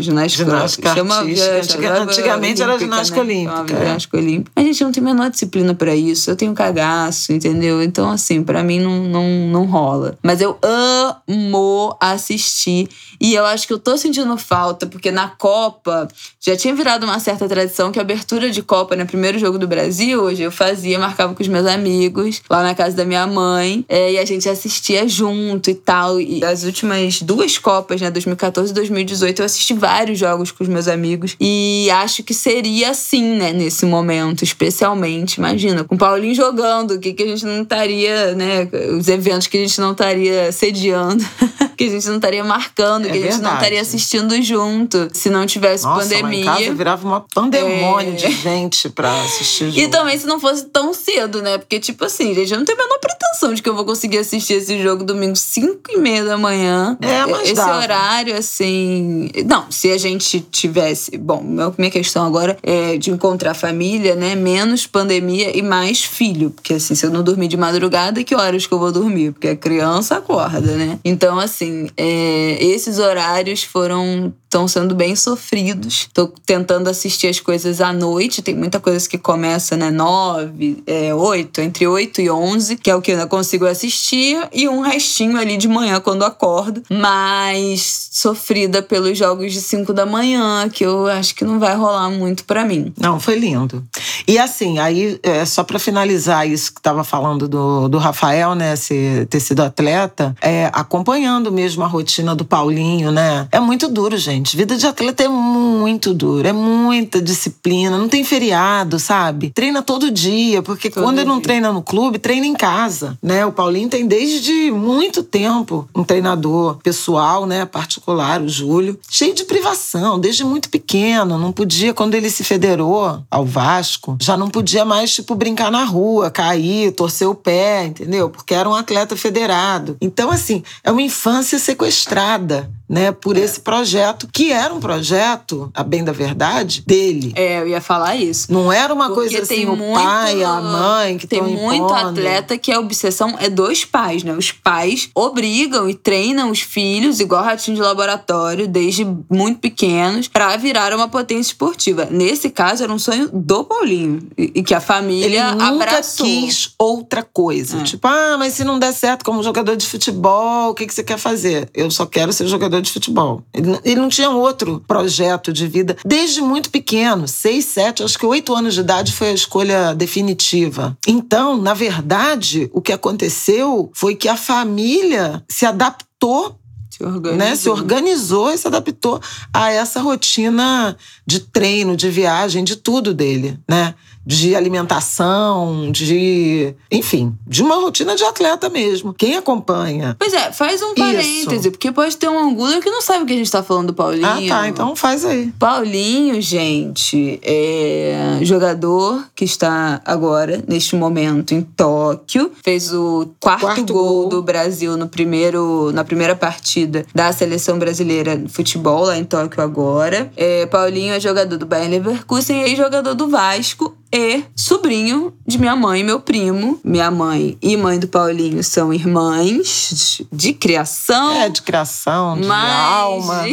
Ginástica, 0.00 0.44
ginástica 0.44 0.94
chama, 0.94 1.16
artística. 1.16 2.02
antigamente 2.02 2.62
era 2.62 2.78
ginástica 2.78 3.24
né? 3.24 3.34
olímpica. 3.34 3.76
É. 3.76 3.80
Ginástica 3.80 4.16
olímpica. 4.16 4.52
A 4.56 4.62
gente 4.62 4.84
não 4.84 4.92
tem 4.92 5.02
a 5.02 5.06
menor 5.06 5.30
disciplina 5.30 5.74
para 5.74 5.94
isso. 5.94 6.30
Eu 6.30 6.36
tenho 6.36 6.54
cagaço, 6.54 7.32
entendeu? 7.32 7.82
Então, 7.82 8.10
assim, 8.10 8.42
para 8.42 8.62
mim 8.62 8.80
não, 8.80 9.04
não, 9.04 9.28
não 9.48 9.64
rola. 9.66 10.18
Mas 10.22 10.40
eu 10.40 10.58
amo 10.62 11.96
assistir. 12.00 12.88
E 13.20 13.34
eu 13.34 13.44
acho 13.44 13.66
que 13.66 13.72
eu 13.72 13.78
tô 13.78 13.96
sentindo 13.98 14.36
falta, 14.36 14.86
porque 14.86 15.10
na 15.10 15.28
Copa 15.28 16.08
já 16.40 16.56
tinha 16.56 16.74
virado 16.74 17.04
uma 17.04 17.20
certa 17.20 17.46
tradição 17.46 17.92
que 17.92 17.98
a 17.98 18.02
abertura 18.02 18.50
de 18.50 18.62
Copa, 18.62 18.94
no 18.94 19.00
né, 19.00 19.04
primeiro 19.04 19.38
jogo 19.38 19.58
do 19.58 19.68
Brasil, 19.68 20.22
hoje 20.22 20.42
eu 20.42 20.50
fazia, 20.50 20.98
marcava 20.98 21.34
com 21.34 21.42
os 21.42 21.48
meus 21.48 21.66
amigos, 21.66 22.40
lá 22.48 22.62
na 22.62 22.74
casa 22.74 22.96
da 22.96 23.04
minha 23.04 23.26
mãe. 23.26 23.84
É, 23.88 24.12
e 24.12 24.18
a 24.18 24.24
gente 24.24 24.48
assistia 24.48 25.06
junto 25.06 25.70
e 25.70 25.74
tal. 25.74 26.20
E 26.20 26.42
as 26.44 26.64
últimas 26.64 27.20
duas 27.20 27.58
Copas, 27.58 28.00
né, 28.00 28.10
2014 28.10 28.70
e 28.70 28.74
2018, 28.74 29.09
2018 29.10 29.40
eu 29.40 29.46
assisti 29.46 29.74
vários 29.74 30.18
jogos 30.18 30.50
com 30.50 30.62
os 30.62 30.68
meus 30.68 30.88
amigos 30.88 31.36
e 31.40 31.88
acho 31.90 32.22
que 32.22 32.32
seria 32.32 32.90
assim, 32.90 33.22
né, 33.36 33.52
nesse 33.52 33.84
momento, 33.84 34.44
especialmente. 34.44 35.36
Imagina, 35.36 35.84
com 35.84 35.94
o 35.94 35.98
Paulinho 35.98 36.34
jogando, 36.34 36.92
o 36.92 36.98
que, 36.98 37.12
que 37.12 37.22
a 37.22 37.26
gente 37.26 37.44
não 37.44 37.62
estaria, 37.62 38.34
né, 38.34 38.68
os 38.96 39.08
eventos 39.08 39.46
que 39.46 39.56
a 39.56 39.60
gente 39.60 39.80
não 39.80 39.92
estaria 39.92 40.52
sediando, 40.52 41.24
que 41.76 41.84
a 41.84 41.88
gente 41.88 42.06
não 42.08 42.16
estaria 42.16 42.44
marcando, 42.44 43.06
é 43.06 43.10
que 43.10 43.18
a 43.18 43.30
gente 43.30 43.42
não 43.42 43.54
estaria 43.54 43.80
assistindo 43.80 44.40
junto, 44.42 45.08
se 45.12 45.30
não 45.30 45.46
tivesse 45.46 45.84
Nossa, 45.84 46.02
pandemia. 46.02 46.44
Lá 46.44 46.56
em 46.56 46.64
casa 46.64 46.74
virava 46.74 47.06
uma 47.06 47.20
pandemônio 47.20 48.12
é... 48.12 48.16
de 48.16 48.30
gente 48.30 48.88
pra 48.90 49.22
assistir 49.22 49.70
jogo. 49.70 49.80
E 49.80 49.88
também 49.88 50.18
se 50.18 50.26
não 50.26 50.38
fosse 50.38 50.66
tão 50.66 50.92
cedo, 50.92 51.42
né? 51.42 51.58
Porque, 51.58 51.80
tipo 51.80 52.04
assim, 52.04 52.34
gente, 52.34 52.52
eu 52.52 52.58
não 52.58 52.64
tenho 52.64 52.78
a 52.78 52.82
menor 52.82 52.98
pretensão 52.98 53.54
de 53.54 53.62
que 53.62 53.68
eu 53.68 53.74
vou 53.74 53.84
conseguir 53.84 54.18
assistir 54.18 54.54
esse 54.54 54.80
jogo 54.82 55.04
domingo 55.04 55.36
5 55.36 55.90
e 55.90 55.96
meia 55.96 56.24
da 56.24 56.36
manhã. 56.36 56.96
É, 57.00 57.26
mas 57.26 57.42
Esse 57.44 57.54
dava. 57.54 57.78
horário, 57.78 58.36
assim, 58.36 58.99
não, 59.46 59.70
se 59.70 59.90
a 59.90 59.98
gente 59.98 60.40
tivesse. 60.40 61.16
Bom, 61.16 61.42
minha 61.76 61.90
questão 61.90 62.26
agora 62.26 62.56
é 62.62 62.96
de 62.96 63.10
encontrar 63.10 63.54
família, 63.54 64.14
né? 64.14 64.34
Menos 64.34 64.86
pandemia 64.86 65.56
e 65.56 65.62
mais 65.62 66.02
filho. 66.02 66.50
Porque 66.50 66.74
assim, 66.74 66.94
se 66.94 67.04
eu 67.04 67.10
não 67.10 67.22
dormir 67.22 67.48
de 67.48 67.56
madrugada, 67.56 68.22
que 68.24 68.34
horas 68.34 68.66
que 68.66 68.72
eu 68.72 68.78
vou 68.78 68.92
dormir? 68.92 69.32
Porque 69.32 69.48
a 69.48 69.56
criança 69.56 70.16
acorda, 70.16 70.72
né? 70.76 70.98
Então, 71.04 71.38
assim, 71.38 71.88
é, 71.96 72.58
esses 72.60 72.98
horários 72.98 73.62
foram 73.62 74.32
estão 74.50 74.66
sendo 74.66 74.96
bem 74.96 75.14
sofridos. 75.14 76.08
Tô 76.12 76.26
tentando 76.44 76.90
assistir 76.90 77.28
as 77.28 77.38
coisas 77.38 77.80
à 77.80 77.92
noite. 77.92 78.42
Tem 78.42 78.54
muita 78.54 78.80
coisa 78.80 79.08
que 79.08 79.16
começa, 79.16 79.76
né? 79.76 79.92
Nove, 79.92 80.82
é, 80.88 81.14
oito, 81.14 81.60
entre 81.60 81.86
oito 81.86 82.20
e 82.20 82.28
onze, 82.28 82.76
que 82.76 82.90
é 82.90 82.96
o 82.96 83.00
que 83.00 83.12
eu 83.12 83.28
consigo 83.28 83.64
assistir, 83.64 84.36
e 84.52 84.68
um 84.68 84.80
restinho 84.80 85.38
ali 85.38 85.56
de 85.56 85.68
manhã 85.68 86.00
quando 86.00 86.24
acordo. 86.24 86.82
Mas 86.90 88.08
sofrida 88.10 88.82
pelos 88.82 89.16
jogos 89.16 89.52
de 89.52 89.60
cinco 89.60 89.92
da 89.92 90.04
manhã, 90.04 90.68
que 90.68 90.84
eu 90.84 91.06
acho 91.06 91.32
que 91.36 91.44
não 91.44 91.60
vai 91.60 91.76
rolar 91.76 92.10
muito 92.10 92.44
para 92.44 92.64
mim. 92.64 92.92
Não, 92.98 93.20
foi 93.20 93.38
lindo. 93.38 93.84
E 94.26 94.36
assim, 94.36 94.80
aí, 94.80 95.20
é, 95.22 95.44
só 95.44 95.62
para 95.62 95.78
finalizar 95.78 96.48
isso 96.48 96.74
que 96.74 96.82
tava 96.82 97.04
falando 97.04 97.46
do, 97.46 97.88
do 97.88 97.98
Rafael, 97.98 98.56
né? 98.56 98.74
Ser, 98.74 99.26
ter 99.26 99.38
sido 99.38 99.60
atleta, 99.60 100.34
é, 100.42 100.68
acompanhando 100.72 101.52
mesmo 101.52 101.84
a 101.84 101.86
rotina 101.86 102.34
do 102.34 102.44
Paulinho, 102.44 103.12
né? 103.12 103.46
É 103.52 103.60
muito 103.60 103.86
duro, 103.86 104.18
gente 104.18 104.39
gente. 104.40 104.56
Vida 104.56 104.76
de 104.76 104.86
atleta 104.86 105.22
é 105.22 105.28
muito 105.28 106.12
duro, 106.12 106.46
é 106.46 106.52
muita 106.52 107.20
disciplina, 107.20 107.96
não 107.98 108.08
tem 108.08 108.24
feriado, 108.24 108.98
sabe? 108.98 109.50
Treina 109.50 109.82
todo 109.82 110.10
dia, 110.10 110.62
porque 110.62 110.90
todo 110.90 111.04
quando 111.04 111.16
dia. 111.16 111.22
ele 111.22 111.30
não 111.30 111.40
treina 111.40 111.72
no 111.72 111.82
clube, 111.82 112.18
treina 112.18 112.46
em 112.46 112.54
casa, 112.54 113.16
né? 113.22 113.44
O 113.44 113.52
Paulinho 113.52 113.88
tem 113.88 114.06
desde 114.06 114.70
muito 114.70 115.22
tempo 115.22 115.88
um 115.94 116.02
treinador 116.02 116.78
pessoal, 116.82 117.46
né, 117.46 117.64
particular, 117.64 118.40
o 118.40 118.48
Júlio, 118.48 118.98
cheio 119.08 119.34
de 119.34 119.44
privação, 119.44 120.18
desde 120.18 120.44
muito 120.44 120.68
pequeno, 120.68 121.38
não 121.38 121.52
podia 121.52 121.92
quando 121.92 122.14
ele 122.14 122.30
se 122.30 122.42
federou 122.42 123.22
ao 123.30 123.44
Vasco, 123.44 124.16
já 124.20 124.36
não 124.36 124.48
podia 124.48 124.84
mais 124.84 125.14
tipo 125.14 125.34
brincar 125.34 125.70
na 125.70 125.84
rua, 125.84 126.30
cair, 126.30 126.92
torcer 126.92 127.28
o 127.28 127.34
pé, 127.34 127.86
entendeu? 127.86 128.30
Porque 128.30 128.54
era 128.54 128.68
um 128.68 128.74
atleta 128.74 129.16
federado. 129.16 129.96
Então 130.00 130.30
assim, 130.30 130.62
é 130.82 130.90
uma 130.90 131.02
infância 131.02 131.58
sequestrada 131.58 132.70
né, 132.90 133.12
por 133.12 133.36
é. 133.36 133.40
esse 133.40 133.60
projeto, 133.60 134.28
que 134.32 134.52
era 134.52 134.72
um 134.72 134.80
projeto, 134.80 135.70
a 135.74 135.82
bem 135.82 136.04
da 136.04 136.12
verdade, 136.12 136.82
dele. 136.86 137.32
É, 137.36 137.60
eu 137.60 137.68
ia 137.68 137.80
falar 137.80 138.16
isso. 138.16 138.52
Não 138.52 138.72
era 138.72 138.92
uma 138.92 139.06
Porque 139.08 139.30
coisa 139.30 139.42
assim, 139.42 139.64
o 139.66 139.76
muito, 139.76 139.94
pai, 140.02 140.42
a 140.42 140.60
mãe 140.60 141.18
que 141.18 141.26
Tem 141.26 141.42
muito 141.42 141.74
impondo. 141.84 141.94
atleta 141.94 142.56
que 142.58 142.72
a 142.72 142.78
obsessão 142.80 143.36
é 143.38 143.48
dos 143.48 143.84
pais, 143.84 144.22
né? 144.22 144.32
Os 144.32 144.52
pais 144.52 145.08
obrigam 145.14 145.88
e 145.88 145.94
treinam 145.94 146.50
os 146.50 146.60
filhos, 146.60 147.20
igual 147.20 147.42
ratinho 147.42 147.76
de 147.76 147.82
laboratório, 147.82 148.66
desde 148.68 149.06
muito 149.30 149.58
pequenos, 149.60 150.28
para 150.28 150.56
virar 150.56 150.92
uma 150.94 151.08
potência 151.08 151.50
esportiva. 151.52 152.08
Nesse 152.10 152.50
caso, 152.50 152.82
era 152.82 152.92
um 152.92 152.98
sonho 152.98 153.28
do 153.32 153.64
Paulinho. 153.64 154.20
E 154.36 154.62
que 154.62 154.74
a 154.74 154.80
família 154.80 155.26
Ele 155.26 155.52
nunca 155.52 155.68
abraçou. 155.68 156.26
quis 156.26 156.74
outra 156.78 157.22
coisa. 157.22 157.78
É. 157.78 157.82
Tipo, 157.82 158.06
ah, 158.08 158.36
mas 158.38 158.54
se 158.54 158.64
não 158.64 158.78
der 158.78 158.92
certo 158.92 159.24
como 159.24 159.42
jogador 159.42 159.76
de 159.76 159.86
futebol, 159.86 160.70
o 160.70 160.74
que, 160.74 160.86
que 160.86 160.94
você 160.94 161.02
quer 161.02 161.18
fazer? 161.18 161.68
Eu 161.74 161.90
só 161.90 162.06
quero 162.06 162.32
ser 162.32 162.46
jogador 162.46 162.80
de 162.80 162.90
futebol. 162.90 163.42
Ele, 163.52 163.78
ele 163.84 164.00
não 164.00 164.08
tinha 164.20 164.30
outro 164.30 164.84
projeto 164.86 165.50
de 165.50 165.66
vida 165.66 165.96
desde 166.04 166.42
muito 166.42 166.68
pequeno, 166.68 167.26
seis, 167.26 167.64
sete, 167.64 168.02
acho 168.02 168.18
que 168.18 168.26
oito 168.26 168.54
anos 168.54 168.74
de 168.74 168.80
idade 168.80 169.12
foi 169.12 169.30
a 169.30 169.32
escolha 169.32 169.94
definitiva. 169.94 170.96
Então, 171.06 171.56
na 171.56 171.72
verdade, 171.72 172.68
o 172.74 172.82
que 172.82 172.92
aconteceu 172.92 173.90
foi 173.94 174.14
que 174.14 174.28
a 174.28 174.36
família 174.36 175.42
se 175.48 175.64
adaptou 175.64 176.60
se 176.90 177.02
organizou. 177.02 177.38
Né, 177.38 177.56
se 177.56 177.70
organizou 177.70 178.52
e 178.52 178.58
se 178.58 178.66
adaptou 178.66 179.20
a 179.54 179.70
essa 179.70 180.00
rotina 180.00 180.96
de 181.26 181.40
treino, 181.40 181.96
de 181.96 182.10
viagem, 182.10 182.62
de 182.62 182.76
tudo 182.76 183.14
dele, 183.14 183.58
né? 183.66 183.94
De 184.24 184.54
alimentação, 184.54 185.90
de. 185.90 186.74
Enfim, 186.90 187.34
de 187.46 187.62
uma 187.62 187.76
rotina 187.76 188.14
de 188.14 188.24
atleta 188.24 188.68
mesmo. 188.68 189.14
Quem 189.14 189.36
acompanha. 189.36 190.16
Pois 190.18 190.32
é, 190.32 190.52
faz 190.52 190.82
um 190.82 190.94
parêntese, 190.94 191.56
Isso. 191.56 191.70
porque 191.70 191.90
pode 191.90 192.16
ter 192.16 192.28
um 192.28 192.38
angulo 192.38 192.80
que 192.80 192.90
não 192.90 193.00
sabe 193.00 193.24
o 193.24 193.26
que 193.26 193.32
a 193.32 193.36
gente 193.36 193.50
tá 193.50 193.62
falando 193.62 193.88
do 193.88 193.94
Paulinho. 193.94 194.26
Ah, 194.26 194.38
tá, 194.48 194.68
então 194.68 194.94
faz 194.94 195.24
aí. 195.24 195.52
Paulinho, 195.58 196.40
gente, 196.40 197.40
é 197.42 198.38
jogador 198.42 199.24
que 199.34 199.44
está 199.44 200.00
agora, 200.04 200.62
neste 200.68 200.94
momento, 200.96 201.54
em 201.54 201.62
Tóquio. 201.62 202.52
Fez 202.62 202.92
o 202.92 203.30
quarto, 203.40 203.60
quarto 203.62 203.92
gol, 203.92 204.04
gol 204.04 204.28
do 204.28 204.42
Brasil 204.42 204.96
no 204.96 205.08
primeiro, 205.08 205.90
na 205.92 206.04
primeira 206.04 206.36
partida 206.36 207.06
da 207.14 207.32
seleção 207.32 207.78
brasileira 207.78 208.36
de 208.36 208.48
futebol 208.48 209.04
lá 209.04 209.16
em 209.16 209.24
Tóquio 209.24 209.62
agora. 209.62 210.30
É, 210.36 210.66
Paulinho 210.66 211.14
é 211.14 211.20
jogador 211.20 211.56
do 211.56 211.66
Bayern 211.66 211.98
Leverkusen 211.98 212.64
e 212.64 212.76
jogador 212.76 213.14
do 213.14 213.28
Vasco 213.28 213.96
e 214.12 214.42
sobrinho 214.56 215.32
de 215.46 215.58
minha 215.58 215.76
mãe 215.76 216.00
e 216.00 216.04
meu 216.04 216.20
primo. 216.20 216.80
Minha 216.82 217.10
mãe 217.10 217.56
e 217.62 217.76
mãe 217.76 217.98
do 217.98 218.08
Paulinho 218.08 218.62
são 218.64 218.92
irmãs 218.92 220.20
de 220.32 220.52
criação. 220.52 221.32
É, 221.32 221.48
de 221.48 221.62
criação, 221.62 222.40
de 222.40 222.46
mas... 222.46 222.72
alma. 222.72 223.44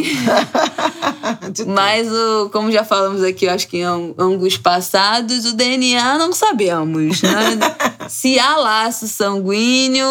de 1.52 1.64
mas, 1.66 2.08
o, 2.10 2.50
como 2.50 2.72
já 2.72 2.84
falamos 2.84 3.22
aqui, 3.22 3.44
eu 3.44 3.52
acho 3.52 3.68
que 3.68 3.78
em 3.78 3.84
ângulos 3.84 4.56
passados, 4.56 5.44
o 5.44 5.54
DNA 5.54 6.18
não 6.18 6.32
sabemos. 6.32 7.22
Né? 7.22 7.58
se 8.08 8.38
há 8.38 8.56
laço 8.56 9.06
sanguíneo, 9.06 10.06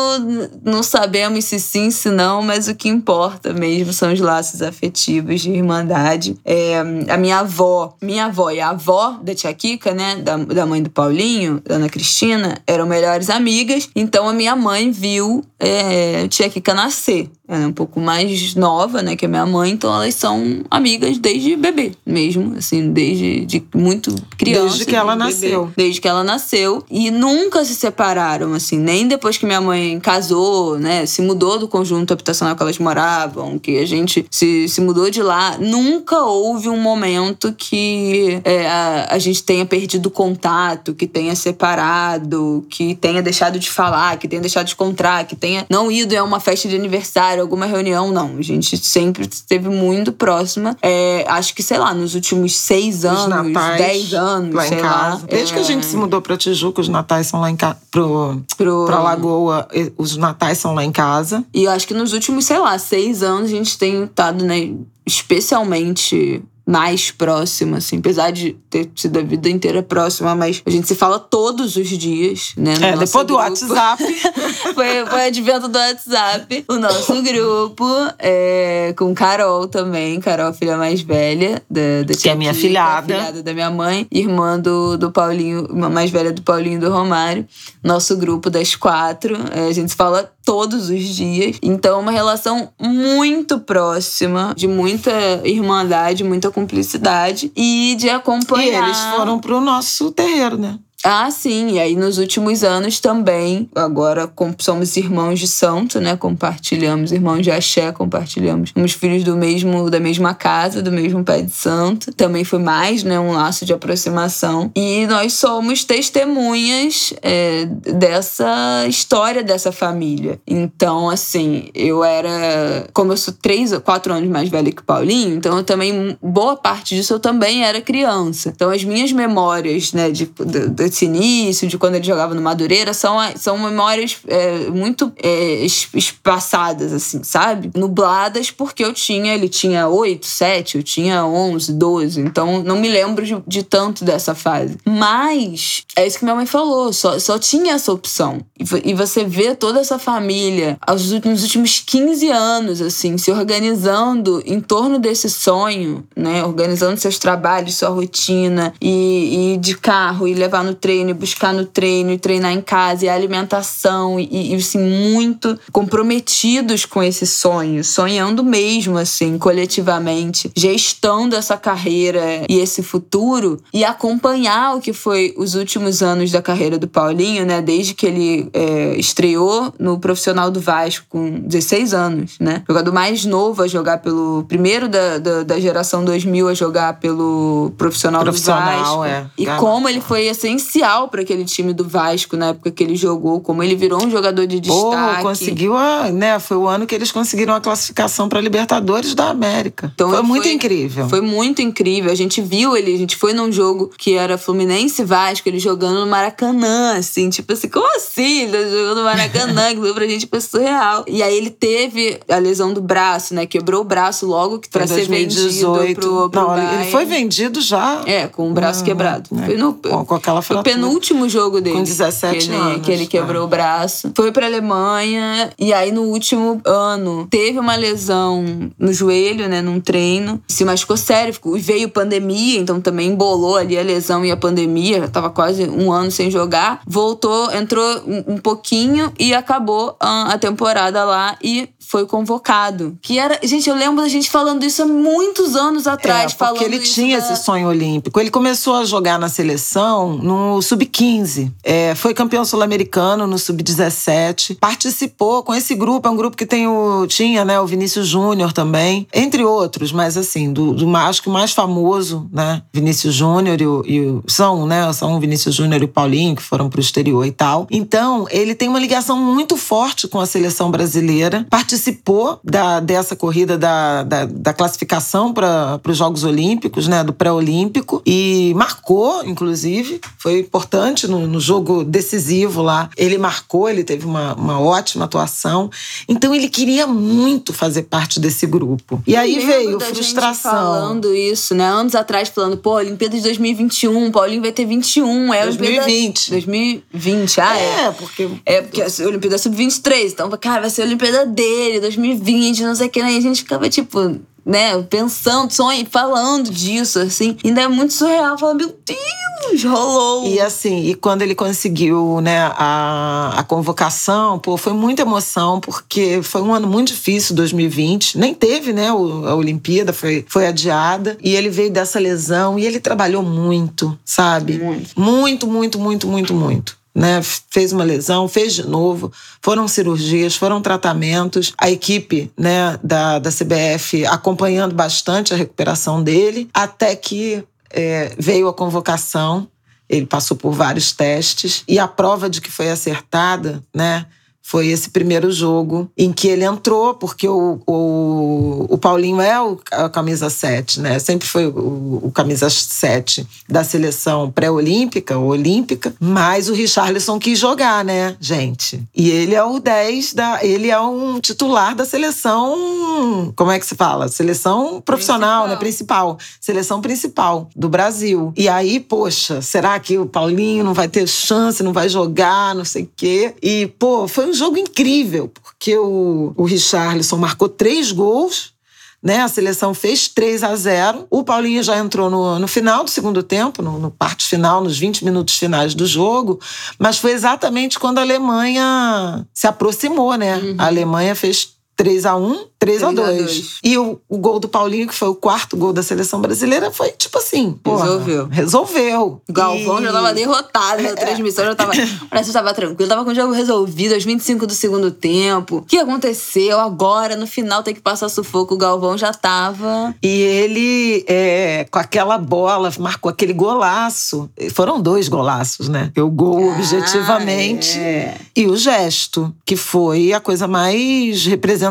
não 0.63 0.81
sabemos 0.81 1.45
se 1.45 1.59
sim, 1.59 1.91
se 1.91 2.09
não, 2.09 2.41
mas 2.41 2.67
o 2.67 2.75
que 2.75 2.87
importa 2.87 3.53
mesmo 3.53 3.91
são 3.91 4.13
os 4.13 4.19
laços 4.19 4.61
afetivos 4.61 5.41
de 5.41 5.51
irmandade. 5.51 6.37
É, 6.45 6.79
a 7.09 7.17
minha 7.17 7.39
avó, 7.39 7.95
minha 8.01 8.25
avó 8.25 8.49
e 8.49 8.59
a 8.59 8.69
avó 8.69 9.19
da 9.21 9.35
tia 9.35 9.53
Kika, 9.53 9.93
né, 9.93 10.15
da 10.17 10.37
da, 10.37 10.65
mãe 10.65 10.81
do 10.81 10.89
Paulinho, 10.89 11.61
Ana 11.67 11.89
Cristina, 11.89 12.57
eram 12.65 12.85
melhores 12.85 13.29
amigas. 13.29 13.89
Então 13.95 14.27
a 14.27 14.33
minha 14.33 14.55
mãe 14.55 14.91
viu 14.91 15.43
é, 15.59 16.27
Tia 16.27 16.49
Kika 16.49 16.73
nascer. 16.73 17.29
Ela 17.47 17.63
é 17.63 17.67
um 17.67 17.71
pouco 17.71 17.99
mais 17.99 18.55
nova, 18.55 19.01
né, 19.01 19.15
que 19.15 19.25
a 19.25 19.29
minha 19.29 19.45
mãe, 19.45 19.71
então 19.71 19.93
elas 19.93 20.15
são 20.15 20.65
amigas 20.69 21.17
desde 21.17 21.55
bebê 21.55 21.91
mesmo, 22.05 22.57
assim, 22.57 22.91
desde 22.91 23.45
de 23.45 23.63
muito 23.73 24.13
criança. 24.37 24.63
Desde 24.63 24.85
que 24.85 24.95
ela 24.95 25.15
bebê, 25.15 25.29
nasceu. 25.29 25.71
Desde 25.75 26.01
que 26.01 26.07
ela 26.07 26.23
nasceu. 26.23 26.83
E 26.91 27.09
nunca 27.09 27.63
se 27.63 27.73
separaram, 27.73 28.53
assim, 28.53 28.77
nem 28.77 29.07
depois 29.07 29.37
que 29.37 29.45
minha 29.45 29.61
mãe 29.61 29.97
casou, 29.99 30.77
né, 30.77 31.05
se 31.05 31.21
mudou 31.21 31.57
do 31.57 31.67
conjunto 31.69 32.11
habitacional 32.11 32.55
que 32.55 32.61
elas 32.61 32.77
moravam, 32.79 33.57
que 33.57 33.77
a 33.77 33.85
gente 33.85 34.25
se, 34.29 34.67
se 34.67 34.81
mudou 34.81 35.09
de 35.09 35.23
lá. 35.23 35.57
Nunca 35.57 36.19
houve 36.23 36.67
um 36.67 36.79
momento 36.79 37.53
que 37.53 38.41
é, 38.43 38.67
a, 38.67 39.07
a 39.11 39.19
gente 39.19 39.41
tenha 39.43 39.65
perdido 39.65 40.09
contato, 40.09 40.93
que 40.93 41.07
tenha 41.07 41.35
separado, 41.35 42.65
que 42.69 42.93
tenha 42.95 43.21
deixado 43.21 43.57
de 43.57 43.69
falar, 43.69 44.17
que 44.17 44.27
tenha 44.27 44.41
deixado 44.41 44.65
de 44.65 44.73
encontrar, 44.73 45.25
que 45.25 45.35
tenha 45.35 45.65
não 45.69 45.89
ido 45.89 46.17
a 46.17 46.23
uma 46.23 46.41
festa 46.41 46.67
de 46.67 46.75
aniversário 46.75 47.36
alguma 47.39 47.65
reunião, 47.65 48.11
não. 48.11 48.37
A 48.37 48.41
gente 48.41 48.77
sempre 48.77 49.27
esteve 49.29 49.69
muito 49.69 50.11
próxima. 50.11 50.77
É, 50.81 51.25
acho 51.27 51.53
que, 51.53 51.63
sei 51.63 51.77
lá, 51.77 51.93
nos 51.93 52.15
últimos 52.15 52.55
seis 52.55 53.05
anos, 53.05 53.27
natais, 53.27 53.77
dez 53.77 54.13
anos, 54.13 54.53
lá 54.53 54.65
sei 54.65 54.81
lá. 54.81 55.21
Desde 55.27 55.53
é... 55.53 55.55
que 55.55 55.61
a 55.61 55.65
gente 55.65 55.85
se 55.85 55.95
mudou 55.95 56.21
pra 56.21 56.37
Tijuca, 56.37 56.81
os 56.81 56.89
natais 56.89 57.27
são 57.27 57.39
lá 57.39 57.49
em 57.49 57.55
casa. 57.55 57.77
Pro, 57.91 58.41
pro... 58.57 58.85
Pra 58.85 58.99
Lagoa, 58.99 59.67
os 59.97 60.15
natais 60.17 60.57
são 60.57 60.73
lá 60.73 60.83
em 60.83 60.91
casa. 60.91 61.43
E 61.53 61.63
eu 61.63 61.71
acho 61.71 61.87
que 61.87 61.93
nos 61.93 62.13
últimos, 62.13 62.45
sei 62.45 62.59
lá, 62.59 62.77
seis 62.77 63.23
anos 63.23 63.45
a 63.45 63.53
gente 63.53 63.77
tem 63.77 64.03
estado, 64.03 64.43
né, 64.43 64.73
especialmente 65.05 66.43
mais 66.67 67.11
próxima, 67.11 67.77
assim, 67.77 67.99
apesar 67.99 68.29
de 68.29 68.57
ter 68.69 68.91
sido 68.93 69.17
a 69.17 69.21
vida 69.21 69.49
inteira 69.49 69.81
próxima, 69.81 70.35
mas 70.35 70.61
a 70.65 70.69
gente 70.69 70.85
se 70.85 70.95
fala 70.95 71.17
todos 71.17 71.77
os 71.77 71.87
dias, 71.87 72.51
né? 72.57 72.73
é, 72.73 72.91
depois 72.91 73.11
grupo. 73.11 73.23
do 73.23 73.35
WhatsApp. 73.35 74.03
foi, 74.75 75.05
foi 75.05 75.27
advento 75.27 75.69
do 75.69 75.77
WhatsApp. 75.77 76.65
O 76.67 76.75
nosso 76.75 77.21
grupo, 77.21 77.85
é, 78.19 78.93
com 78.97 79.15
Carol 79.15 79.65
também, 79.67 80.19
Carol, 80.19 80.51
filha 80.51 80.75
mais 80.75 80.99
velha 80.99 81.63
da, 81.71 82.03
da 82.05 82.13
Que 82.13 82.27
é 82.27 82.35
minha 82.35 82.53
filhada. 82.53 83.15
filhada 83.15 83.41
da 83.41 83.53
minha 83.53 83.71
mãe, 83.71 84.05
irmã 84.11 84.59
do, 84.59 84.97
do 84.97 85.09
Paulinho, 85.09 85.69
mais 85.73 86.11
velha 86.11 86.33
do 86.33 86.41
Paulinho 86.41 86.81
do 86.81 86.91
Romário. 86.91 87.47
Nosso 87.81 88.17
grupo 88.17 88.49
das 88.49 88.75
quatro. 88.75 89.37
É, 89.53 89.69
a 89.69 89.71
gente 89.71 89.91
se 89.91 89.95
fala 89.95 90.29
todos 90.47 90.89
os 90.89 91.03
dias. 91.03 91.57
Então, 91.61 91.97
é 91.97 92.01
uma 92.01 92.11
relação 92.11 92.69
muito 92.79 93.59
próxima, 93.59 94.53
de 94.55 94.65
muita 94.65 95.11
irmandade, 95.43 96.23
muita 96.23 96.49
cumplicidade 96.57 97.51
e 97.55 97.95
de 97.99 98.09
acompanhar. 98.09 98.65
E 98.65 98.85
eles 98.85 98.99
foram 99.15 99.39
pro 99.39 99.61
nosso 99.61 100.11
terreiro, 100.11 100.57
né? 100.57 100.79
Ah, 101.03 101.29
sim. 101.29 101.73
E 101.73 101.79
aí, 101.79 101.95
nos 101.95 102.17
últimos 102.17 102.63
anos 102.63 102.99
também, 102.99 103.69
agora 103.75 104.29
somos 104.57 104.97
irmãos 104.97 105.39
de 105.39 105.47
santo, 105.47 106.01
né? 106.01 106.15
Compartilhamos, 106.17 107.11
irmãos 107.11 107.43
de 107.43 107.51
axé, 107.51 107.91
compartilhamos. 107.91 108.71
Somos 108.73 108.93
filhos 108.93 109.23
do 109.23 109.37
mesmo, 109.37 109.89
da 109.91 109.99
mesma 109.99 110.33
casa, 110.33 110.81
do 110.81 110.91
mesmo 110.91 111.23
pai 111.23 111.43
de 111.43 111.51
santo. 111.51 112.11
Também 112.13 112.43
foi 112.43 112.59
mais, 112.59 113.03
né? 113.03 113.19
Um 113.19 113.31
laço 113.31 113.63
de 113.63 113.73
aproximação. 113.73 114.71
E 114.75 115.05
nós 115.05 115.33
somos 115.33 115.83
testemunhas 115.83 117.13
é, 117.21 117.65
dessa 117.65 118.85
história 118.87 119.43
dessa 119.43 119.71
família. 119.71 120.41
Então, 120.47 121.09
assim, 121.09 121.69
eu 121.75 122.03
era. 122.03 122.87
Como 122.91 123.13
eu 123.13 123.17
sou 123.17 123.33
três, 123.39 123.71
quatro 123.79 124.11
anos 124.11 124.29
mais 124.29 124.49
velha 124.49 124.71
que 124.71 124.81
Paulinho, 124.81 125.35
então 125.35 125.57
eu 125.57 125.63
também, 125.63 126.17
boa 126.21 126.55
parte 126.55 126.95
disso 126.95 127.13
eu 127.13 127.19
também 127.19 127.63
era 127.63 127.79
criança. 127.81 128.49
Então, 128.49 128.71
as 128.71 128.83
minhas 128.83 129.11
memórias, 129.11 129.93
né, 129.93 130.09
de, 130.09 130.25
de 130.25 130.86
desse 130.89 131.05
início, 131.05 131.67
de 131.67 131.77
quando 131.77 131.95
ele 131.95 132.05
jogava 132.05 132.33
no 132.33 132.41
Madureira, 132.41 132.93
são, 132.93 133.17
são 133.35 133.57
memórias 133.57 134.17
é, 134.27 134.69
muito 134.69 135.11
é, 135.21 135.65
espaçadas, 135.93 136.93
assim, 136.93 137.23
sabe? 137.23 137.71
Nubladas, 137.75 138.51
porque 138.51 138.83
eu 138.83 138.93
tinha, 138.93 139.33
ele 139.33 139.49
tinha 139.49 139.87
8, 139.87 140.25
7, 140.25 140.77
eu 140.77 140.83
tinha 140.83 141.25
11, 141.25 141.73
12, 141.73 142.21
então 142.21 142.63
não 142.63 142.77
me 142.77 142.89
lembro 142.89 143.25
de, 143.25 143.41
de 143.47 143.63
tanto 143.63 144.03
dessa 144.03 144.33
fase. 144.33 144.77
Mas 144.85 145.83
é 145.95 146.05
isso 146.05 146.19
que 146.19 146.25
minha 146.25 146.35
mãe 146.35 146.45
falou, 146.45 146.91
só, 146.93 147.19
só 147.19 147.37
tinha 147.37 147.73
essa 147.73 147.91
opção. 147.91 148.39
E, 148.59 148.91
e 148.91 148.93
você 148.93 149.23
vê 149.23 149.55
toda 149.55 149.79
essa 149.79 149.99
família 149.99 150.77
aos, 150.85 151.11
nos 151.11 151.43
últimos 151.43 151.79
15 151.79 152.29
anos, 152.29 152.81
assim, 152.81 153.17
se 153.17 153.31
organizando 153.31 154.41
em 154.45 154.59
torno 154.59 154.99
desse 154.99 155.29
sonho, 155.29 156.03
né? 156.15 156.43
Organizando 156.43 156.99
seus 156.99 157.17
trabalhos, 157.17 157.75
sua 157.75 157.89
rotina, 157.89 158.73
e, 158.81 159.53
e 159.53 159.57
de 159.57 159.77
carro, 159.77 160.27
e 160.27 160.33
levar 160.33 160.63
no 160.63 160.73
treino, 160.77 161.11
e 161.11 161.13
buscar 161.13 161.53
no 161.53 161.65
treino, 161.65 162.11
e 162.11 162.17
treinar 162.17 162.53
em 162.53 162.61
casa, 162.61 163.05
e 163.05 163.09
a 163.09 163.13
alimentação, 163.13 164.19
e, 164.19 164.53
e 164.53 164.55
assim, 164.55 164.79
muito 164.79 165.57
comprometidos 165.71 166.85
com 166.85 167.01
esse 167.01 167.25
sonho, 167.25 167.83
sonhando 167.83 168.43
mesmo, 168.43 168.97
assim, 168.97 169.37
coletivamente, 169.37 170.51
gestando 170.55 171.35
essa 171.35 171.57
carreira 171.57 172.45
e 172.49 172.59
esse 172.59 172.83
futuro, 172.83 173.61
e 173.73 173.83
acompanhar 173.83 174.75
o 174.75 174.81
que 174.81 174.93
foi 174.93 175.33
os 175.37 175.55
últimos 175.55 176.01
anos 176.01 176.31
da 176.31 176.41
carreira 176.41 176.77
do 176.77 176.87
Paulinho, 176.87 177.45
né? 177.45 177.61
Desde 177.61 177.93
que 177.93 178.05
ele 178.05 178.49
é, 178.53 178.95
estreou 178.97 179.73
no 179.79 179.99
profissional 179.99 180.51
do 180.51 180.59
Vasco 180.59 181.05
com 181.09 181.39
16 181.39 181.93
anos, 181.93 182.35
né? 182.39 182.63
Jogador 182.67 182.91
mais 182.91 183.25
novo 183.25 183.63
a 183.63 183.67
jogar 183.67 183.99
pelo. 183.99 184.45
Primeiro 184.47 184.87
da, 184.87 185.17
da, 185.17 185.43
da 185.43 185.59
geração 185.59 186.03
2000 186.03 186.49
a 186.49 186.53
jogar 186.53 186.99
pelo 186.99 187.71
profissional, 187.77 188.23
profissional 188.23 188.61
do 188.61 188.79
Vasco. 188.79 189.05
É. 189.05 189.25
E 189.37 189.45
como 189.57 189.89
ele 189.89 190.01
foi 190.01 190.27
essencial 190.27 190.66
essencial 190.67 191.07
para 191.07 191.21
aquele 191.21 191.45
time 191.45 191.73
do 191.73 191.87
Vasco 191.87 192.35
na 192.35 192.47
época 192.47 192.69
que 192.71 192.83
ele 192.83 192.95
jogou, 192.95 193.39
como 193.39 193.63
ele 193.63 193.75
virou 193.75 194.03
um 194.05 194.11
jogador 194.11 194.45
de 194.45 194.59
destaque. 194.59 195.19
Oh, 195.19 195.23
conseguiu 195.23 195.75
a, 195.75 196.09
né? 196.11 196.37
Foi 196.39 196.57
o 196.57 196.67
ano 196.67 196.85
que 196.85 196.93
eles 196.93 197.11
conseguiram 197.11 197.55
a 197.55 197.61
classificação 197.61 198.27
para 198.27 198.41
Libertadores 198.41 199.15
da 199.15 199.29
América. 199.29 199.91
Então, 199.95 200.09
foi 200.09 200.21
muito 200.21 200.43
foi, 200.43 200.53
incrível. 200.53 201.09
Foi 201.09 201.21
muito 201.21 201.61
incrível. 201.61 202.11
A 202.11 202.15
gente 202.15 202.41
viu 202.41 202.75
ele, 202.75 202.93
a 202.93 202.97
gente 202.97 203.15
foi 203.15 203.33
num 203.33 203.51
jogo 203.51 203.91
que 203.97 204.13
era 204.13 204.37
Fluminense 204.37 205.03
Vasco, 205.03 205.47
ele 205.47 205.59
jogando 205.59 206.01
no 206.01 206.07
Maracanã, 206.07 206.97
assim, 206.97 207.29
tipo 207.29 207.53
assim, 207.53 207.69
como 207.69 207.87
assim? 207.95 208.43
Ele 208.43 208.51
tá 208.51 208.63
jogando 208.69 208.97
no 208.97 209.03
Maracanã, 209.03 209.69
que 209.73 209.79
foi 209.79 209.93
pra 209.93 210.07
gente 210.07 210.27
foi 210.27 210.41
surreal. 210.41 211.05
E 211.07 211.23
aí 211.23 211.35
ele 211.35 211.49
teve 211.49 212.19
a 212.29 212.37
lesão 212.37 212.73
do 212.73 212.81
braço, 212.81 213.33
né? 213.33 213.45
Quebrou 213.45 213.81
o 213.81 213.85
braço 213.85 214.25
logo 214.25 214.59
que 214.59 214.69
para 214.69 214.85
ser 214.85 215.07
vendido 215.07 215.71
pro, 215.95 216.29
pro 216.29 216.41
Não, 216.41 216.81
ele 216.81 216.91
foi 216.91 217.05
vendido 217.05 217.61
já. 217.61 218.01
É, 218.05 218.27
com 218.27 218.49
o 218.49 218.53
braço 218.53 218.83
quebrado. 218.83 219.29
Né? 219.31 219.45
Foi 219.45 219.57
no, 219.57 219.73
com, 219.73 220.05
com 220.05 220.15
aquela 220.15 220.41
o 220.59 220.63
penúltimo 220.63 221.29
jogo 221.29 221.61
dele. 221.61 221.75
Com 221.75 221.83
17 221.83 222.37
que 222.37 222.45
ele, 222.45 222.55
anos. 222.55 222.85
Que 222.85 222.91
ele 222.91 223.07
quebrou 223.07 223.43
é. 223.43 223.45
o 223.45 223.47
braço. 223.47 224.11
Foi 224.15 224.31
pra 224.31 224.45
Alemanha. 224.45 225.51
E 225.57 225.73
aí, 225.73 225.91
no 225.91 226.03
último 226.03 226.61
ano, 226.65 227.27
teve 227.29 227.59
uma 227.59 227.75
lesão 227.75 228.71
no 228.77 228.93
joelho, 228.93 229.47
né? 229.47 229.61
Num 229.61 229.79
treino. 229.79 230.41
Se 230.47 230.63
machucou 230.65 230.97
sério. 230.97 231.33
Ficou, 231.33 231.57
veio 231.57 231.89
pandemia, 231.89 232.59
então 232.59 232.79
também 232.81 233.09
embolou 233.09 233.57
ali 233.57 233.77
a 233.77 233.81
lesão 233.81 234.25
e 234.25 234.31
a 234.31 234.37
pandemia. 234.37 235.01
Já 235.01 235.07
tava 235.07 235.29
quase 235.29 235.67
um 235.67 235.91
ano 235.91 236.11
sem 236.11 236.29
jogar. 236.29 236.81
Voltou, 236.85 237.51
entrou 237.53 237.85
um, 238.05 238.35
um 238.35 238.37
pouquinho 238.37 239.11
e 239.19 239.33
acabou 239.33 239.95
a, 239.99 240.33
a 240.33 240.37
temporada 240.37 241.03
lá. 241.03 241.37
E 241.43 241.69
foi 241.87 242.05
convocado. 242.05 242.97
Que 243.01 243.17
era. 243.17 243.39
Gente, 243.43 243.69
eu 243.69 243.75
lembro 243.75 244.03
da 244.03 244.09
gente 244.09 244.29
falando 244.29 244.63
isso 244.63 244.83
há 244.83 244.85
muitos 244.85 245.55
anos 245.55 245.87
atrás. 245.87 246.33
É, 246.33 246.35
porque 246.35 246.63
ele 246.63 246.79
tinha 246.79 247.19
da... 247.19 247.23
esse 247.23 247.43
sonho 247.43 247.67
olímpico. 247.69 248.19
Ele 248.19 248.29
começou 248.29 248.75
a 248.75 248.85
jogar 248.85 249.17
na 249.17 249.29
seleção 249.29 250.17
num 250.17 250.46
no 250.47 250.61
sub-15. 250.61 251.51
É, 251.63 251.93
foi 251.95 252.13
campeão 252.13 252.45
sul-americano 252.45 253.27
no 253.27 253.37
sub-17. 253.37 254.57
Participou 254.59 255.43
com 255.43 255.53
esse 255.53 255.75
grupo, 255.75 256.07
é 256.07 256.11
um 256.11 256.15
grupo 256.15 256.37
que 256.37 256.45
tem 256.45 256.67
o, 256.67 257.05
tinha 257.07 257.43
né, 257.43 257.59
o 257.59 257.67
Vinícius 257.67 258.07
Júnior 258.07 258.53
também, 258.53 259.07
entre 259.13 259.43
outros, 259.43 259.91
mas 259.91 260.15
assim, 260.15 260.51
do, 260.51 260.73
do 260.73 260.87
acho 260.97 261.21
que 261.21 261.29
o 261.29 261.31
mais 261.31 261.51
famoso, 261.51 262.27
né? 262.31 262.61
Vinícius 262.73 263.13
Júnior 263.13 263.61
e, 263.61 263.67
o, 263.67 263.83
e 263.85 264.01
o, 264.01 264.23
são, 264.27 264.65
né? 264.65 264.91
São 264.93 265.15
o 265.15 265.19
Vinícius 265.19 265.55
Júnior 265.55 265.81
e 265.81 265.85
o 265.85 265.87
Paulinho, 265.87 266.35
que 266.35 266.41
foram 266.41 266.69
para 266.69 266.77
o 266.77 266.81
exterior 266.81 267.25
e 267.25 267.31
tal. 267.31 267.67
Então, 267.69 268.25
ele 268.29 268.55
tem 268.55 268.69
uma 268.69 268.79
ligação 268.79 269.17
muito 269.17 269.57
forte 269.57 270.07
com 270.07 270.19
a 270.19 270.25
seleção 270.25 270.71
brasileira. 270.71 271.45
Participou 271.49 272.39
da, 272.43 272.79
dessa 272.79 273.15
corrida 273.15 273.57
da, 273.57 274.03
da, 274.03 274.25
da 274.25 274.53
classificação 274.53 275.33
para 275.33 275.79
os 275.87 275.97
Jogos 275.97 276.23
Olímpicos, 276.23 276.87
né? 276.87 277.03
Do 277.03 277.13
pré-olímpico. 277.13 278.01
E 278.05 278.53
marcou, 278.55 279.25
inclusive. 279.25 279.99
Foi 280.17 280.36
importante 280.39 281.07
no, 281.07 281.27
no, 281.27 281.39
jogo 281.39 281.83
decisivo 281.83 282.61
lá. 282.61 282.89
Ele 282.97 283.17
marcou, 283.17 283.69
ele 283.69 283.83
teve 283.83 284.05
uma, 284.05 284.33
uma 284.35 284.59
ótima 284.59 285.05
atuação. 285.05 285.69
Então, 286.07 286.33
ele 286.33 286.49
queria 286.49 286.87
muito 286.87 287.53
fazer 287.53 287.83
parte 287.83 288.19
desse 288.19 288.45
grupo. 288.45 289.01
E 289.05 289.15
aí 289.15 289.39
veio 289.39 289.79
frustração. 289.79 290.51
falando 290.51 291.15
isso, 291.15 291.55
né? 291.55 291.65
Anos 291.65 291.95
atrás, 291.95 292.29
falando, 292.29 292.57
pô, 292.57 292.75
Olimpíada 292.75 293.15
de 293.15 293.23
2021, 293.23 294.11
Paulinho 294.11 294.41
vai 294.41 294.51
ter 294.51 294.65
21. 294.65 295.33
É 295.33 295.43
2020. 295.45 296.31
2020, 296.31 297.41
ah, 297.41 297.57
é. 297.57 297.67
É, 297.85 297.91
porque. 297.91 298.29
É, 298.45 298.61
porque 298.61 298.81
a 298.81 298.87
Olimpíada 299.05 299.35
é 299.35 299.37
sub-23. 299.37 300.11
Então, 300.11 300.29
cara, 300.39 300.61
vai 300.61 300.69
ser 300.69 300.83
a 300.83 300.85
Olimpíada 300.85 301.25
dele, 301.25 301.79
2020, 301.79 302.63
não 302.63 302.75
sei 302.75 302.87
o 302.87 302.89
que. 302.89 303.01
Aí 303.01 303.17
a 303.17 303.21
gente 303.21 303.43
ficava 303.43 303.69
tipo 303.69 304.19
né, 304.47 304.81
pensando, 304.83 305.51
sonho, 305.51 305.85
falando 305.91 306.49
disso, 306.49 306.99
assim. 306.99 307.37
Ainda 307.43 307.61
é 307.61 307.67
muito 307.67 307.91
surreal. 307.91 308.37
Fala, 308.37 308.53
meu 308.53 308.73
Deus, 308.85 309.63
rolou. 309.65 310.25
E 310.25 310.39
assim, 310.39 310.85
e 310.85 310.95
quando 310.95 311.21
ele 311.21 311.35
conseguiu, 311.35 312.21
né, 312.21 312.49
a, 312.55 313.33
a 313.35 313.43
convocação, 313.43 314.39
pô, 314.39 314.55
foi 314.55 314.71
muita 314.71 315.01
emoção, 315.01 315.59
porque 315.59 316.21
foi 316.23 316.41
um 316.41 316.53
ano 316.53 316.65
muito 316.65 316.87
difícil, 316.93 317.35
2020. 317.35 318.17
Nem 318.17 318.33
teve, 318.33 318.71
né, 318.71 318.87
a 318.87 319.35
Olimpíada, 319.35 319.91
foi, 319.91 320.25
foi 320.29 320.47
adiada. 320.47 321.17
E 321.21 321.35
ele 321.35 321.49
veio 321.49 321.69
dessa 321.69 321.99
lesão 321.99 322.57
e 322.57 322.65
ele 322.65 322.79
trabalhou 322.79 323.21
muito, 323.21 323.99
sabe? 324.05 324.57
Muito, 324.57 324.97
muito, 324.97 325.47
muito, 325.47 325.77
muito, 325.77 326.07
muito. 326.07 326.33
muito 326.33 326.77
né? 326.97 327.21
Fez 327.21 327.71
uma 327.71 327.83
lesão, 327.83 328.27
fez 328.27 328.55
de 328.55 328.67
novo, 328.67 329.13
foram 329.39 329.67
cirurgias, 329.67 330.35
foram 330.35 330.59
tratamentos. 330.63 331.53
A 331.55 331.69
equipe, 331.69 332.31
né, 332.35 332.79
da, 332.83 333.19
da 333.19 333.29
CBF 333.29 334.03
acompanhando 334.07 334.73
bastante 334.73 335.31
a 335.31 335.37
recuperação 335.37 336.01
dele, 336.01 336.49
até 336.51 336.95
que 336.95 337.43
é, 337.69 338.15
veio 338.17 338.47
a 338.47 338.53
convocação. 338.53 339.47
Ele 339.87 340.07
passou 340.07 340.35
por 340.35 340.51
vários 340.53 340.91
testes 340.91 341.63
e 341.67 341.77
a 341.77 341.87
prova 341.87 342.27
de 342.27 342.41
que 342.41 342.49
foi 342.49 342.71
acertada, 342.71 343.63
né? 343.73 344.07
Foi 344.47 344.67
esse 344.67 344.91
primeiro 344.91 345.29
jogo 345.29 345.91
em 345.97 346.13
que 346.13 346.25
ele 346.29 346.45
entrou, 346.45 346.93
porque 346.93 347.27
o, 347.27 347.59
o, 347.67 348.65
o 348.69 348.77
Paulinho 348.77 349.19
é 349.19 349.37
o, 349.41 349.59
a 349.73 349.89
camisa 349.89 350.29
7, 350.29 350.79
né? 350.79 350.99
Sempre 350.99 351.27
foi 351.27 351.47
o, 351.47 351.99
o 352.03 352.11
camisa 352.13 352.49
7 352.49 353.27
da 353.49 353.65
seleção 353.65 354.31
pré-olímpica, 354.31 355.17
olímpica, 355.17 355.93
mas 355.99 356.47
o 356.47 356.53
Richarlison 356.53 357.19
quis 357.19 357.37
jogar, 357.37 357.83
né, 357.83 358.15
gente? 358.21 358.81
E 358.95 359.09
ele 359.09 359.35
é 359.35 359.43
o 359.43 359.59
10 359.59 360.13
da. 360.13 360.39
Ele 360.41 360.69
é 360.69 360.79
um 360.79 361.19
titular 361.19 361.75
da 361.75 361.83
seleção. 361.83 363.33
Como 363.35 363.51
é 363.51 363.59
que 363.59 363.65
se 363.65 363.75
fala? 363.75 364.07
Seleção 364.07 364.79
profissional, 364.79 365.41
principal. 365.41 365.49
né? 365.49 365.55
Principal. 365.59 366.17
Seleção 366.39 366.79
principal 366.79 367.49
do 367.53 367.67
Brasil. 367.67 368.31
E 368.37 368.47
aí, 368.47 368.79
poxa, 368.79 369.41
será 369.41 369.77
que 369.77 369.97
o 369.97 370.05
Paulinho 370.05 370.63
não 370.63 370.73
vai 370.73 370.87
ter 370.87 371.05
chance, 371.05 371.61
não 371.61 371.73
vai 371.73 371.89
jogar, 371.89 372.55
não 372.55 372.63
sei 372.63 372.83
o 372.83 372.89
quê? 372.95 373.35
E, 373.43 373.67
pô, 373.77 374.07
foi 374.07 374.29
um 374.29 374.36
jogo 374.37 374.57
incrível, 374.57 375.27
porque 375.27 375.77
o, 375.77 376.33
o 376.35 376.45
Richarlison 376.45 377.17
marcou 377.17 377.49
três 377.49 377.91
gols 377.91 378.55
né? 379.01 379.21
A 379.21 379.27
seleção 379.27 379.73
fez 379.73 380.07
3 380.07 380.43
a 380.43 380.55
0. 380.55 381.07
O 381.09 381.23
Paulinho 381.23 381.61
já 381.61 381.77
entrou 381.77 382.09
no, 382.09 382.39
no 382.39 382.47
final 382.47 382.83
do 382.83 382.89
segundo 382.89 383.21
tempo, 383.21 383.61
no, 383.61 383.79
no 383.79 383.91
parte 383.91 384.25
final, 384.25 384.61
nos 384.61 384.77
20 384.77 385.05
minutos 385.05 385.35
finais 385.37 385.73
do 385.73 385.85
jogo, 385.85 386.39
mas 386.79 386.97
foi 386.97 387.11
exatamente 387.11 387.79
quando 387.79 387.99
a 387.99 388.01
Alemanha 388.01 389.25
se 389.33 389.47
aproximou, 389.47 390.15
né? 390.15 390.37
Uhum. 390.37 390.55
A 390.57 390.65
Alemanha 390.65 391.15
fez 391.15 391.56
3 391.77 392.07
a 392.07 392.15
1 392.15 392.47
3 392.57 392.83
a 392.83 392.91
2 392.91 393.59
E 393.63 393.77
o, 393.77 394.01
o, 394.09 394.17
gol 394.17 394.39
do 394.39 394.49
Paulinho, 394.49 394.87
que 394.87 394.95
foi 394.95 395.09
o 395.09 395.13
quarto 395.13 395.55
gol 395.55 395.71
da 395.71 395.83
seleção 395.83 396.19
brasileira, 396.19 396.71
foi 396.71 396.89
tipo 396.89 397.19
assim. 397.19 397.51
Porra, 397.63 397.83
resolveu. 397.83 398.27
Resolveu. 398.27 399.21
O 399.29 399.31
Galvão 399.31 399.79
e... 399.79 399.83
já 399.83 399.91
tava 399.91 400.11
derrotado 400.11 400.81
na 400.81 400.89
é. 400.89 400.95
transmissão, 400.95 401.45
já 401.45 401.53
tava. 401.53 401.73
Parece 402.09 402.29
que 402.29 402.33
tava 402.33 402.51
tranquilo, 402.55 402.89
tava 402.89 403.05
com 403.05 403.11
o 403.11 403.15
jogo 403.15 403.31
resolvido, 403.31 403.93
aos 403.93 404.03
25 404.03 404.47
do 404.47 404.55
segundo 404.55 404.89
tempo. 404.89 405.57
O 405.57 405.61
que 405.61 405.77
aconteceu? 405.77 406.59
Agora, 406.59 407.15
no 407.15 407.27
final, 407.27 407.61
tem 407.61 407.75
que 407.75 407.81
passar 407.81 408.09
sufoco. 408.09 408.55
O 408.55 408.57
Galvão 408.57 408.97
já 408.97 409.13
tava. 409.13 409.93
E 410.01 410.07
ele, 410.07 411.05
é, 411.07 411.67
com 411.69 411.77
aquela 411.77 412.17
bola, 412.17 412.73
marcou 412.79 413.11
aquele 413.11 413.33
golaço. 413.33 414.27
Foram 414.51 414.81
dois 414.81 415.07
golaços, 415.07 415.69
né? 415.69 415.91
O 415.95 416.09
gol, 416.09 416.49
ah, 416.49 416.53
objetivamente, 416.55 417.77
é. 417.77 418.17
e 418.35 418.47
o 418.47 418.57
gesto, 418.57 419.31
que 419.45 419.55
foi 419.55 420.11
a 420.11 420.19
coisa 420.19 420.47
mais 420.47 421.23
representativa 421.27 421.66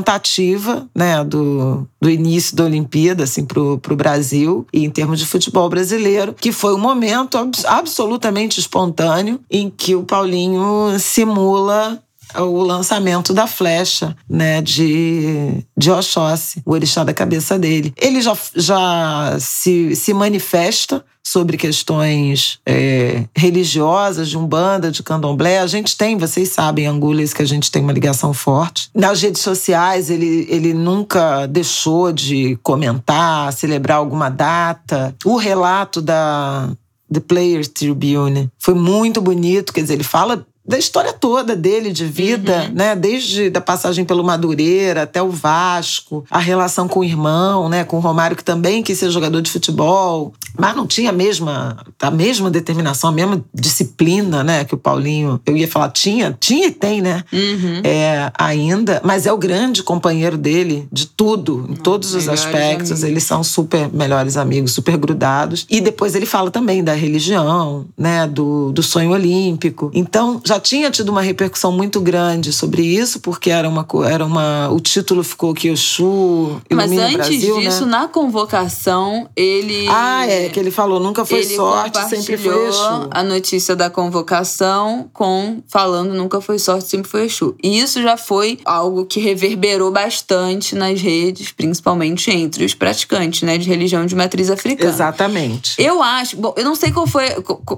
né, 0.94 1.22
do, 1.24 1.86
do 2.00 2.10
início 2.10 2.56
da 2.56 2.64
Olimpíada 2.64 3.24
assim, 3.24 3.44
para 3.44 3.60
o 3.60 3.96
Brasil 3.96 4.66
e 4.72 4.84
em 4.84 4.90
termos 4.90 5.18
de 5.18 5.26
futebol 5.26 5.68
brasileiro, 5.68 6.34
que 6.34 6.52
foi 6.52 6.74
um 6.74 6.78
momento 6.78 7.38
absolutamente 7.66 8.60
espontâneo 8.60 9.40
em 9.50 9.70
que 9.70 9.94
o 9.94 10.02
Paulinho 10.02 10.98
simula 10.98 12.02
o 12.34 12.62
lançamento 12.62 13.32
da 13.32 13.46
flecha, 13.46 14.16
né, 14.28 14.60
de, 14.60 15.64
de 15.76 15.90
Oxóssi, 15.90 16.62
o 16.64 16.72
orixá 16.72 17.04
da 17.04 17.14
cabeça 17.14 17.58
dele. 17.58 17.92
Ele 17.96 18.20
já, 18.20 18.36
já 18.54 19.36
se, 19.38 19.94
se 19.94 20.12
manifesta 20.12 21.04
sobre 21.26 21.56
questões 21.56 22.60
é, 22.64 23.24
religiosas, 23.34 24.28
de 24.28 24.38
Umbanda, 24.38 24.92
de 24.92 25.02
Candomblé. 25.02 25.58
A 25.58 25.66
gente 25.66 25.96
tem, 25.96 26.16
vocês 26.16 26.50
sabem, 26.50 26.86
Angulas, 26.86 27.32
que 27.32 27.42
a 27.42 27.46
gente 27.46 27.68
tem 27.68 27.82
uma 27.82 27.92
ligação 27.92 28.32
forte. 28.32 28.88
Nas 28.94 29.20
redes 29.20 29.42
sociais, 29.42 30.08
ele, 30.08 30.46
ele 30.48 30.72
nunca 30.72 31.46
deixou 31.46 32.12
de 32.12 32.56
comentar, 32.62 33.52
celebrar 33.52 33.98
alguma 33.98 34.28
data. 34.28 35.16
O 35.24 35.36
relato 35.36 36.00
da 36.00 36.70
The 37.12 37.18
Player 37.18 37.66
Tribune 37.66 38.48
foi 38.56 38.74
muito 38.74 39.20
bonito, 39.20 39.72
quer 39.72 39.82
dizer, 39.82 39.94
ele 39.94 40.04
fala 40.04 40.46
da 40.66 40.78
história 40.78 41.12
toda 41.12 41.54
dele 41.54 41.92
de 41.92 42.04
vida, 42.04 42.66
uhum. 42.68 42.74
né? 42.74 42.96
Desde 42.96 43.50
da 43.50 43.60
passagem 43.60 44.04
pelo 44.04 44.24
Madureira 44.24 45.02
até 45.02 45.22
o 45.22 45.30
Vasco, 45.30 46.24
a 46.30 46.38
relação 46.38 46.88
com 46.88 47.00
o 47.00 47.04
irmão, 47.04 47.68
né? 47.68 47.84
Com 47.84 47.98
o 47.98 48.00
Romário, 48.00 48.36
que 48.36 48.44
também 48.44 48.82
quis 48.82 48.98
ser 48.98 49.10
jogador 49.10 49.40
de 49.40 49.50
futebol, 49.50 50.32
mas 50.58 50.74
não 50.74 50.86
tinha 50.86 51.10
a 51.10 51.12
mesma, 51.12 51.76
a 52.00 52.10
mesma 52.10 52.50
determinação, 52.50 53.10
a 53.10 53.12
mesma 53.12 53.44
disciplina, 53.54 54.42
né? 54.42 54.64
Que 54.64 54.74
o 54.74 54.78
Paulinho, 54.78 55.40
eu 55.46 55.56
ia 55.56 55.68
falar, 55.68 55.90
tinha, 55.90 56.36
tinha 56.38 56.68
e 56.68 56.70
tem, 56.70 57.00
né? 57.00 57.22
Uhum. 57.32 57.80
É, 57.84 58.32
ainda, 58.36 59.00
mas 59.04 59.26
é 59.26 59.32
o 59.32 59.38
grande 59.38 59.82
companheiro 59.82 60.36
dele 60.36 60.88
de 60.90 61.06
tudo, 61.06 61.66
em 61.68 61.74
todos 61.74 62.14
os 62.14 62.28
aspectos. 62.28 62.90
Amigos. 62.90 63.04
Eles 63.04 63.22
são 63.22 63.44
super 63.44 63.92
melhores 63.92 64.36
amigos, 64.36 64.72
super 64.72 64.96
grudados. 64.96 65.66
E 65.70 65.80
depois 65.80 66.14
ele 66.14 66.26
fala 66.26 66.50
também 66.50 66.82
da 66.82 66.94
religião, 66.94 67.86
né? 67.96 68.26
Do, 68.26 68.72
do 68.72 68.82
sonho 68.82 69.10
olímpico. 69.10 69.90
Então, 69.94 70.40
já 70.44 70.55
já 70.56 70.60
tinha 70.60 70.90
tido 70.90 71.10
uma 71.10 71.20
repercussão 71.20 71.70
muito 71.70 72.00
grande 72.00 72.52
sobre 72.52 72.82
isso, 72.82 73.20
porque 73.20 73.50
era 73.50 73.68
uma, 73.68 73.86
era 74.08 74.24
uma 74.24 74.68
o 74.70 74.80
título 74.80 75.22
ficou 75.22 75.54
que 75.54 75.68
Exu 75.68 76.60
Mas 76.72 76.90
antes 76.92 77.16
Brasil, 77.16 77.60
disso, 77.60 77.84
né? 77.84 77.90
na 77.90 78.08
convocação, 78.08 79.28
ele 79.36 79.86
Ah, 79.88 80.26
é, 80.26 80.48
que 80.48 80.58
ele 80.58 80.70
falou, 80.70 80.98
nunca 80.98 81.24
foi 81.24 81.44
sorte, 81.44 81.98
sempre 82.08 82.36
foi 82.36 82.68
Exu. 82.68 83.08
a 83.10 83.22
notícia 83.22 83.76
da 83.76 83.90
convocação 83.90 85.08
com 85.12 85.62
falando 85.68 86.14
nunca 86.14 86.40
foi 86.40 86.58
sorte, 86.58 86.88
sempre 86.88 87.10
foi 87.10 87.26
Exu. 87.26 87.54
E 87.62 87.78
isso 87.78 88.02
já 88.02 88.16
foi 88.16 88.58
algo 88.64 89.04
que 89.04 89.20
reverberou 89.20 89.90
bastante 89.90 90.74
nas 90.74 91.00
redes, 91.00 91.52
principalmente 91.52 92.30
entre 92.30 92.64
os 92.64 92.74
praticantes, 92.74 93.42
né, 93.42 93.58
de 93.58 93.68
religião 93.68 94.06
de 94.06 94.14
matriz 94.14 94.50
africana. 94.50 94.90
Exatamente. 94.90 95.74
Eu 95.78 96.02
acho, 96.02 96.36
bom, 96.36 96.54
eu 96.56 96.64
não 96.64 96.74
sei 96.74 96.90
qual 96.92 97.06
foi 97.06 97.26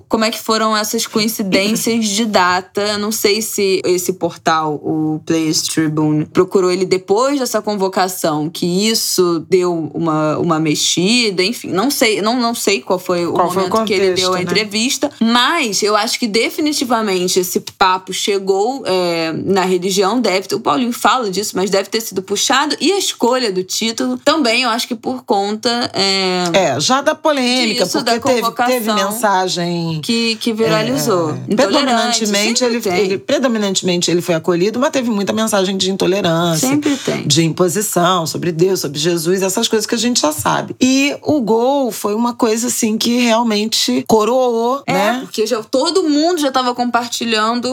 como 0.08 0.24
é 0.24 0.30
que 0.30 0.38
foram 0.38 0.76
essas 0.76 1.06
coincidências 1.06 2.06
de 2.06 2.24
data 2.24 2.67
Não 2.98 3.10
sei 3.12 3.40
se 3.42 3.80
esse 3.84 4.12
portal, 4.14 4.74
o 4.74 5.20
Players 5.24 5.62
Tribune, 5.62 6.24
procurou 6.26 6.70
ele 6.70 6.84
depois 6.84 7.38
dessa 7.38 7.60
convocação, 7.62 8.48
que 8.48 8.88
isso 8.88 9.44
deu 9.48 9.90
uma, 9.94 10.38
uma 10.38 10.58
mexida, 10.58 11.42
enfim, 11.42 11.68
não 11.68 11.90
sei, 11.90 12.20
não, 12.22 12.40
não 12.40 12.54
sei 12.54 12.80
qual 12.80 12.98
foi 12.98 13.26
o 13.26 13.32
Qual 13.32 13.48
momento 13.48 13.70
foi 13.70 13.82
o 13.82 13.84
que 13.84 13.92
ele 13.94 14.08
contexto, 14.08 14.22
deu 14.22 14.34
a 14.34 14.36
né? 14.36 14.42
entrevista, 14.42 15.10
mas 15.20 15.82
eu 15.82 15.96
acho 15.96 16.18
que 16.18 16.26
definitivamente 16.26 17.38
esse 17.40 17.60
papo 17.76 18.12
chegou 18.12 18.82
é, 18.86 19.32
na 19.32 19.64
religião, 19.64 20.20
deve 20.20 20.48
o 20.54 20.60
Paulinho 20.60 20.92
fala 20.92 21.30
disso, 21.30 21.52
mas 21.54 21.70
deve 21.70 21.88
ter 21.88 22.00
sido 22.00 22.22
puxado, 22.22 22.76
e 22.80 22.92
a 22.92 22.98
escolha 22.98 23.52
do 23.52 23.62
título 23.62 24.18
também, 24.18 24.62
eu 24.62 24.70
acho 24.70 24.88
que 24.88 24.94
por 24.94 25.24
conta 25.24 25.90
é, 25.92 26.44
É, 26.52 26.80
já 26.80 27.00
da 27.00 27.14
polêmica, 27.14 27.84
Disso, 27.84 27.98
porque 27.98 28.04
da 28.04 28.20
teve, 28.20 28.40
convocação. 28.40 28.72
teve 28.72 28.92
mensagem. 28.92 30.00
que, 30.02 30.36
que 30.36 30.52
viralizou. 30.52 31.30
é, 31.30 31.52
Intolerante, 31.52 32.26
predominantemente 32.58 33.00
ele, 33.00 33.12
ele- 33.12 33.18
predominantemente 33.18 34.10
ele 34.10 34.22
foi 34.22 34.34
acolhido, 34.34 34.78
mas 34.78 34.90
teve 34.90 35.10
muita 35.10 35.32
mensagem 35.32 35.76
de 35.76 35.90
intolerância, 35.90 36.68
Sempre 36.68 36.96
tem. 36.96 37.26
de 37.26 37.44
imposição 37.44 38.26
sobre 38.26 38.52
Deus, 38.52 38.80
sobre 38.80 38.98
Jesus, 38.98 39.42
essas 39.42 39.68
coisas 39.68 39.86
que 39.86 39.94
a 39.94 39.98
gente 39.98 40.20
já 40.20 40.32
sabe. 40.32 40.74
E 40.80 41.16
o 41.22 41.40
gol 41.40 41.90
foi 41.90 42.14
uma 42.14 42.34
coisa 42.34 42.66
assim 42.68 42.96
que 42.98 43.18
realmente 43.18 44.04
coroou, 44.06 44.82
É, 44.86 44.92
né? 44.92 45.18
porque 45.22 45.46
já, 45.46 45.62
todo 45.62 46.02
mundo 46.04 46.40
já 46.40 46.48
estava 46.48 46.74
compartilhando 46.74 47.66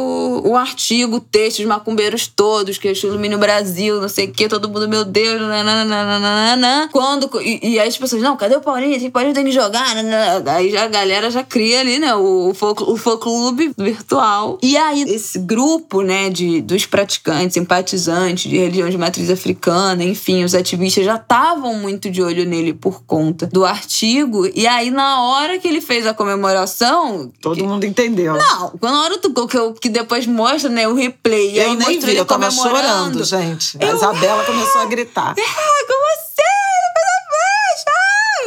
o 0.45 0.55
artigo, 0.55 1.17
o 1.17 1.19
texto, 1.19 1.59
os 1.59 1.65
macumbeiros 1.65 2.27
todos, 2.27 2.77
que 2.77 2.87
é 2.87 2.93
Ilumínio 3.05 3.37
Brasil, 3.37 4.01
não 4.01 4.09
sei 4.09 4.25
o 4.27 4.31
quê, 4.31 4.47
todo 4.47 4.67
mundo, 4.67 4.87
meu 4.87 5.05
Deus, 5.05 5.39
nananana. 5.41 6.89
Quando. 6.91 7.29
E, 7.41 7.59
e 7.73 7.79
aí 7.79 7.87
as 7.87 7.97
pessoas, 7.97 8.21
não, 8.21 8.35
cadê 8.37 8.55
o 8.55 8.61
Paulinho? 8.61 9.07
O 9.07 9.11
Paulinho 9.11 9.33
tem 9.35 9.45
que 9.45 9.51
jogar. 9.51 9.93
nanana. 9.95 10.51
Aí 10.53 10.71
já, 10.71 10.83
a 10.85 10.87
galera 10.87 11.29
já 11.29 11.43
cria 11.43 11.79
ali, 11.81 11.99
né, 11.99 12.15
o, 12.15 12.53
fã, 12.53 12.73
o 12.81 12.97
fã-clube 12.97 13.71
virtual. 13.77 14.57
E 14.61 14.74
aí, 14.77 15.03
esse 15.03 15.39
grupo, 15.39 16.01
né, 16.01 16.29
de, 16.29 16.61
dos 16.61 16.85
praticantes, 16.85 17.53
simpatizantes 17.53 18.49
de 18.49 18.57
religião 18.57 18.89
de 18.89 18.97
matriz 18.97 19.29
africana, 19.29 20.03
enfim, 20.03 20.43
os 20.43 20.55
ativistas 20.55 21.03
já 21.05 21.15
estavam 21.15 21.75
muito 21.75 22.09
de 22.09 22.21
olho 22.21 22.45
nele 22.45 22.73
por 22.73 23.03
conta 23.03 23.47
do 23.47 23.63
artigo. 23.65 24.47
E 24.55 24.65
aí, 24.67 24.89
na 24.91 25.21
hora 25.23 25.57
que 25.59 25.67
ele 25.67 25.81
fez 25.81 26.05
a 26.07 26.13
comemoração, 26.13 27.31
Todo 27.41 27.63
mundo 27.65 27.85
entendeu. 27.85 28.33
não, 28.35 28.69
quando 28.79 28.95
a 28.95 29.01
hora 29.03 29.17
do 29.17 29.47
que, 29.47 29.57
eu- 29.57 29.73
que 29.73 29.89
depois 29.89 30.25
mostra, 30.25 30.69
né, 30.69 30.87
o 30.87 30.93
replay. 30.95 31.51
e 31.51 31.57
eu 31.57 31.69
aí 31.71 31.75
nem 31.75 31.99
vi, 31.99 32.09
ele 32.11 32.19
eu 32.19 32.25
tava 32.25 32.49
chorando, 32.51 33.23
gente. 33.23 33.77
A 33.81 33.85
Eu- 33.85 33.95
Isabela 33.95 34.43
começou 34.45 34.81
a 34.81 34.85
gritar. 34.85 35.35
Ah, 35.37 35.85
como 35.87 36.05
assim? 36.13 36.64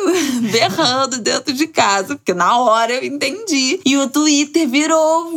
Berrando 0.51 1.19
dentro 1.19 1.53
de 1.53 1.67
casa, 1.67 2.17
porque 2.17 2.35
na 2.35 2.59
hora 2.59 2.93
eu 2.93 3.05
entendi. 3.05 3.81
E 3.85 3.97
o 3.97 4.09
Twitter 4.09 4.69
virou. 4.69 5.31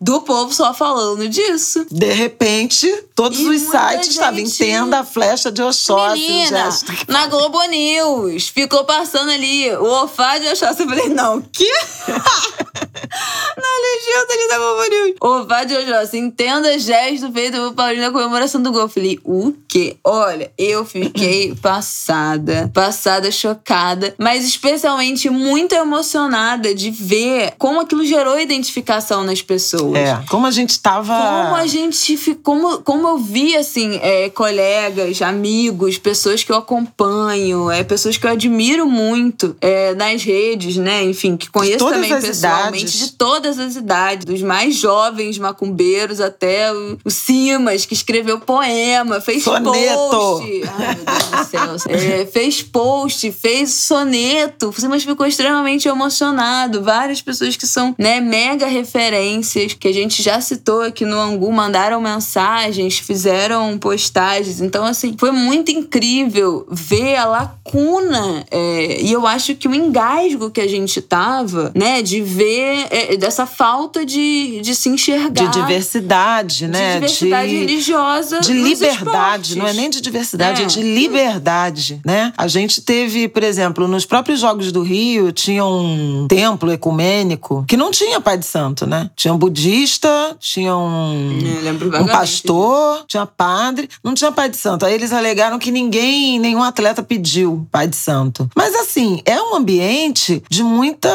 Do 0.00 0.20
povo 0.22 0.52
só 0.52 0.72
falando 0.72 1.28
disso. 1.28 1.86
De 1.90 2.12
repente, 2.12 2.92
todos 3.14 3.38
E 3.38 3.48
os 3.48 3.62
sites 3.62 4.08
estavam 4.10 4.38
entenda 4.40 5.00
a 5.00 5.04
flecha 5.04 5.50
de 5.50 5.62
Oxóssi. 5.62 6.12
o 6.14 6.28
Menina, 6.28 6.68
que 6.70 7.12
na 7.12 7.26
Globo 7.26 7.62
News, 7.64 8.48
ficou 8.48 8.84
passando 8.84 9.30
ali 9.30 9.70
o 9.76 10.04
Ofá 10.04 10.38
de 10.38 10.48
Oxóssi. 10.48 10.82
Eu 10.82 10.88
falei, 10.88 11.08
não, 11.08 11.38
o 11.38 11.42
quê? 11.42 11.70
na 12.08 13.72
legenda 13.84 14.32
ali 14.32 14.48
da 14.48 14.58
Globo 14.58 14.82
News. 14.90 15.14
Ofá 15.20 15.64
de 15.64 15.76
Oxóssi, 15.76 16.18
entenda 16.18 16.78
gesto 16.78 17.32
feito 17.32 17.52
pelo 17.52 17.72
Paulinho 17.72 18.02
na 18.02 18.10
comemoração 18.10 18.62
do 18.62 18.70
gol. 18.72 18.82
Eu 18.82 18.88
falei, 18.88 19.18
o 19.24 19.52
quê? 19.68 19.96
Olha, 20.04 20.52
eu 20.56 20.84
fiquei 20.84 21.54
passada, 21.98 22.70
passada, 22.72 23.30
chocada, 23.30 24.14
mas 24.16 24.46
especialmente 24.46 25.28
muito 25.28 25.74
emocionada 25.74 26.72
de 26.74 26.90
ver 26.90 27.54
como 27.58 27.80
aquilo 27.80 28.04
gerou 28.04 28.38
identificação 28.38 29.24
nas 29.24 29.42
pessoas. 29.42 29.96
É, 29.96 30.18
como 30.30 30.46
a 30.46 30.50
gente 30.50 30.78
tava. 30.78 31.12
Como 31.14 31.56
a 31.56 31.66
gente 31.66 32.16
fica. 32.16 32.40
Como, 32.42 32.78
como 32.82 33.08
eu 33.08 33.18
vi, 33.18 33.56
assim, 33.56 33.98
é, 34.00 34.30
colegas, 34.30 35.20
amigos, 35.20 35.98
pessoas 35.98 36.44
que 36.44 36.52
eu 36.52 36.56
acompanho, 36.56 37.70
é, 37.70 37.82
pessoas 37.82 38.16
que 38.16 38.26
eu 38.26 38.30
admiro 38.30 38.86
muito 38.86 39.56
é, 39.60 39.94
nas 39.94 40.22
redes, 40.22 40.76
né? 40.76 41.02
Enfim, 41.04 41.36
que 41.36 41.50
conheço 41.50 41.84
também 41.84 42.14
pessoalmente, 42.20 42.84
idades. 42.84 42.92
de 42.92 43.12
todas 43.12 43.58
as 43.58 43.74
idades, 43.74 44.24
dos 44.24 44.42
mais 44.42 44.76
jovens 44.76 45.38
macumbeiros 45.38 46.20
até 46.20 46.72
o, 46.72 46.98
o 47.04 47.10
Simas, 47.10 47.84
que 47.84 47.94
escreveu 47.94 48.38
poema, 48.38 49.20
fez 49.20 49.42
Soneto. 49.42 50.10
post. 50.10 50.62
Ai, 50.78 50.94
meu 50.94 51.04
Deus 51.04 51.30
do 51.30 51.50
céu. 51.50 51.87
É, 51.88 52.26
fez 52.26 52.62
post, 52.62 53.30
fez 53.32 53.72
soneto. 53.74 54.68
O 54.68 54.80
Simas 54.80 55.02
ficou 55.04 55.26
extremamente 55.26 55.88
emocionado. 55.88 56.82
Várias 56.82 57.20
pessoas 57.22 57.56
que 57.56 57.66
são, 57.66 57.94
né, 57.98 58.20
mega 58.20 58.66
referências, 58.66 59.72
que 59.74 59.88
a 59.88 59.92
gente 59.92 60.22
já 60.22 60.40
citou 60.40 60.82
aqui 60.82 61.04
no 61.04 61.18
Angu, 61.18 61.50
mandaram 61.52 62.00
mensagens, 62.00 62.98
fizeram 62.98 63.78
postagens. 63.78 64.60
Então, 64.60 64.84
assim, 64.84 65.14
foi 65.18 65.30
muito 65.30 65.70
incrível 65.70 66.66
ver 66.70 67.16
a 67.16 67.24
lacuna. 67.26 68.44
é, 68.50 69.00
e 69.02 69.12
eu 69.12 69.26
acho 69.26 69.54
que 69.54 69.68
o 69.68 69.74
engasgo 69.74 70.50
que 70.50 70.60
a 70.60 70.68
gente 70.68 71.00
tava, 71.00 71.70
né, 71.74 72.02
de 72.02 72.20
ver 72.22 72.86
é, 72.90 73.16
dessa 73.16 73.46
falta 73.46 74.04
de, 74.04 74.60
de 74.60 74.74
se 74.74 74.88
enxergar. 74.88 75.30
De 75.30 75.48
diversidade, 75.60 76.66
né? 76.66 76.94
De 76.94 76.94
diversidade 77.06 77.56
religiosa. 77.56 78.40
de 78.40 78.52
liberdade, 78.52 79.52
esportes. 79.52 79.56
não 79.56 79.66
é 79.66 79.72
nem 79.72 79.90
de 79.90 80.00
diversidade, 80.00 80.62
é, 80.62 80.64
É. 80.64 80.66
de 80.66 80.82
liberdade, 80.82 81.67
né? 82.04 82.32
A 82.36 82.46
gente 82.46 82.80
teve, 82.80 83.28
por 83.28 83.42
exemplo, 83.42 83.88
nos 83.88 84.04
próprios 84.04 84.40
Jogos 84.40 84.72
do 84.72 84.82
Rio, 84.82 85.32
tinha 85.32 85.64
um 85.64 86.26
templo 86.28 86.70
ecumênico 86.72 87.64
que 87.66 87.76
não 87.76 87.90
tinha 87.90 88.20
pai 88.20 88.38
de 88.38 88.46
santo, 88.46 88.86
né? 88.86 89.10
Tinha 89.16 89.32
um 89.32 89.38
budista, 89.38 90.36
tinha 90.38 90.76
um, 90.76 91.38
lembro 91.62 91.88
um 92.02 92.06
pastor, 92.06 93.04
tinha 93.06 93.26
padre, 93.26 93.88
não 94.02 94.14
tinha 94.14 94.30
pai 94.32 94.48
de 94.48 94.56
santo. 94.56 94.84
Aí 94.86 94.94
eles 94.94 95.12
alegaram 95.12 95.58
que 95.58 95.70
ninguém, 95.70 96.38
nenhum 96.38 96.62
atleta 96.62 97.02
pediu 97.02 97.66
pai 97.70 97.86
de 97.86 97.96
santo. 97.96 98.48
Mas 98.54 98.74
assim, 98.74 99.20
é 99.24 99.40
um 99.40 99.54
ambiente 99.54 100.42
de 100.48 100.62
muita 100.62 101.08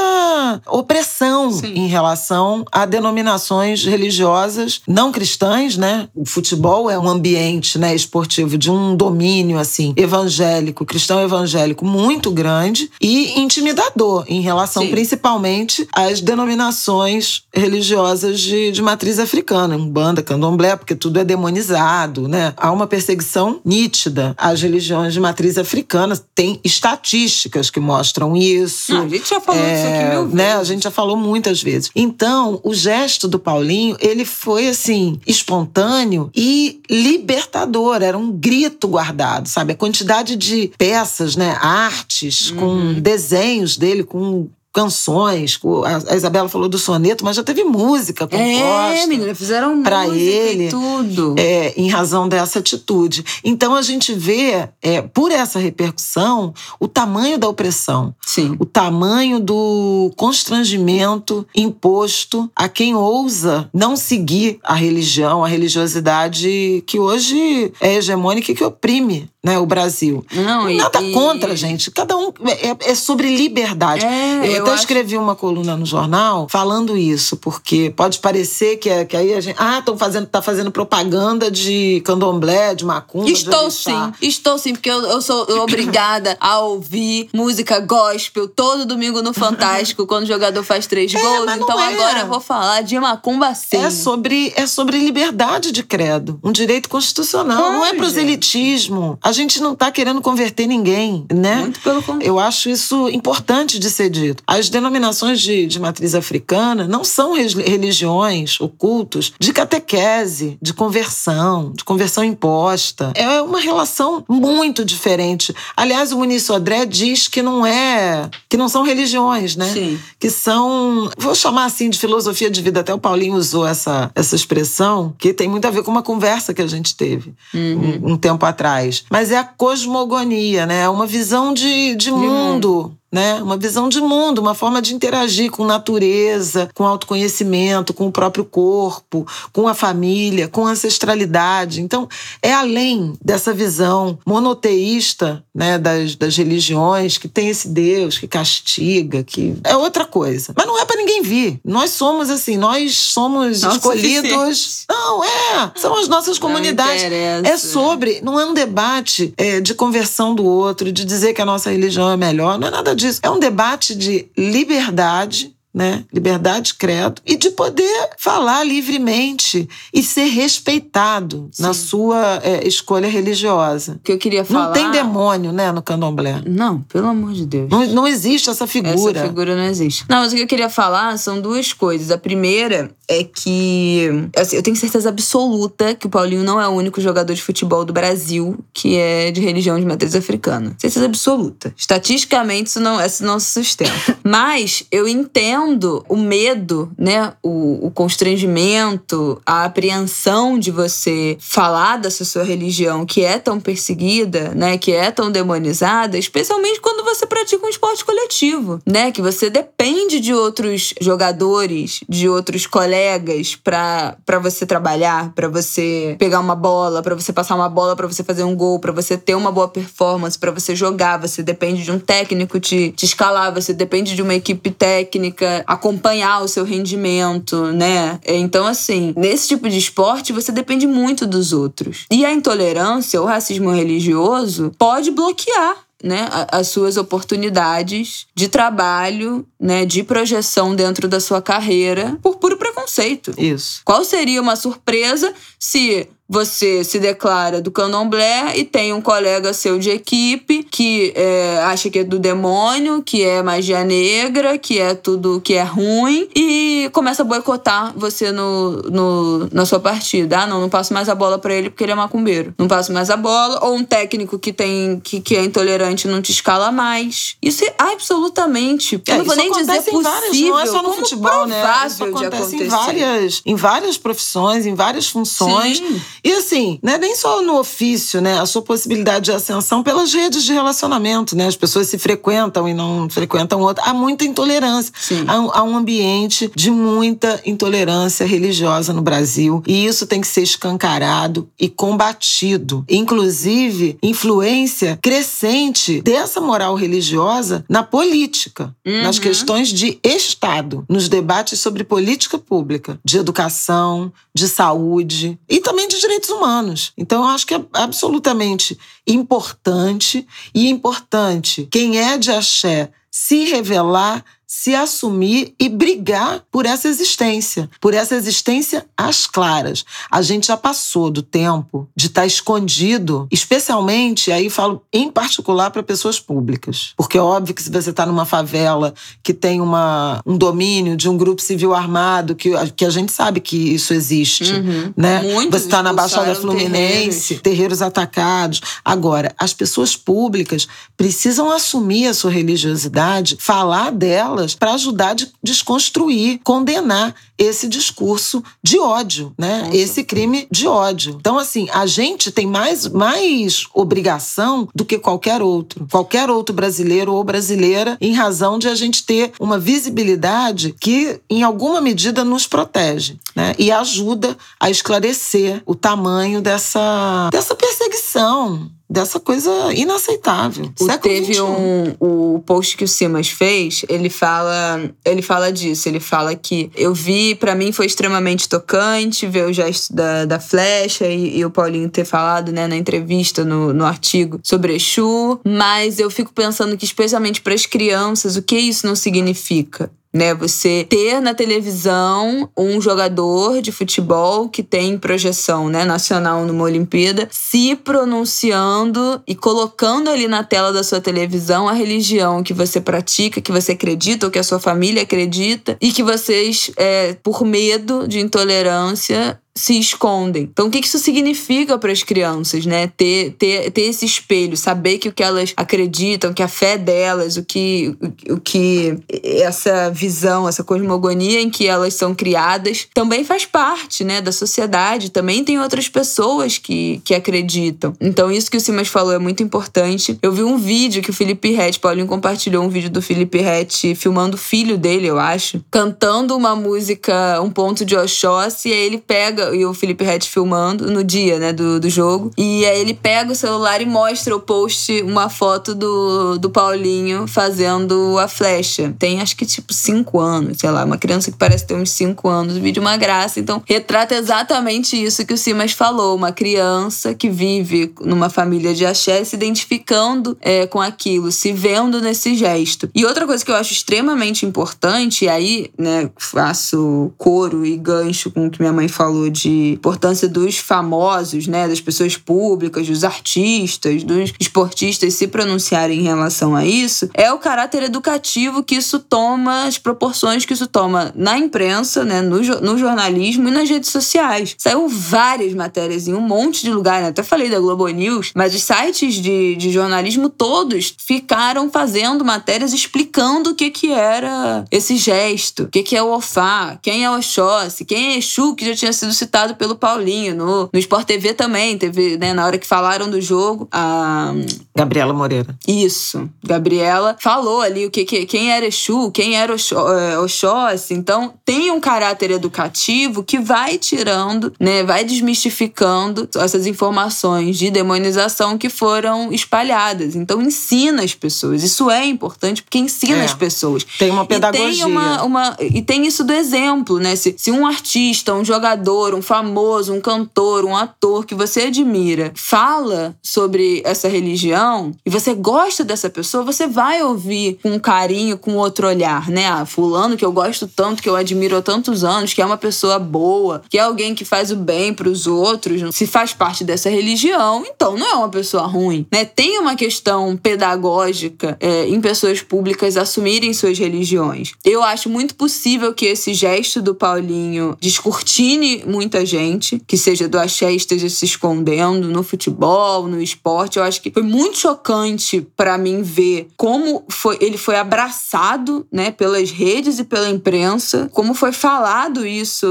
opressão 0.68 1.52
Sim. 1.52 1.74
em 1.74 1.88
relação 1.88 2.66
a 2.72 2.86
denominações 2.86 3.86
religiosas 3.86 4.82
não 4.88 5.12
cristãs, 5.12 5.78
né? 5.78 6.08
O 6.16 6.26
futebol 6.26 6.90
é 6.90 6.98
um 6.98 7.08
ambiente, 7.08 7.78
né, 7.78 7.94
esportivo 7.96 8.58
de 8.58 8.70
um 8.70 8.96
domínio 8.96 9.58
assim 9.58 9.94
evangélico, 9.96 10.43
cristão 10.86 11.22
evangélico 11.22 11.86
muito 11.86 12.32
grande 12.32 12.90
e 13.00 13.40
intimidador 13.40 14.26
em 14.28 14.42
relação 14.42 14.84
Sim. 14.84 14.92
principalmente 14.92 15.88
às 15.94 16.22
denominações 16.22 17.44
religiosas 17.54 18.40
de, 18.40 18.72
de 18.72 18.82
matriz 18.82 19.20
africana, 19.20 19.76
umbanda, 19.76 20.22
candomblé, 20.22 20.76
porque 20.76 20.96
tudo 20.96 21.20
é 21.20 21.24
demonizado, 21.24 22.28
né? 22.28 22.54
Há 22.58 22.72
uma 22.72 22.88
perseguição 22.88 23.60
nítida 23.64 24.36
às 24.38 24.62
religiões 24.62 25.14
de 25.14 25.20
matriz 25.20 25.58
africana, 25.58 26.20
tem 26.36 26.60
estatísticas 26.64 27.70
que 27.70 27.80
mostram 27.80 28.36
isso. 28.36 28.94
Não, 28.94 29.06
a 29.06 29.10
gente 29.10 29.30
já 29.30 29.40
falou 29.40 29.62
disso 29.62 29.88
aqui 29.88 30.10
mil 30.10 30.28
né? 30.28 30.54
A 30.54 30.64
gente 30.64 30.84
já 30.84 30.92
falou 30.92 31.16
muitas 31.16 31.62
vezes. 31.62 31.90
Então, 31.96 32.60
o 32.64 32.74
gesto 32.74 33.28
do 33.28 33.40
Paulinho, 33.40 33.96
ele 34.00 34.26
foi 34.26 34.68
assim, 34.68 35.20
espontâneo 35.26 36.30
e 36.36 36.82
libertador. 36.90 38.02
Era 38.02 38.18
um 38.18 38.32
grito 38.32 38.88
guardado, 38.88 39.48
sabe? 39.48 39.74
A 39.74 39.76
quantidade 39.76 40.33
de 40.36 40.72
peças, 40.78 41.36
né? 41.36 41.58
Artes, 41.62 42.52
Uhum. 42.52 42.58
com 42.58 42.94
desenhos 43.02 43.78
dele, 43.78 44.04
com 44.04 44.48
canções. 44.74 45.60
A 45.86 46.14
a 46.14 46.16
Isabela 46.16 46.50
falou 46.50 46.68
do 46.68 46.80
soneto, 46.80 47.24
mas 47.24 47.36
já 47.36 47.44
teve 47.44 47.64
música 47.64 48.26
composta. 48.28 48.44
É, 48.48 49.06
menina, 49.06 49.36
fizeram 49.36 49.84
pra 49.84 50.02
música 50.06 50.20
ele, 50.20 50.66
e 50.66 50.70
tudo. 50.70 51.36
É, 51.38 51.74
em 51.78 51.88
razão 51.90 52.28
dessa 52.28 52.58
atitude. 52.58 53.24
Então 53.44 53.76
a 53.76 53.84
gente 53.84 54.16
vê, 54.16 54.68
é, 54.82 55.00
por 55.04 55.32
essa 55.32 55.60
repercussão, 55.60 56.56
o 56.80 56.88
tamanho 56.88 57.38
da 57.38 57.48
opressão 57.48 58.16
Sim. 58.26 58.56
o 58.60 58.66
tamanho 58.66 59.40
do 59.40 60.12
constrangimento 60.16 61.46
imposto 61.56 62.50
a 62.56 62.68
quem 62.68 62.96
ousa 62.96 63.70
não 63.72 63.96
seguir 63.96 64.58
a 64.64 64.74
religião, 64.74 65.44
a 65.44 65.48
religiosidade 65.48 66.84
que 66.88 66.98
hoje 67.00 67.72
é 67.80 67.96
hegemônica 67.98 68.52
e 68.52 68.56
que 68.56 68.64
oprime 68.64 69.30
né, 69.44 69.60
o 69.60 69.66
Brasil. 69.66 70.26
Não, 70.34 70.70
e- 70.70 70.78
Nada 70.78 71.02
e- 71.02 71.12
contra, 71.12 71.54
gente. 71.56 71.92
Cada 71.92 72.16
um 72.16 72.32
é, 72.46 72.92
é 72.92 72.96
sobre 72.96 73.36
liberdade. 73.36 74.06
É, 74.06 74.38
eu, 74.40 74.44
eu 74.46 74.62
até 74.64 74.72
acho- 74.72 74.82
escrevi 74.84 75.18
uma 75.18 75.36
coluna 75.36 75.76
no 75.76 75.86
jornal 75.86 76.48
falando 76.50 76.96
isso, 76.96 77.36
porque 77.36 77.92
pode 77.96 78.20
parecer 78.20 78.78
que, 78.78 78.90
é, 78.90 79.04
que 79.04 79.18
aí 79.18 79.34
a 79.34 79.42
gente. 79.42 79.56
Ah, 79.60 79.80
estão 79.80 79.98
fazendo, 79.98 80.28
tá 80.28 80.42
fazendo 80.42 80.72
propaganda 80.72 81.52
de 81.52 82.02
candomblé, 82.06 82.74
de 82.74 82.86
macumba. 82.86 83.26
de 83.26 83.34
Estou 83.34 83.64
orixá. 83.64 84.14
sim, 84.20 84.28
estou 84.28 84.58
sim, 84.58 84.74
porque 84.74 84.90
eu, 84.90 85.02
eu 85.02 85.22
sou 85.22 85.44
obrigada 85.62 86.38
a 86.40 86.60
ouvir 86.60 87.30
música 87.34 87.80
gospel 87.82 88.48
todo 88.48 88.86
domingo 88.86 89.22
no 89.22 89.34
Fantástico, 89.34 90.06
quando 90.08 90.24
o 90.24 90.28
jogador 90.28 90.64
faz 90.64 90.88
três 90.88 91.12
gols. 91.12 91.24
É, 91.52 91.58
não 91.58 91.64
Então 91.66 91.80
é. 91.80 91.94
agora 91.94 92.20
eu 92.22 92.28
vou 92.28 92.40
falar 92.40 92.82
de 92.82 92.98
macumba 92.98 93.54
sim. 93.54 93.76
É 93.78 93.90
sobre, 93.90 94.54
é 94.56 94.66
sobre 94.66 94.98
liberdade 95.00 95.72
de 95.74 95.84
credo, 95.84 96.40
um 96.42 96.52
direito 96.54 96.88
constitucional. 96.88 97.58
Claro, 97.58 97.74
não 97.74 97.84
é 97.86 97.90
gente. 97.90 97.98
proselitismo. 98.00 99.18
A 99.22 99.33
gente 99.34 99.62
não 99.62 99.74
está 99.74 99.92
querendo 99.92 100.22
converter 100.22 100.68
ninguém, 100.68 101.26
né? 101.34 101.58
Muito 101.58 101.82
pelo 101.82 102.02
contrário. 102.02 102.26
Eu 102.26 102.40
acho 102.40 102.70
isso 102.70 103.10
importante 103.10 103.78
de 103.78 103.90
ser 103.90 104.10
dito. 104.10 104.42
As 104.48 104.70
denominações 104.70 105.42
de, 105.42 105.66
de 105.66 105.80
matriz 105.80 106.16
africana 106.16 106.88
não 106.88 107.04
são 107.04 107.34
religiões 107.34 108.60
ou 108.62 108.70
cultos 108.70 109.34
de 109.40 109.52
catequese, 109.52 110.58
de 110.62 110.74
conversão, 110.74 111.74
de 111.76 111.84
conversão 111.84 112.24
imposta. 112.24 113.12
É 113.16 113.42
uma 113.42 113.60
relação 113.60 114.24
muito 114.30 114.86
diferente. 114.86 115.54
Aliás, 115.76 116.12
o 116.12 116.18
Muniz 116.18 116.44
Sodré 116.44 116.86
diz 116.86 117.28
que 117.28 117.42
não 117.42 117.66
é, 117.66 118.30
que 118.50 118.58
não 118.58 118.70
são 118.70 118.84
religiões, 118.84 119.56
né? 119.56 119.72
Sim. 119.72 120.00
Que 120.20 120.30
são, 120.30 121.10
vou 121.18 121.36
chamar 121.36 121.66
assim 121.66 121.90
de 121.90 121.98
filosofia 121.98 122.50
de 122.50 122.62
vida. 122.62 122.80
Até 122.80 122.94
o 122.94 123.00
Paulinho 123.00 123.36
usou 123.36 123.66
essa, 123.66 124.12
essa 124.16 124.36
expressão 124.36 125.14
que 125.18 125.34
tem 125.34 125.48
muito 125.48 125.66
a 125.66 125.72
ver 125.72 125.84
com 125.84 125.92
uma 125.92 126.04
conversa 126.04 126.54
que 126.54 126.62
a 126.62 126.68
gente 126.68 126.96
teve 126.96 127.34
uhum. 127.54 128.00
um, 128.04 128.14
um 128.14 128.18
tempo 128.18 128.46
atrás. 128.46 129.04
Mas 129.10 129.23
é 129.32 129.38
a 129.38 129.44
cosmogonia, 129.44 130.66
né? 130.66 130.82
É 130.82 130.90
uma 130.90 131.06
visão 131.06 131.54
de, 131.54 131.96
de, 131.96 131.96
de 131.96 132.12
mundo. 132.12 132.28
mundo 132.28 132.98
né? 133.14 133.36
Uma 133.44 133.56
visão 133.56 133.88
de 133.88 134.02
mundo, 134.02 134.40
uma 134.40 134.56
forma 134.56 134.82
de 134.82 134.96
interagir 134.96 135.52
com 135.52 135.64
natureza, 135.64 136.68
com 136.74 136.84
autoconhecimento, 136.84 137.94
com 137.94 138.08
o 138.08 138.12
próprio 138.12 138.44
corpo, 138.44 139.28
com 139.54 139.68
a 139.68 139.76
família, 139.76 140.48
com 140.48 140.66
a 140.66 140.72
ancestralidade. 140.72 141.80
Então, 141.80 142.10
é 142.42 142.52
além 142.52 143.14
dessa 143.24 143.54
visão 143.54 144.18
monoteísta, 144.26 145.44
né, 145.54 145.78
das, 145.78 146.16
das 146.16 146.36
religiões, 146.36 147.20
que 147.20 147.28
tem 147.28 147.50
esse 147.50 147.68
Deus 147.68 148.18
que 148.18 148.28
castiga, 148.28 149.24
que 149.24 149.56
é 149.64 149.78
outra 149.78 150.06
coisa. 150.06 150.52
Mas 150.58 150.66
não 150.66 150.80
é 150.80 150.84
para 150.84 150.96
ninguém 150.96 151.22
vir. 151.22 151.60
Nós 151.64 151.92
somos 151.92 152.32
assim, 152.32 152.58
nós 152.58 152.98
somos 152.98 153.62
Nossa, 153.62 153.78
escolhidos. 153.78 154.86
Não, 154.90 155.24
é. 155.24 155.72
São 155.76 155.96
as 156.00 156.08
nossas 156.08 156.40
comunidades. 156.40 157.04
É 157.04 157.58
sobre, 157.58 158.22
não 158.24 158.40
é 158.40 158.46
um 158.46 158.56
debate 158.56 159.36
é, 159.38 159.62
de 159.62 159.76
conversão 159.76 160.34
do 160.34 160.44
outro, 160.44 160.92
de 160.92 161.06
dizer 161.06 161.36
que 161.36 161.42
a 161.44 161.46
nossa 161.46 161.70
religião 161.70 162.10
é 162.10 162.18
melhor, 162.18 162.58
não 162.58 162.70
é 162.70 162.72
nada 162.72 162.96
disso 162.96 163.03
disso. 163.08 163.20
É 163.24 163.30
um 163.30 163.40
debate 163.40 163.96
de 163.96 164.30
liberdade 164.38 165.56
né? 165.74 166.06
Liberdade 166.14 166.68
de 166.68 166.74
credo 166.76 167.22
e 167.26 167.36
de 167.36 167.50
poder 167.50 168.10
falar 168.18 168.64
livremente 168.64 169.68
e 169.92 170.04
ser 170.04 170.26
respeitado 170.26 171.50
Sim. 171.52 171.64
na 171.64 171.74
sua 171.74 172.40
é, 172.44 172.68
escolha 172.68 173.08
religiosa. 173.08 174.00
que 174.04 174.12
eu 174.12 174.18
queria 174.18 174.46
falar. 174.46 174.68
Não 174.68 174.74
tem 174.74 174.92
demônio, 174.92 175.52
né, 175.52 175.72
no 175.72 175.82
candomblé. 175.82 176.42
Não, 176.46 176.82
pelo 176.82 177.08
amor 177.08 177.34
de 177.34 177.46
Deus. 177.46 177.70
Não, 177.70 177.86
não 177.88 178.08
existe 178.08 178.50
essa 178.50 178.68
figura. 178.68 179.20
Essa 179.20 179.28
figura 179.28 179.56
não 179.56 179.64
existe. 179.64 180.06
Não, 180.08 180.20
mas 180.20 180.32
o 180.32 180.36
que 180.36 180.42
eu 180.44 180.48
queria 180.48 180.70
falar 180.70 181.18
são 181.18 181.42
duas 181.42 181.74
coisas. 181.74 182.12
A 182.12 182.18
primeira 182.18 182.92
é 183.08 183.24
que 183.24 184.10
assim, 184.36 184.56
eu 184.56 184.64
tenho 184.64 184.76
certeza 184.76 185.10
absoluta 185.10 185.96
que 185.96 186.06
o 186.06 186.10
Paulinho 186.10 186.44
não 186.44 186.62
é 186.62 186.68
o 186.68 186.72
único 186.72 187.02
jogador 187.02 187.34
de 187.34 187.42
futebol 187.42 187.84
do 187.84 187.92
Brasil 187.92 188.58
que 188.74 188.96
é 188.98 189.32
de 189.32 189.42
religião 189.42 189.80
de 189.80 189.86
matriz 189.86 190.16
africana. 190.16 190.76
Certeza 190.78 191.06
absoluta. 191.06 191.74
Estatisticamente 191.76 192.70
isso 192.70 192.80
não, 192.80 193.04
isso 193.04 193.26
não 193.26 193.40
se 193.40 193.52
sustenta. 193.52 194.18
mas 194.24 194.86
eu 194.92 195.08
entendo 195.08 195.63
o 196.10 196.18
medo, 196.18 196.92
né? 196.98 197.34
O, 197.42 197.88
o 197.88 197.92
constrangimento, 197.92 199.42
a 199.46 199.66
apreensão 199.66 200.60
de 200.60 200.72
você 200.72 201.38
falar 201.40 201.98
dessa 201.98 202.26
sua 202.26 202.44
religião 202.44 203.06
que 203.06 203.24
é 203.24 203.40
tão 203.40 203.60
perseguida, 203.60 204.52
né? 204.56 204.78
Que 204.78 204.92
é 204.92 205.12
tão 205.12 205.32
demonizada, 205.32 206.18
especialmente 206.18 206.82
quando 206.82 207.04
você 207.04 207.26
pratica 207.26 207.66
um 207.66 207.70
esporte 207.70 208.04
coletivo, 208.04 208.80
né? 208.86 209.12
Que 209.12 209.22
você 209.22 209.50
depende 209.50 210.20
de 210.20 210.34
outros 210.34 210.94
jogadores, 211.00 212.02
de 212.10 212.28
outros 212.28 212.68
colegas 212.68 213.56
para 213.56 214.40
você 214.42 214.66
trabalhar, 214.66 215.32
para 215.34 215.48
você 215.48 216.16
pegar 216.20 216.40
uma 216.40 216.56
bola, 216.56 217.02
para 217.02 217.16
você 217.16 217.32
passar 217.32 217.56
uma 217.56 217.70
bola, 217.70 217.96
para 217.96 218.08
você 218.08 218.24
fazer 218.24 218.44
um 218.44 218.56
gol, 218.56 218.80
para 218.80 218.92
você 218.92 219.18
ter 219.18 219.36
uma 219.36 219.52
boa 219.52 219.68
performance, 219.68 220.38
para 220.38 220.52
você 220.52 220.76
jogar. 220.76 221.18
Você 221.20 221.42
depende 221.42 221.84
de 221.84 221.92
um 221.92 222.00
técnico 222.00 222.60
te, 222.60 222.92
te 222.92 223.06
escalar, 223.06 223.54
você 223.54 223.74
depende 223.74 224.16
de 224.16 224.22
uma 224.22 224.34
equipe 224.34 224.72
técnica 224.72 225.53
acompanhar 225.68 226.42
o 226.42 226.48
seu 226.48 226.64
rendimento, 226.64 227.72
né? 227.72 228.20
Então, 228.26 228.66
assim, 228.66 229.14
nesse 229.16 229.50
tipo 229.50 229.70
de 229.70 229.78
esporte 229.78 230.34
você 230.34 230.52
depende 230.52 230.88
muito 230.88 231.28
dos 231.28 231.54
outros. 231.54 232.06
E 232.10 232.26
a 232.26 232.32
intolerância, 232.32 233.22
o 233.22 233.26
racismo 233.26 233.72
religioso, 233.72 234.72
pode 234.78 235.12
bloquear 235.12 235.78
né, 236.04 236.28
as 236.52 236.68
suas 236.68 236.98
oportunidades 236.98 238.28
de 238.36 238.50
trabalho, 238.50 239.48
né, 239.58 239.86
de 239.86 240.04
projeção 240.04 240.76
dentro 240.76 241.08
da 241.08 241.20
sua 241.22 241.42
carreira 241.42 242.20
por 242.22 242.36
puro 242.36 242.58
preconceito. 242.58 243.34
Isso. 243.38 243.82
Qual 243.86 244.04
seria 244.04 244.42
uma 244.42 244.58
surpresa 244.58 245.34
se 245.58 246.10
você 246.34 246.84
se 246.84 246.98
declara 246.98 247.62
do 247.62 247.70
candomblé 247.70 248.58
e 248.58 248.64
tem 248.64 248.92
um 248.92 249.00
colega 249.00 249.54
seu 249.54 249.78
de 249.78 249.92
equipe 249.92 250.64
que 250.64 251.14
é, 251.16 251.60
acha 251.66 251.92
que 251.92 252.00
é 252.00 252.04
do 252.04 252.18
demônio, 252.18 253.04
que 253.04 253.22
é 253.24 253.44
magia 253.44 253.84
negra, 253.84 254.58
que 254.58 254.80
é 254.80 254.96
tudo 254.96 255.40
que 255.42 255.54
é 255.54 255.62
ruim 255.62 256.28
e 256.36 256.90
começa 256.92 257.22
a 257.22 257.26
boicotar 257.26 257.94
você 257.96 258.32
no, 258.32 258.82
no, 258.82 259.50
na 259.52 259.64
sua 259.64 259.80
partida. 259.80 260.40
Ah, 260.40 260.48
não, 260.48 260.60
não 260.60 260.70
passo 260.70 260.92
mais 260.92 261.08
a 261.08 261.14
bola 261.14 261.38
para 261.38 261.54
ele 261.54 261.70
porque 261.70 261.84
ele 261.84 261.92
é 261.92 261.96
macumbeiro. 261.96 262.52
Não 262.58 262.68
passo 262.68 262.92
mais 262.92 263.12
a 263.12 263.16
bola. 263.16 263.64
Ou 263.64 263.76
um 263.76 263.84
técnico 263.84 264.40
que 264.40 264.52
tem 264.52 265.00
que, 265.04 265.22
que 265.22 265.36
é 265.36 265.44
intolerante 265.44 266.08
não 266.08 266.20
te 266.20 266.32
escala 266.32 266.72
mais. 266.72 267.36
Isso 267.44 267.64
é 267.64 267.76
absolutamente. 267.78 269.00
É, 269.08 269.12
eu 269.12 269.18
não 269.20 269.26
vou 269.26 269.36
nem 269.36 269.52
dizer 269.52 269.84
possível. 269.84 270.02
Várias, 270.02 270.40
não 270.40 270.60
é 270.60 270.66
só 270.66 270.82
no 270.82 270.94
futebol, 270.94 271.46
né? 271.46 271.62
Isso 271.86 272.04
acontece 272.04 272.56
em 272.56 272.68
várias, 272.68 273.42
em 273.46 273.56
várias 273.56 273.98
profissões, 274.00 274.66
em 274.66 274.74
várias 274.74 275.08
funções. 275.08 275.78
Sim. 275.78 276.02
E 276.24 276.32
assim, 276.32 276.80
não 276.82 276.94
é 276.94 276.98
nem 276.98 277.16
só 277.16 277.42
no 277.42 277.60
ofício, 277.60 278.22
né? 278.22 278.40
A 278.40 278.46
sua 278.46 278.62
possibilidade 278.62 279.26
de 279.26 279.32
ascensão 279.34 279.84
pelas 279.84 280.14
redes 280.14 280.44
de 280.44 280.54
relacionamento, 280.54 281.36
né? 281.36 281.48
As 281.48 281.56
pessoas 281.56 281.88
se 281.88 281.98
frequentam 281.98 282.68
e 282.68 282.74
não 282.74 283.10
frequentam 283.10 283.60
outra. 283.60 283.84
Há 283.84 283.94
muita 283.94 284.24
intolerância. 284.24 284.94
Há, 285.28 285.60
há 285.60 285.64
um 285.64 285.76
ambiente 285.76 286.50
de 286.56 286.72
muita 286.72 287.42
intolerância 287.46 288.26
religiosa 288.26 288.94
no 288.94 289.02
Brasil. 289.02 289.62
E 289.68 289.86
isso 289.86 290.08
tem 290.08 290.22
que 290.22 290.28
ser 290.28 290.44
escancarado 290.44 291.50
e 291.60 291.68
combatido. 291.68 292.86
Inclusive, 292.90 293.98
influência 294.02 294.98
crescente 295.02 296.02
dessa 296.02 296.40
moral 296.40 296.76
religiosa 296.76 297.66
na 297.68 297.84
política, 297.84 298.74
uhum. 298.86 299.04
nas 299.04 299.20
questões 299.20 299.70
de 299.70 300.00
Estado, 300.02 300.86
nos 300.88 301.10
debates 301.10 301.60
sobre 301.60 301.84
política 301.84 302.38
pública, 302.38 302.98
de 303.04 303.18
educação, 303.18 304.12
de 304.34 304.48
saúde 304.48 305.38
e 305.50 305.60
também 305.60 305.88
de 305.88 306.00
direitos 306.00 306.13
humanos. 306.30 306.94
Então, 306.98 307.24
eu 307.24 307.30
acho 307.30 307.46
que 307.46 307.56
é 307.56 307.66
absolutamente 307.74 308.78
importante 309.06 310.28
e 310.54 310.70
importante 310.70 311.68
quem 311.72 312.00
é 312.00 312.18
de 312.18 312.32
axé 312.32 312.92
se 313.16 313.46
revelar 313.46 314.26
se 314.54 314.76
assumir 314.76 315.56
e 315.60 315.68
brigar 315.68 316.44
por 316.52 316.68
essa 316.68 316.88
existência, 316.88 317.68
por 317.82 317.92
essa 317.92 318.16
existência 318.16 318.86
às 318.96 319.26
claras. 319.26 319.84
A 320.12 320.22
gente 320.22 320.46
já 320.46 320.56
passou 320.56 321.10
do 321.10 321.24
tempo 321.24 321.90
de 321.96 322.06
estar 322.06 322.22
tá 322.22 322.28
escondido, 322.28 323.28
especialmente, 323.32 324.32
aí 324.32 324.52
falo 324.52 324.84
em 324.94 325.10
particular 325.10 325.72
para 325.72 325.82
pessoas 325.82 326.20
públicas. 326.20 326.94
Porque 326.96 327.18
é 327.18 327.22
óbvio 327.22 327.56
que 327.56 327.64
se 327.64 327.72
você 327.72 327.90
está 327.90 328.06
numa 328.06 328.26
favela 328.26 328.94
que 329.24 329.34
tem 329.34 329.60
uma, 329.60 330.22
um 330.24 330.38
domínio 330.38 330.96
de 330.96 331.10
um 331.10 331.18
grupo 331.18 331.42
civil 331.42 331.74
armado, 331.74 332.36
que, 332.36 332.52
que 332.76 332.86
a 332.86 332.92
gente 332.92 333.12
sabe 333.12 333.40
que 333.40 333.58
isso 333.58 333.92
existe, 333.92 334.54
uhum. 334.54 334.94
né? 334.96 335.24
Muitos 335.24 335.62
você 335.62 335.66
está 335.66 335.82
na 335.82 335.94
Baixada 335.94 336.36
Fluminense, 336.36 337.40
terreiros. 337.40 337.42
terreiros 337.42 337.82
atacados. 337.82 338.62
Agora, 338.86 339.34
as 339.36 339.52
pessoas 339.52 339.96
públicas 339.96 340.68
precisam 340.96 341.52
assumir 341.52 342.06
a 342.06 342.14
sua 342.14 342.30
religiosidade, 342.30 343.03
falar 343.40 343.92
dela 343.92 344.46
para 344.60 344.74
ajudar 344.74 345.12
a 345.12 345.14
de 345.14 345.32
desconstruir, 345.42 346.40
condenar 346.44 347.14
esse 347.38 347.68
discurso 347.68 348.44
de 348.62 348.80
ódio, 348.80 349.34
né? 349.38 349.64
Nossa. 349.64 349.78
Esse 349.78 350.04
crime 350.04 350.48
de 350.52 350.68
ódio. 350.68 351.16
Então, 351.20 351.38
assim, 351.38 351.68
a 351.72 351.86
gente 351.86 352.32
tem 352.32 352.46
mais, 352.46 352.88
mais 352.88 353.68
obrigação 353.74 354.68
do 354.74 354.86
que 354.86 354.98
qualquer 354.98 355.42
outro, 355.42 355.86
qualquer 355.90 356.30
outro 356.30 356.54
brasileiro 356.54 357.14
ou 357.14 357.24
brasileira, 357.24 357.98
em 358.00 358.14
razão 358.14 358.60
de 358.60 358.68
a 358.68 358.76
gente 358.76 359.04
ter 359.06 359.32
uma 359.40 359.58
visibilidade 359.58 360.76
que, 360.80 361.20
em 361.30 361.44
alguma 361.44 361.82
medida, 361.82 362.24
nos 362.24 362.48
protege, 362.48 363.18
né? 363.36 363.56
E 363.58 363.72
ajuda 363.72 364.38
a 364.60 364.70
esclarecer 364.70 365.62
o 365.66 365.76
tamanho 365.76 366.42
dessa, 366.42 367.30
dessa 367.32 367.56
perseguição 367.56 368.70
dessa 368.94 369.20
coisa 369.20 369.74
inaceitável. 369.74 370.72
O, 370.80 370.88
teve 371.00 371.42
um 371.42 371.96
o 372.00 372.44
post 372.46 372.78
que 372.78 372.84
o 372.84 372.88
Simas 372.88 373.28
fez, 373.28 373.84
ele 373.90 374.08
fala, 374.08 374.88
ele 375.04 375.24
fala 375.24 375.52
disso, 375.52 375.90
ele 375.90 376.00
fala 376.00 376.36
que 376.36 376.70
eu 376.76 376.94
vi, 376.94 377.33
para 377.36 377.56
mim 377.56 377.72
foi 377.72 377.86
extremamente 377.86 378.48
tocante 378.48 379.28
ver 379.28 379.46
o 379.46 379.54
gesto 379.54 379.94
da, 379.94 380.26
da 380.26 380.40
flecha 380.40 381.08
e, 381.08 381.38
e 381.38 381.46
o 381.46 381.50
Paulinho 381.50 381.90
ter 381.90 382.06
falado, 382.06 382.52
né, 382.52 382.68
na 382.68 382.76
entrevista, 382.76 383.44
no, 383.44 383.74
no 383.74 383.86
artigo 383.86 384.40
sobre 384.44 384.76
Exu, 384.76 385.40
mas 385.44 386.00
eu 386.00 386.10
fico 386.10 386.34
pensando 386.34 386.78
que 386.78 386.86
especialmente 386.86 387.42
para 387.42 387.54
as 387.54 387.66
crianças, 387.66 388.36
o 388.36 388.42
que 388.42 388.58
isso 388.58 388.86
não 388.86 388.96
significa? 388.96 389.92
Né? 390.14 390.34
Você 390.36 390.86
ter 390.88 391.20
na 391.20 391.34
televisão 391.34 392.50
um 392.56 392.80
jogador 392.80 393.62
de 393.62 393.72
futebol 393.72 394.48
que 394.48 394.62
tem 394.62 394.98
projeção, 394.98 395.68
né, 395.70 395.84
nacional 395.84 396.46
numa 396.46 396.64
Olimpíada, 396.64 397.28
se 397.32 397.76
pronunciando 397.76 399.22
e 399.28 399.34
colocando 399.34 400.10
ali 400.10 400.28
na 400.28 400.44
tela 400.44 400.72
da 400.72 400.84
sua 400.84 401.02
televisão 401.02 401.68
a 401.68 401.74
religião 401.74 402.44
que 402.44 402.54
você 402.54 402.80
pratica, 402.80 403.42
que 403.42 403.52
você 403.52 403.72
acredita 403.72 404.28
ou 404.28 404.32
que 404.32 404.40
a 404.40 404.44
sua 404.44 404.60
família 404.60 405.02
acredita 405.02 405.76
e 405.82 405.92
que 405.92 406.04
vocês, 406.04 406.72
é, 406.78 407.14
por 407.24 407.44
medo 407.44 408.08
de 408.08 408.20
intolerância, 408.20 409.40
se 409.56 409.78
escondem. 409.78 410.44
Então, 410.44 410.68
o 410.68 410.72
que 410.72 410.80
isso 410.80 410.98
significa 410.98 411.78
para 411.78 411.92
as 411.92 412.02
crianças, 412.02 412.66
né? 412.66 412.88
Ter, 412.88 413.36
ter, 413.38 413.72
ter 413.72 413.82
esse 413.82 414.06
espelho, 414.06 414.58
saber 414.58 414.98
que 414.98 415.10
o 415.10 415.14
que 415.14 415.22
elas 415.22 415.54
acreditam, 415.56 416.34
que 416.34 416.42
a 416.42 416.48
fé 416.48 416.78
delas, 416.78 417.38
o 417.38 417.44
que, 417.44 417.96
o, 418.02 418.34
o 418.34 418.40
que 418.40 418.98
essa 419.24 419.92
visão, 419.92 420.48
essa 420.48 420.64
cosmogonia 420.64 421.40
em 421.40 421.52
que 421.52 421.68
elas 421.68 421.94
são 421.94 422.16
criadas, 422.16 422.88
também 422.94 423.24
faz 423.24 423.46
parte, 423.46 424.04
né, 424.04 424.22
da 424.22 424.32
sociedade. 424.32 425.12
Também 425.12 425.44
tem 425.44 425.60
outras 425.60 425.88
pessoas 425.88 426.58
que, 426.58 427.00
que 427.06 427.14
acreditam. 427.14 427.96
Então, 428.02 428.32
isso 428.32 428.50
que 428.50 428.58
o 428.58 428.62
Simas 428.62 428.88
falou 428.88 429.14
é 429.14 429.20
muito 429.20 429.44
importante. 429.44 430.18
Eu 430.22 430.32
vi 430.32 430.42
um 430.42 430.58
vídeo 430.58 431.04
que 431.04 431.12
o 431.12 431.14
Felipe 431.14 431.52
Rett, 431.52 431.80
Paulinho 431.80 432.08
compartilhou 432.08 432.64
um 432.64 432.70
vídeo 432.70 432.90
do 432.90 433.02
Felipe 433.02 433.38
Rett 433.38 433.94
filmando 433.94 434.36
o 434.36 434.40
filho 434.40 434.78
dele, 434.78 435.06
eu 435.06 435.20
acho, 435.20 435.64
cantando 435.70 436.36
uma 436.36 436.56
música, 436.56 437.40
um 437.42 437.52
ponto 437.52 437.86
de 437.86 437.96
Oxóssi, 437.96 438.70
e 438.70 438.74
aí 438.74 438.86
ele 438.86 438.98
pega 438.98 439.43
e 439.54 439.66
o 439.66 439.74
Felipe 439.74 440.04
Red 440.04 440.22
filmando 440.22 440.92
no 440.92 441.04
dia, 441.04 441.40
né, 441.40 441.52
do, 441.52 441.80
do 441.80 441.90
jogo. 441.90 442.32
E 442.38 442.66
aí 442.66 442.80
ele 442.80 442.94
pega 442.94 443.32
o 443.32 443.36
celular 443.36 443.82
e 443.82 443.86
mostra 443.86 444.36
o 444.36 444.40
post, 444.40 445.02
uma 445.02 445.30
foto 445.30 445.74
do, 445.74 446.38
do 446.38 446.50
Paulinho 446.50 447.28
fazendo 447.28 448.18
a 448.20 448.28
flecha. 448.28 448.94
Tem 449.00 449.22
acho 449.22 449.36
que 449.36 449.46
tipo 449.46 449.74
5 449.74 450.20
anos, 450.20 450.58
sei 450.60 450.70
lá, 450.70 450.84
uma 450.84 450.98
criança 450.98 451.32
que 451.32 451.38
parece 451.38 451.66
ter 451.66 451.76
uns 451.76 451.92
5 451.92 452.28
anos. 452.30 452.58
O 452.58 452.62
vídeo 452.62 452.80
é 452.80 452.84
uma 452.84 452.98
graça. 452.98 453.40
Então, 453.40 453.62
retrata 453.66 454.16
exatamente 454.16 455.02
isso 455.02 455.26
que 455.26 455.34
o 455.34 455.38
Simas 455.38 455.72
falou. 455.72 456.16
Uma 456.16 456.32
criança 456.32 457.14
que 457.14 457.30
vive 457.30 457.94
numa 458.02 458.30
família 458.30 458.74
de 458.74 458.86
axé 458.86 459.24
se 459.24 459.36
identificando 459.36 460.38
é, 460.42 460.68
com 460.68 460.80
aquilo, 460.80 461.32
se 461.32 461.52
vendo 461.52 462.02
nesse 462.02 462.36
gesto. 462.36 462.90
E 462.94 463.06
outra 463.06 463.26
coisa 463.26 463.44
que 463.44 463.52
eu 463.52 463.56
acho 463.56 463.74
extremamente 463.74 464.46
importante, 464.46 465.26
e 465.26 465.30
aí, 465.30 465.72
né, 465.78 466.10
faço 466.18 467.12
coro 467.18 467.66
e 467.66 467.76
gancho 467.76 468.32
com 468.32 468.48
o 468.48 468.52
que 468.52 468.62
minha 468.62 468.74
mãe 468.74 468.88
falou 468.88 469.30
de 469.34 469.74
importância 469.74 470.28
dos 470.28 470.58
famosos, 470.58 471.48
né, 471.48 471.68
das 471.68 471.82
pessoas 471.82 472.16
públicas, 472.16 472.88
dos 472.88 473.04
artistas, 473.04 474.04
dos 474.04 474.34
esportistas 474.40 475.14
se 475.16 475.28
pronunciarem 475.28 476.00
em 476.00 476.04
relação 476.04 476.56
a 476.56 476.66
isso, 476.66 477.10
é 477.14 477.32
o 477.34 477.40
caráter 477.40 477.84
educativo 477.84 478.64
que 478.64 478.76
isso 478.76 479.00
toma, 479.00 479.66
as 479.66 479.78
proporções 479.78 480.46
que 480.46 480.54
isso 480.54 480.68
toma 480.68 481.12
na 481.16 481.38
imprensa, 481.38 482.06
né, 482.06 482.22
no, 482.22 482.40
no 482.62 482.78
jornalismo 482.78 483.48
e 483.48 483.52
nas 483.52 483.70
redes 483.70 483.90
sociais. 483.90 484.56
Saiu 484.58 484.88
várias 484.88 485.54
matérias 485.54 486.08
em 486.08 486.14
um 486.14 486.22
monte 486.22 486.64
de 486.64 486.72
lugar, 486.72 487.02
né? 487.02 487.08
até 487.10 487.24
falei 487.24 487.50
da 487.50 487.60
Globo 487.60 487.88
News, 487.88 488.32
mas 488.36 488.54
os 488.54 488.64
sites 488.64 489.16
de, 489.16 489.56
de 489.56 489.72
jornalismo 489.72 490.30
todos 490.30 490.96
ficaram 490.98 491.70
fazendo 491.70 492.24
matérias 492.24 492.74
explicando 492.74 493.52
o 493.52 493.56
que 493.56 493.72
que 493.72 493.92
era 493.92 494.66
esse 494.72 494.98
gesto, 494.98 495.64
o 495.64 495.68
que 495.68 495.82
que 495.82 495.96
é 495.96 496.04
o 496.04 496.14
Ofá, 496.14 496.78
quem 496.82 497.04
é 497.04 497.10
o 497.10 497.16
Oxóssi, 497.16 497.86
quem 497.86 498.14
é 498.14 498.18
Exu, 498.18 498.56
que 498.56 498.66
já 498.66 498.76
tinha 498.76 498.94
sido 498.94 499.14
citado 499.24 499.56
pelo 499.56 499.76
Paulinho. 499.76 500.36
No, 500.36 500.70
no 500.72 500.80
Sport 500.80 501.06
TV 501.06 501.34
também, 501.34 501.78
teve, 501.78 502.18
né, 502.18 502.34
na 502.34 502.46
hora 502.46 502.58
que 502.58 502.68
falaram 502.68 503.10
do 503.10 503.22
jogo, 503.22 503.68
a. 503.72 504.34
Gabriela 504.76 505.14
Moreira. 505.14 505.56
Isso. 505.68 506.30
Gabriela 506.44 507.16
falou 507.20 507.62
ali 507.62 507.86
o 507.86 507.92
que, 507.92 508.06
que 508.06 508.26
quem 508.26 508.52
era 508.52 508.66
Exu, 508.66 509.12
quem 509.12 509.36
era 509.36 509.54
é, 509.54 510.20
Oxóssi. 510.20 510.94
Então, 510.94 511.34
tem 511.46 511.72
um 511.72 511.80
caráter 511.80 512.32
educativo 512.32 513.24
que 513.24 513.40
vai 513.40 513.78
tirando, 513.78 514.54
né, 514.60 514.84
vai 514.84 515.04
desmistificando 515.04 516.28
essas 516.36 516.66
informações 516.68 517.58
de 517.58 517.70
demonização 517.70 518.58
que 518.58 518.70
foram 518.70 519.32
espalhadas. 519.32 520.16
Então, 520.16 520.42
ensina 520.42 521.04
as 521.04 521.14
pessoas. 521.14 521.64
Isso 521.64 521.90
é 521.90 522.06
importante 522.06 522.62
porque 522.64 522.78
ensina 522.78 523.18
é. 523.18 523.26
as 523.26 523.34
pessoas. 523.34 523.86
Tem 523.98 524.10
uma 524.10 524.26
pedagogia. 524.26 524.70
E 524.70 524.78
tem, 524.78 524.86
uma, 524.86 525.24
uma, 525.24 525.58
e 525.60 525.82
tem 525.82 526.06
isso 526.06 526.24
do 526.24 526.34
exemplo, 526.34 527.00
né? 527.00 527.16
Se, 527.16 527.36
se 527.38 527.52
um 527.52 527.66
artista, 527.66 528.34
um 528.34 528.44
jogador, 528.44 529.13
um 529.14 529.22
famoso, 529.22 529.94
um 529.94 530.02
cantor, 530.02 530.66
um 530.66 530.76
ator 530.76 531.26
que 531.26 531.36
você 531.36 531.62
admira 531.62 532.32
fala 532.36 533.16
sobre 533.22 533.82
essa 533.86 534.08
religião 534.08 534.92
e 535.06 535.10
você 535.10 535.34
gosta 535.34 535.84
dessa 535.84 536.10
pessoa, 536.10 536.44
você 536.44 536.68
vai 536.68 537.02
ouvir 537.04 537.60
com 537.62 537.80
carinho, 537.80 538.38
com 538.38 538.56
outro 538.56 538.88
olhar, 538.88 539.30
né? 539.30 539.48
Ah, 539.48 539.66
fulano 539.66 540.18
que 540.18 540.26
eu 540.26 540.32
gosto 540.32 540.68
tanto, 540.68 541.02
que 541.02 541.10
eu 541.10 541.16
admiro 541.16 541.58
há 541.58 541.62
tantos 541.62 542.04
anos, 542.04 542.34
que 542.34 542.42
é 542.42 542.46
uma 542.46 542.58
pessoa 542.58 543.00
boa, 543.00 543.62
que 543.70 543.78
é 543.78 543.82
alguém 543.82 544.16
que 544.16 544.26
faz 544.26 544.52
o 544.52 544.56
bem 544.56 544.94
para 544.94 545.10
os 545.10 545.28
outros, 545.28 545.96
se 545.96 546.08
faz 546.08 546.34
parte 546.34 546.64
dessa 546.64 546.90
religião, 546.90 547.64
então 547.68 547.98
não 547.98 548.08
é 548.08 548.14
uma 548.16 548.30
pessoa 548.30 548.64
ruim, 548.64 549.06
né? 549.12 549.26
Tem 549.26 549.60
uma 549.60 549.76
questão 549.76 550.38
pedagógica 550.38 551.58
é, 551.60 551.88
em 551.88 552.00
pessoas 552.02 552.42
públicas 552.42 552.98
assumirem 552.98 553.54
suas 553.54 553.78
religiões. 553.78 554.54
Eu 554.64 554.84
acho 554.84 555.10
muito 555.10 555.36
possível 555.36 555.94
que 555.94 556.06
esse 556.06 556.34
gesto 556.34 556.82
do 556.82 556.96
Paulinho 556.96 557.78
descortine 557.80 558.84
muita 559.04 559.26
gente, 559.26 559.82
que 559.86 559.98
seja 559.98 560.30
do 560.30 560.40
axé 560.40 560.72
esteja 560.72 561.10
se 561.10 561.26
escondendo 561.26 562.08
no 562.08 562.24
futebol, 562.24 563.08
no 563.08 563.22
esporte. 563.22 563.78
Eu 563.78 563.84
acho 563.84 564.02
que 564.02 564.10
foi 564.12 564.24
muito 564.24 564.58
chocante 564.58 565.46
para 565.58 565.78
mim 565.78 566.02
ver 566.02 566.48
como 566.56 567.04
foi, 567.10 567.38
ele 567.42 567.58
foi 567.58 567.76
abraçado, 567.76 568.88
né, 568.92 569.12
pelas 569.12 569.52
redes 569.52 570.00
e 570.00 570.06
pela 570.06 570.30
imprensa, 570.30 571.10
como 571.12 571.34
foi 571.34 571.52
falado 571.52 572.26
isso 572.26 572.66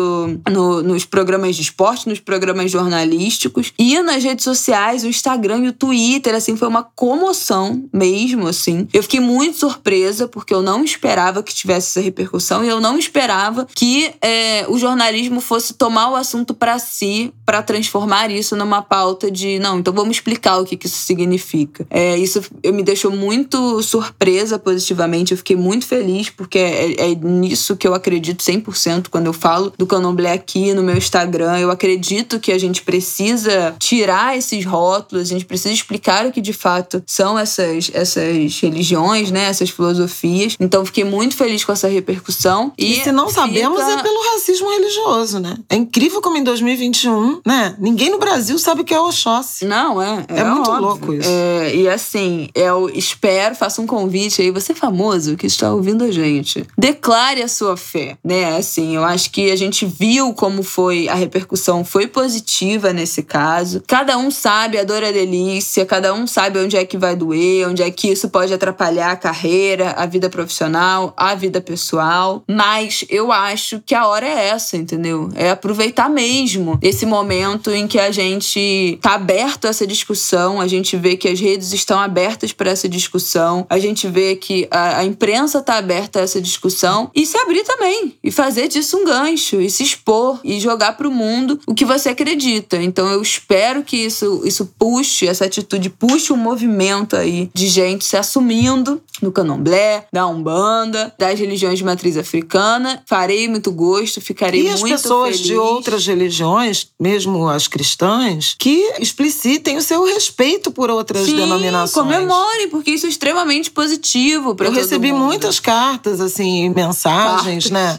no, 0.51 0.83
nos 0.83 1.05
programas 1.05 1.55
de 1.57 1.63
esporte, 1.63 2.09
nos 2.09 2.19
programas 2.19 2.71
jornalísticos 2.71 3.73
e 3.79 4.01
nas 4.01 4.25
redes 4.25 4.45
sociais, 4.45 5.05
o 5.05 5.09
Instagram 5.09 5.59
e 5.65 5.69
o 5.69 5.73
Twitter, 5.73 6.35
assim, 6.35 6.57
foi 6.57 6.69
uma 6.69 6.83
comoção 6.83 7.85
mesmo, 7.93 8.49
assim. 8.49 8.89
Eu 8.93 9.03
fiquei 9.03 9.21
muito 9.21 9.59
surpresa 9.59 10.27
porque 10.27 10.55
eu 10.55 10.63
não 10.63 10.83
esperava 10.83 11.43
que 11.43 11.55
tivesse 11.55 11.91
essa 11.91 12.01
repercussão 12.01 12.65
e 12.65 12.69
eu 12.69 12.81
não 12.81 12.99
esperava 12.99 13.67
que 13.75 14.11
é, 14.23 14.65
o 14.69 14.79
jornalismo 14.79 15.41
fosse 15.41 15.75
tomar 15.75 16.11
o 16.11 16.17
assunto 16.23 16.55
para 16.55 16.79
si, 16.79 17.33
para 17.45 17.63
transformar 17.63 18.31
isso 18.31 18.57
numa 18.57 18.83
pauta 18.83 19.31
de, 19.31 19.59
não, 19.59 19.79
então 19.79 19.93
vamos 19.93 20.17
explicar 20.17 20.59
o 20.59 20.65
que, 20.65 20.77
que 20.77 20.87
isso 20.87 20.99
significa. 20.99 21.87
É, 21.91 22.17
isso 22.17 22.43
me 22.65 22.83
deixou 22.83 23.11
muito 23.11 23.83
surpresa 23.83 24.59
positivamente, 24.59 25.33
eu 25.33 25.39
fiquei 25.39 25.57
muito 25.57 25.87
feliz, 25.87 26.31
porque 26.31 26.59
é, 26.59 27.13
é 27.13 27.15
nisso 27.15 27.77
que 27.77 27.87
eu 27.87 27.95
acredito 27.95 28.43
100% 28.43 29.09
quando 29.11 29.27
eu 29.27 29.33
falo 29.33 29.73
do 29.77 29.87
candomblé 29.87 30.33
aqui 30.33 30.73
no 30.73 30.83
meu 30.83 30.97
Instagram. 30.97 31.59
Eu 31.59 31.71
acredito 31.71 32.41
que 32.41 32.53
a 32.53 32.59
gente 32.59 32.83
precisa 32.83 33.75
tirar 33.79 34.37
esses 34.37 34.65
rótulos, 34.65 35.29
a 35.29 35.33
gente 35.33 35.45
precisa 35.45 35.75
explicar 35.75 36.27
o 36.27 36.33
que 36.33 36.41
de 36.41 36.53
fato 36.53 37.03
são 37.07 37.39
essas, 37.39 37.91
essas 37.93 38.59
religiões, 38.61 39.31
né, 39.31 39.45
essas 39.45 39.71
filosofias. 39.71 40.57
Então 40.59 40.85
fiquei 40.85 41.05
muito 41.05 41.37
feliz 41.37 41.65
com 41.65 41.73
essa 41.73 41.89
repercussão. 41.89 42.73
E, 42.79 42.93
e 42.93 43.05
se 43.05 43.13
não 43.13 43.29
sabemos 43.29 43.81
é 43.81 44.03
pelo 44.03 44.23
racismo 44.35 44.71
religioso, 44.71 45.41
né? 45.41 45.57
É 45.69 45.77
incrível 45.77 46.12
como 46.21 46.37
em 46.37 46.45
2021, 46.45 47.41
né? 47.47 47.75
Ninguém 47.79 48.11
no 48.11 48.19
Brasil 48.19 48.59
sabe 48.59 48.83
o 48.83 48.85
que 48.85 48.95
é 48.95 49.01
Oxóssi. 49.01 49.65
Não, 49.65 50.01
é. 50.01 50.25
É, 50.29 50.41
é 50.41 50.45
muito 50.45 50.71
óbvio. 50.71 50.87
louco 50.87 51.15
isso. 51.15 51.29
É, 51.29 51.75
e 51.75 51.89
assim, 51.89 52.49
eu 52.55 52.91
espero, 52.91 53.55
faço 53.55 53.81
um 53.81 53.87
convite 53.87 54.43
aí, 54.43 54.51
você 54.51 54.73
é 54.73 54.75
famoso 54.75 55.37
que 55.37 55.47
está 55.47 55.73
ouvindo 55.73 56.05
a 56.05 56.11
gente. 56.11 56.67
Declare 56.77 57.43
a 57.43 57.49
sua 57.49 57.77
fé, 57.77 58.17
né? 58.25 58.57
Assim, 58.57 58.97
eu 58.97 59.05
acho 59.05 59.31
que 59.31 59.51
a 59.51 59.57
gente 59.57 59.87
viu 59.87 60.35
como 60.35 60.63
foi 60.63 61.09
a 61.09 61.15
repercussão, 61.15 61.85
foi 61.85 62.07
positiva 62.07 62.93
nesse 62.93 63.23
caso. 63.23 63.83
Cada 63.87 64.19
um 64.19 64.31
sabe, 64.31 64.79
a 64.79 64.85
dor 64.85 65.03
é 65.03 65.13
delícia, 65.13 65.87
cada 65.87 66.13
um 66.13 66.27
sabe 66.27 66.59
onde 66.59 66.77
é 66.77 66.85
que 66.85 66.99
vai 66.99 67.17
doer, 67.17 67.69
onde 67.69 67.83
é 67.83 67.91
que 67.91 68.11
isso 68.11 68.29
pode 68.29 68.53
atrapalhar 68.53 69.13
a 69.13 69.17
carreira, 69.17 69.93
a 69.97 70.07
vida 70.07 70.29
profissional, 70.29 71.13
a 71.17 71.35
vida 71.35 71.61
pessoal. 71.61 72.43
Mas 72.49 73.05
eu 73.09 73.31
acho 73.31 73.81
que 73.85 73.95
a 73.95 74.07
hora 74.07 74.27
é 74.27 74.49
essa, 74.49 74.77
entendeu? 74.77 75.29
É 75.35 75.51
a 75.51 75.57
aproveitar 75.93 76.09
mesmo 76.09 76.79
esse 76.83 77.05
momento 77.05 77.71
em 77.71 77.87
que 77.87 77.99
a 77.99 78.11
gente 78.11 78.99
tá 79.01 79.15
aberto 79.15 79.67
a 79.67 79.69
essa 79.69 79.87
discussão, 79.87 80.61
a 80.61 80.67
gente 80.67 80.97
vê 80.97 81.17
que 81.17 81.29
as 81.29 81.39
redes 81.39 81.73
estão 81.73 82.01
abertas 82.01 82.53
para 82.53 82.71
essa 82.71 82.89
discussão, 82.89 83.67
a 83.69 83.79
gente 83.79 84.09
vê 84.09 84.35
que 84.35 84.67
a, 84.71 84.99
a 84.99 85.05
imprensa 85.05 85.61
tá 85.61 85.77
aberta 85.77 86.21
a 86.21 86.23
essa 86.23 86.41
discussão 86.41 87.11
e 87.15 87.27
se 87.27 87.37
abrir 87.37 87.63
também 87.65 88.15
e 88.25 88.31
fazer 88.31 88.69
disso 88.69 88.97
um 88.97 89.05
gancho 89.05 89.61
e 89.61 89.71
se 89.71 89.83
expor 89.83 90.41
e 90.43 90.59
jogar 90.59 90.97
para 90.97 91.09
o 91.09 91.13
mundo 91.13 91.61
o 91.67 91.75
que 91.75 91.85
você 91.85 92.09
acredita. 92.09 92.83
Então 92.83 93.09
eu 93.09 93.21
espero 93.21 93.83
que 93.83 93.97
isso 93.97 94.43
isso 94.45 94.73
puxe 94.79 95.29
essa 95.29 95.45
atitude 95.45 95.91
puxe 95.91 96.33
um 96.33 96.37
movimento 96.37 97.17
aí 97.17 97.51
de 97.53 97.69
gente 97.69 98.05
se 98.05 98.17
assumindo 98.17 99.01
no 99.21 99.31
candomblé, 99.31 100.07
da 100.13 100.27
umbanda, 100.27 101.15
das 101.19 101.39
religiões 101.39 101.79
de 101.79 101.85
matriz 101.85 102.17
africana. 102.17 103.03
Farei 103.07 103.49
muito 103.49 103.71
gosto, 103.71 104.21
ficarei 104.21 104.61
e 104.61 104.65
muito 104.65 104.75
as 104.95 105.03
pessoas 105.03 105.37
feliz. 105.37 105.47
de 105.47 105.57
outras 105.83 106.07
religiões, 106.07 106.87
mesmo 106.99 107.49
as 107.49 107.67
cristãs, 107.67 108.55
que 108.57 108.95
explicitem 109.01 109.77
o 109.77 109.83
seu 109.83 110.05
respeito 110.05 110.71
por 110.71 110.89
outras 110.89 111.27
Sim, 111.27 111.35
denominações. 111.37 112.07
comemorem, 112.07 112.69
porque 112.69 112.93
isso 112.93 113.07
é 113.07 113.09
extremamente 113.09 113.69
positivo 113.69 114.55
para 114.55 114.69
Eu 114.69 114.73
recebi 114.73 115.11
mundo. 115.11 115.25
muitas 115.25 115.59
cartas, 115.59 116.21
assim, 116.21 116.69
mensagens, 116.71 117.69
né? 117.69 117.99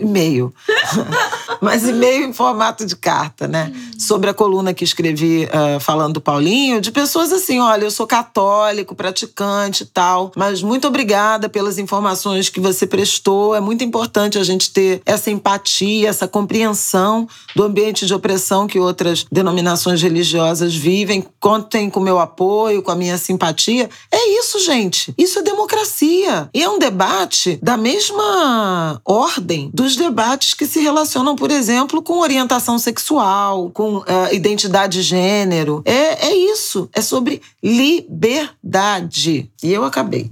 E-mail. 0.00 0.52
Mas 1.62 1.86
e-mail 1.86 2.24
em 2.24 2.32
formato 2.32 2.84
de 2.84 2.96
carta, 2.96 3.46
né? 3.46 3.72
Sobre 3.96 4.28
a 4.28 4.34
coluna 4.34 4.74
que 4.74 4.82
escrevi 4.82 5.44
uh, 5.44 5.78
falando 5.78 6.14
do 6.14 6.20
Paulinho, 6.20 6.80
de 6.80 6.90
pessoas 6.90 7.32
assim: 7.32 7.60
olha, 7.60 7.84
eu 7.84 7.90
sou 7.90 8.06
católico, 8.06 8.94
praticante 8.94 9.84
e 9.84 9.86
tal, 9.86 10.32
mas 10.34 10.62
muito 10.62 10.88
obrigada 10.88 11.48
pelas 11.48 11.78
informações 11.78 12.48
que 12.48 12.58
você 12.58 12.86
prestou. 12.86 13.54
É 13.54 13.60
muito 13.60 13.84
importante 13.84 14.38
a 14.38 14.42
gente 14.42 14.72
ter 14.72 15.02
essa 15.06 15.30
empatia, 15.30 16.08
essa 16.08 16.26
compreensão 16.26 17.19
do 17.54 17.62
ambiente 17.62 18.06
de 18.06 18.14
opressão 18.14 18.66
que 18.66 18.78
outras 18.78 19.26
denominações 19.30 20.02
religiosas 20.02 20.74
vivem. 20.74 21.24
Contem 21.38 21.88
com 21.90 22.00
o 22.00 22.02
meu 22.02 22.18
apoio, 22.18 22.82
com 22.82 22.90
a 22.90 22.96
minha 22.96 23.16
simpatia. 23.18 23.88
É 24.10 24.38
isso, 24.38 24.58
gente. 24.60 25.14
Isso 25.16 25.38
é 25.38 25.42
democracia. 25.42 26.48
E 26.52 26.62
é 26.62 26.68
um 26.68 26.78
debate 26.78 27.58
da 27.62 27.76
mesma 27.76 29.00
ordem 29.04 29.70
dos 29.72 29.96
debates 29.96 30.54
que 30.54 30.66
se 30.66 30.80
relacionam, 30.80 31.36
por 31.36 31.50
exemplo, 31.50 32.02
com 32.02 32.18
orientação 32.20 32.78
sexual, 32.78 33.70
com 33.70 33.98
uh, 33.98 34.04
identidade 34.32 34.90
de 34.90 35.02
gênero. 35.02 35.82
É, 35.84 36.28
é 36.28 36.36
isso. 36.36 36.88
É 36.92 37.00
sobre 37.00 37.40
liberdade. 37.62 39.50
E 39.62 39.72
eu 39.72 39.84
acabei. 39.84 40.30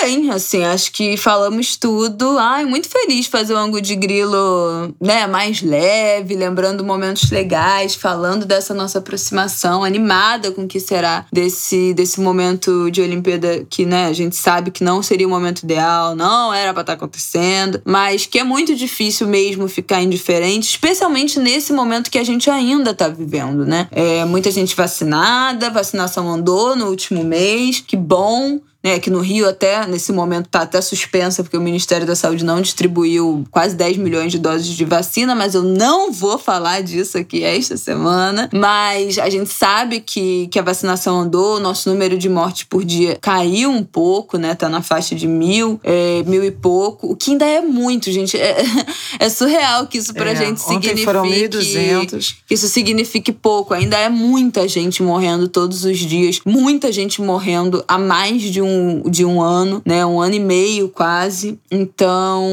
Também, 0.00 0.30
assim, 0.30 0.64
acho 0.64 0.92
que 0.92 1.14
falamos 1.18 1.76
tudo. 1.76 2.38
Ai, 2.38 2.64
muito 2.64 2.88
feliz 2.88 3.26
fazer 3.26 3.52
o 3.52 3.58
ângulo 3.58 3.82
de 3.82 3.94
grilo, 3.94 4.94
né, 4.98 5.26
mais 5.26 5.60
leve, 5.60 6.34
lembrando 6.34 6.82
momentos 6.82 7.30
legais, 7.30 7.94
falando 7.94 8.46
dessa 8.46 8.72
nossa 8.72 8.98
aproximação, 8.98 9.84
animada 9.84 10.52
com 10.52 10.62
o 10.62 10.66
que 10.66 10.80
será 10.80 11.26
desse, 11.30 11.92
desse 11.92 12.18
momento 12.18 12.90
de 12.90 13.02
Olimpíada 13.02 13.66
que, 13.68 13.84
né, 13.84 14.06
a 14.06 14.12
gente 14.14 14.36
sabe 14.36 14.70
que 14.70 14.82
não 14.82 15.02
seria 15.02 15.26
o 15.26 15.30
momento 15.30 15.64
ideal, 15.64 16.16
não 16.16 16.52
era 16.52 16.72
para 16.72 16.80
estar 16.80 16.96
tá 16.96 16.96
acontecendo, 16.96 17.82
mas 17.84 18.24
que 18.24 18.38
é 18.38 18.44
muito 18.44 18.74
difícil 18.74 19.26
mesmo 19.26 19.68
ficar 19.68 20.02
indiferente, 20.02 20.70
especialmente 20.70 21.38
nesse 21.38 21.74
momento 21.74 22.10
que 22.10 22.18
a 22.18 22.24
gente 22.24 22.48
ainda 22.48 22.94
tá 22.94 23.06
vivendo, 23.06 23.66
né? 23.66 23.86
É, 23.90 24.24
muita 24.24 24.50
gente 24.50 24.74
vacinada, 24.74 25.68
vacinação 25.68 26.26
andou 26.26 26.74
no 26.74 26.86
último 26.86 27.22
mês, 27.22 27.84
que 27.86 27.98
bom 27.98 28.60
né, 28.82 28.98
que 28.98 29.10
no 29.10 29.20
Rio 29.20 29.48
até 29.48 29.86
nesse 29.86 30.10
momento 30.12 30.46
está 30.46 30.62
até 30.62 30.80
suspensa 30.80 31.42
porque 31.42 31.56
o 31.56 31.60
Ministério 31.60 32.06
da 32.06 32.16
Saúde 32.16 32.44
não 32.44 32.62
distribuiu 32.62 33.44
quase 33.50 33.76
10 33.76 33.98
milhões 33.98 34.32
de 34.32 34.38
doses 34.38 34.68
de 34.68 34.84
vacina, 34.84 35.34
mas 35.34 35.54
eu 35.54 35.62
não 35.62 36.10
vou 36.10 36.38
falar 36.38 36.82
disso 36.82 37.18
aqui 37.18 37.44
esta 37.44 37.76
semana. 37.76 38.48
Mas 38.52 39.18
a 39.18 39.28
gente 39.28 39.50
sabe 39.50 40.00
que, 40.00 40.48
que 40.48 40.58
a 40.58 40.62
vacinação 40.62 41.20
andou, 41.20 41.56
o 41.56 41.60
nosso 41.60 41.90
número 41.90 42.16
de 42.16 42.28
mortes 42.28 42.64
por 42.64 42.84
dia 42.84 43.18
caiu 43.20 43.70
um 43.70 43.84
pouco, 43.84 44.38
né? 44.38 44.54
Tá 44.54 44.68
na 44.68 44.82
faixa 44.82 45.14
de 45.14 45.26
mil, 45.26 45.78
é, 45.84 46.22
mil 46.24 46.42
e 46.42 46.50
pouco, 46.50 47.12
o 47.12 47.16
que 47.16 47.32
ainda 47.32 47.44
é 47.44 47.60
muito, 47.60 48.10
gente. 48.10 48.38
É, 48.38 48.64
é 49.20 49.28
surreal 49.28 49.86
que 49.86 49.98
isso 49.98 50.14
pra 50.14 50.30
é, 50.30 50.36
gente 50.36 50.60
signifique. 50.60 51.04
Foram 51.04 51.24
1.200. 51.24 52.36
Que 52.46 52.54
isso 52.54 52.68
signifique 52.68 53.32
pouco. 53.32 53.74
Ainda 53.74 53.98
é 53.98 54.08
muita 54.08 54.66
gente 54.66 55.02
morrendo 55.02 55.48
todos 55.48 55.84
os 55.84 55.98
dias, 55.98 56.40
muita 56.46 56.90
gente 56.90 57.20
morrendo 57.20 57.84
há 57.86 57.98
mais 57.98 58.42
de 58.42 58.62
um 58.62 58.69
um, 58.70 59.10
de 59.10 59.24
um 59.24 59.42
ano, 59.42 59.82
né? 59.84 60.04
Um 60.04 60.20
ano 60.20 60.34
e 60.34 60.40
meio 60.40 60.88
quase. 60.88 61.58
Então, 61.70 62.44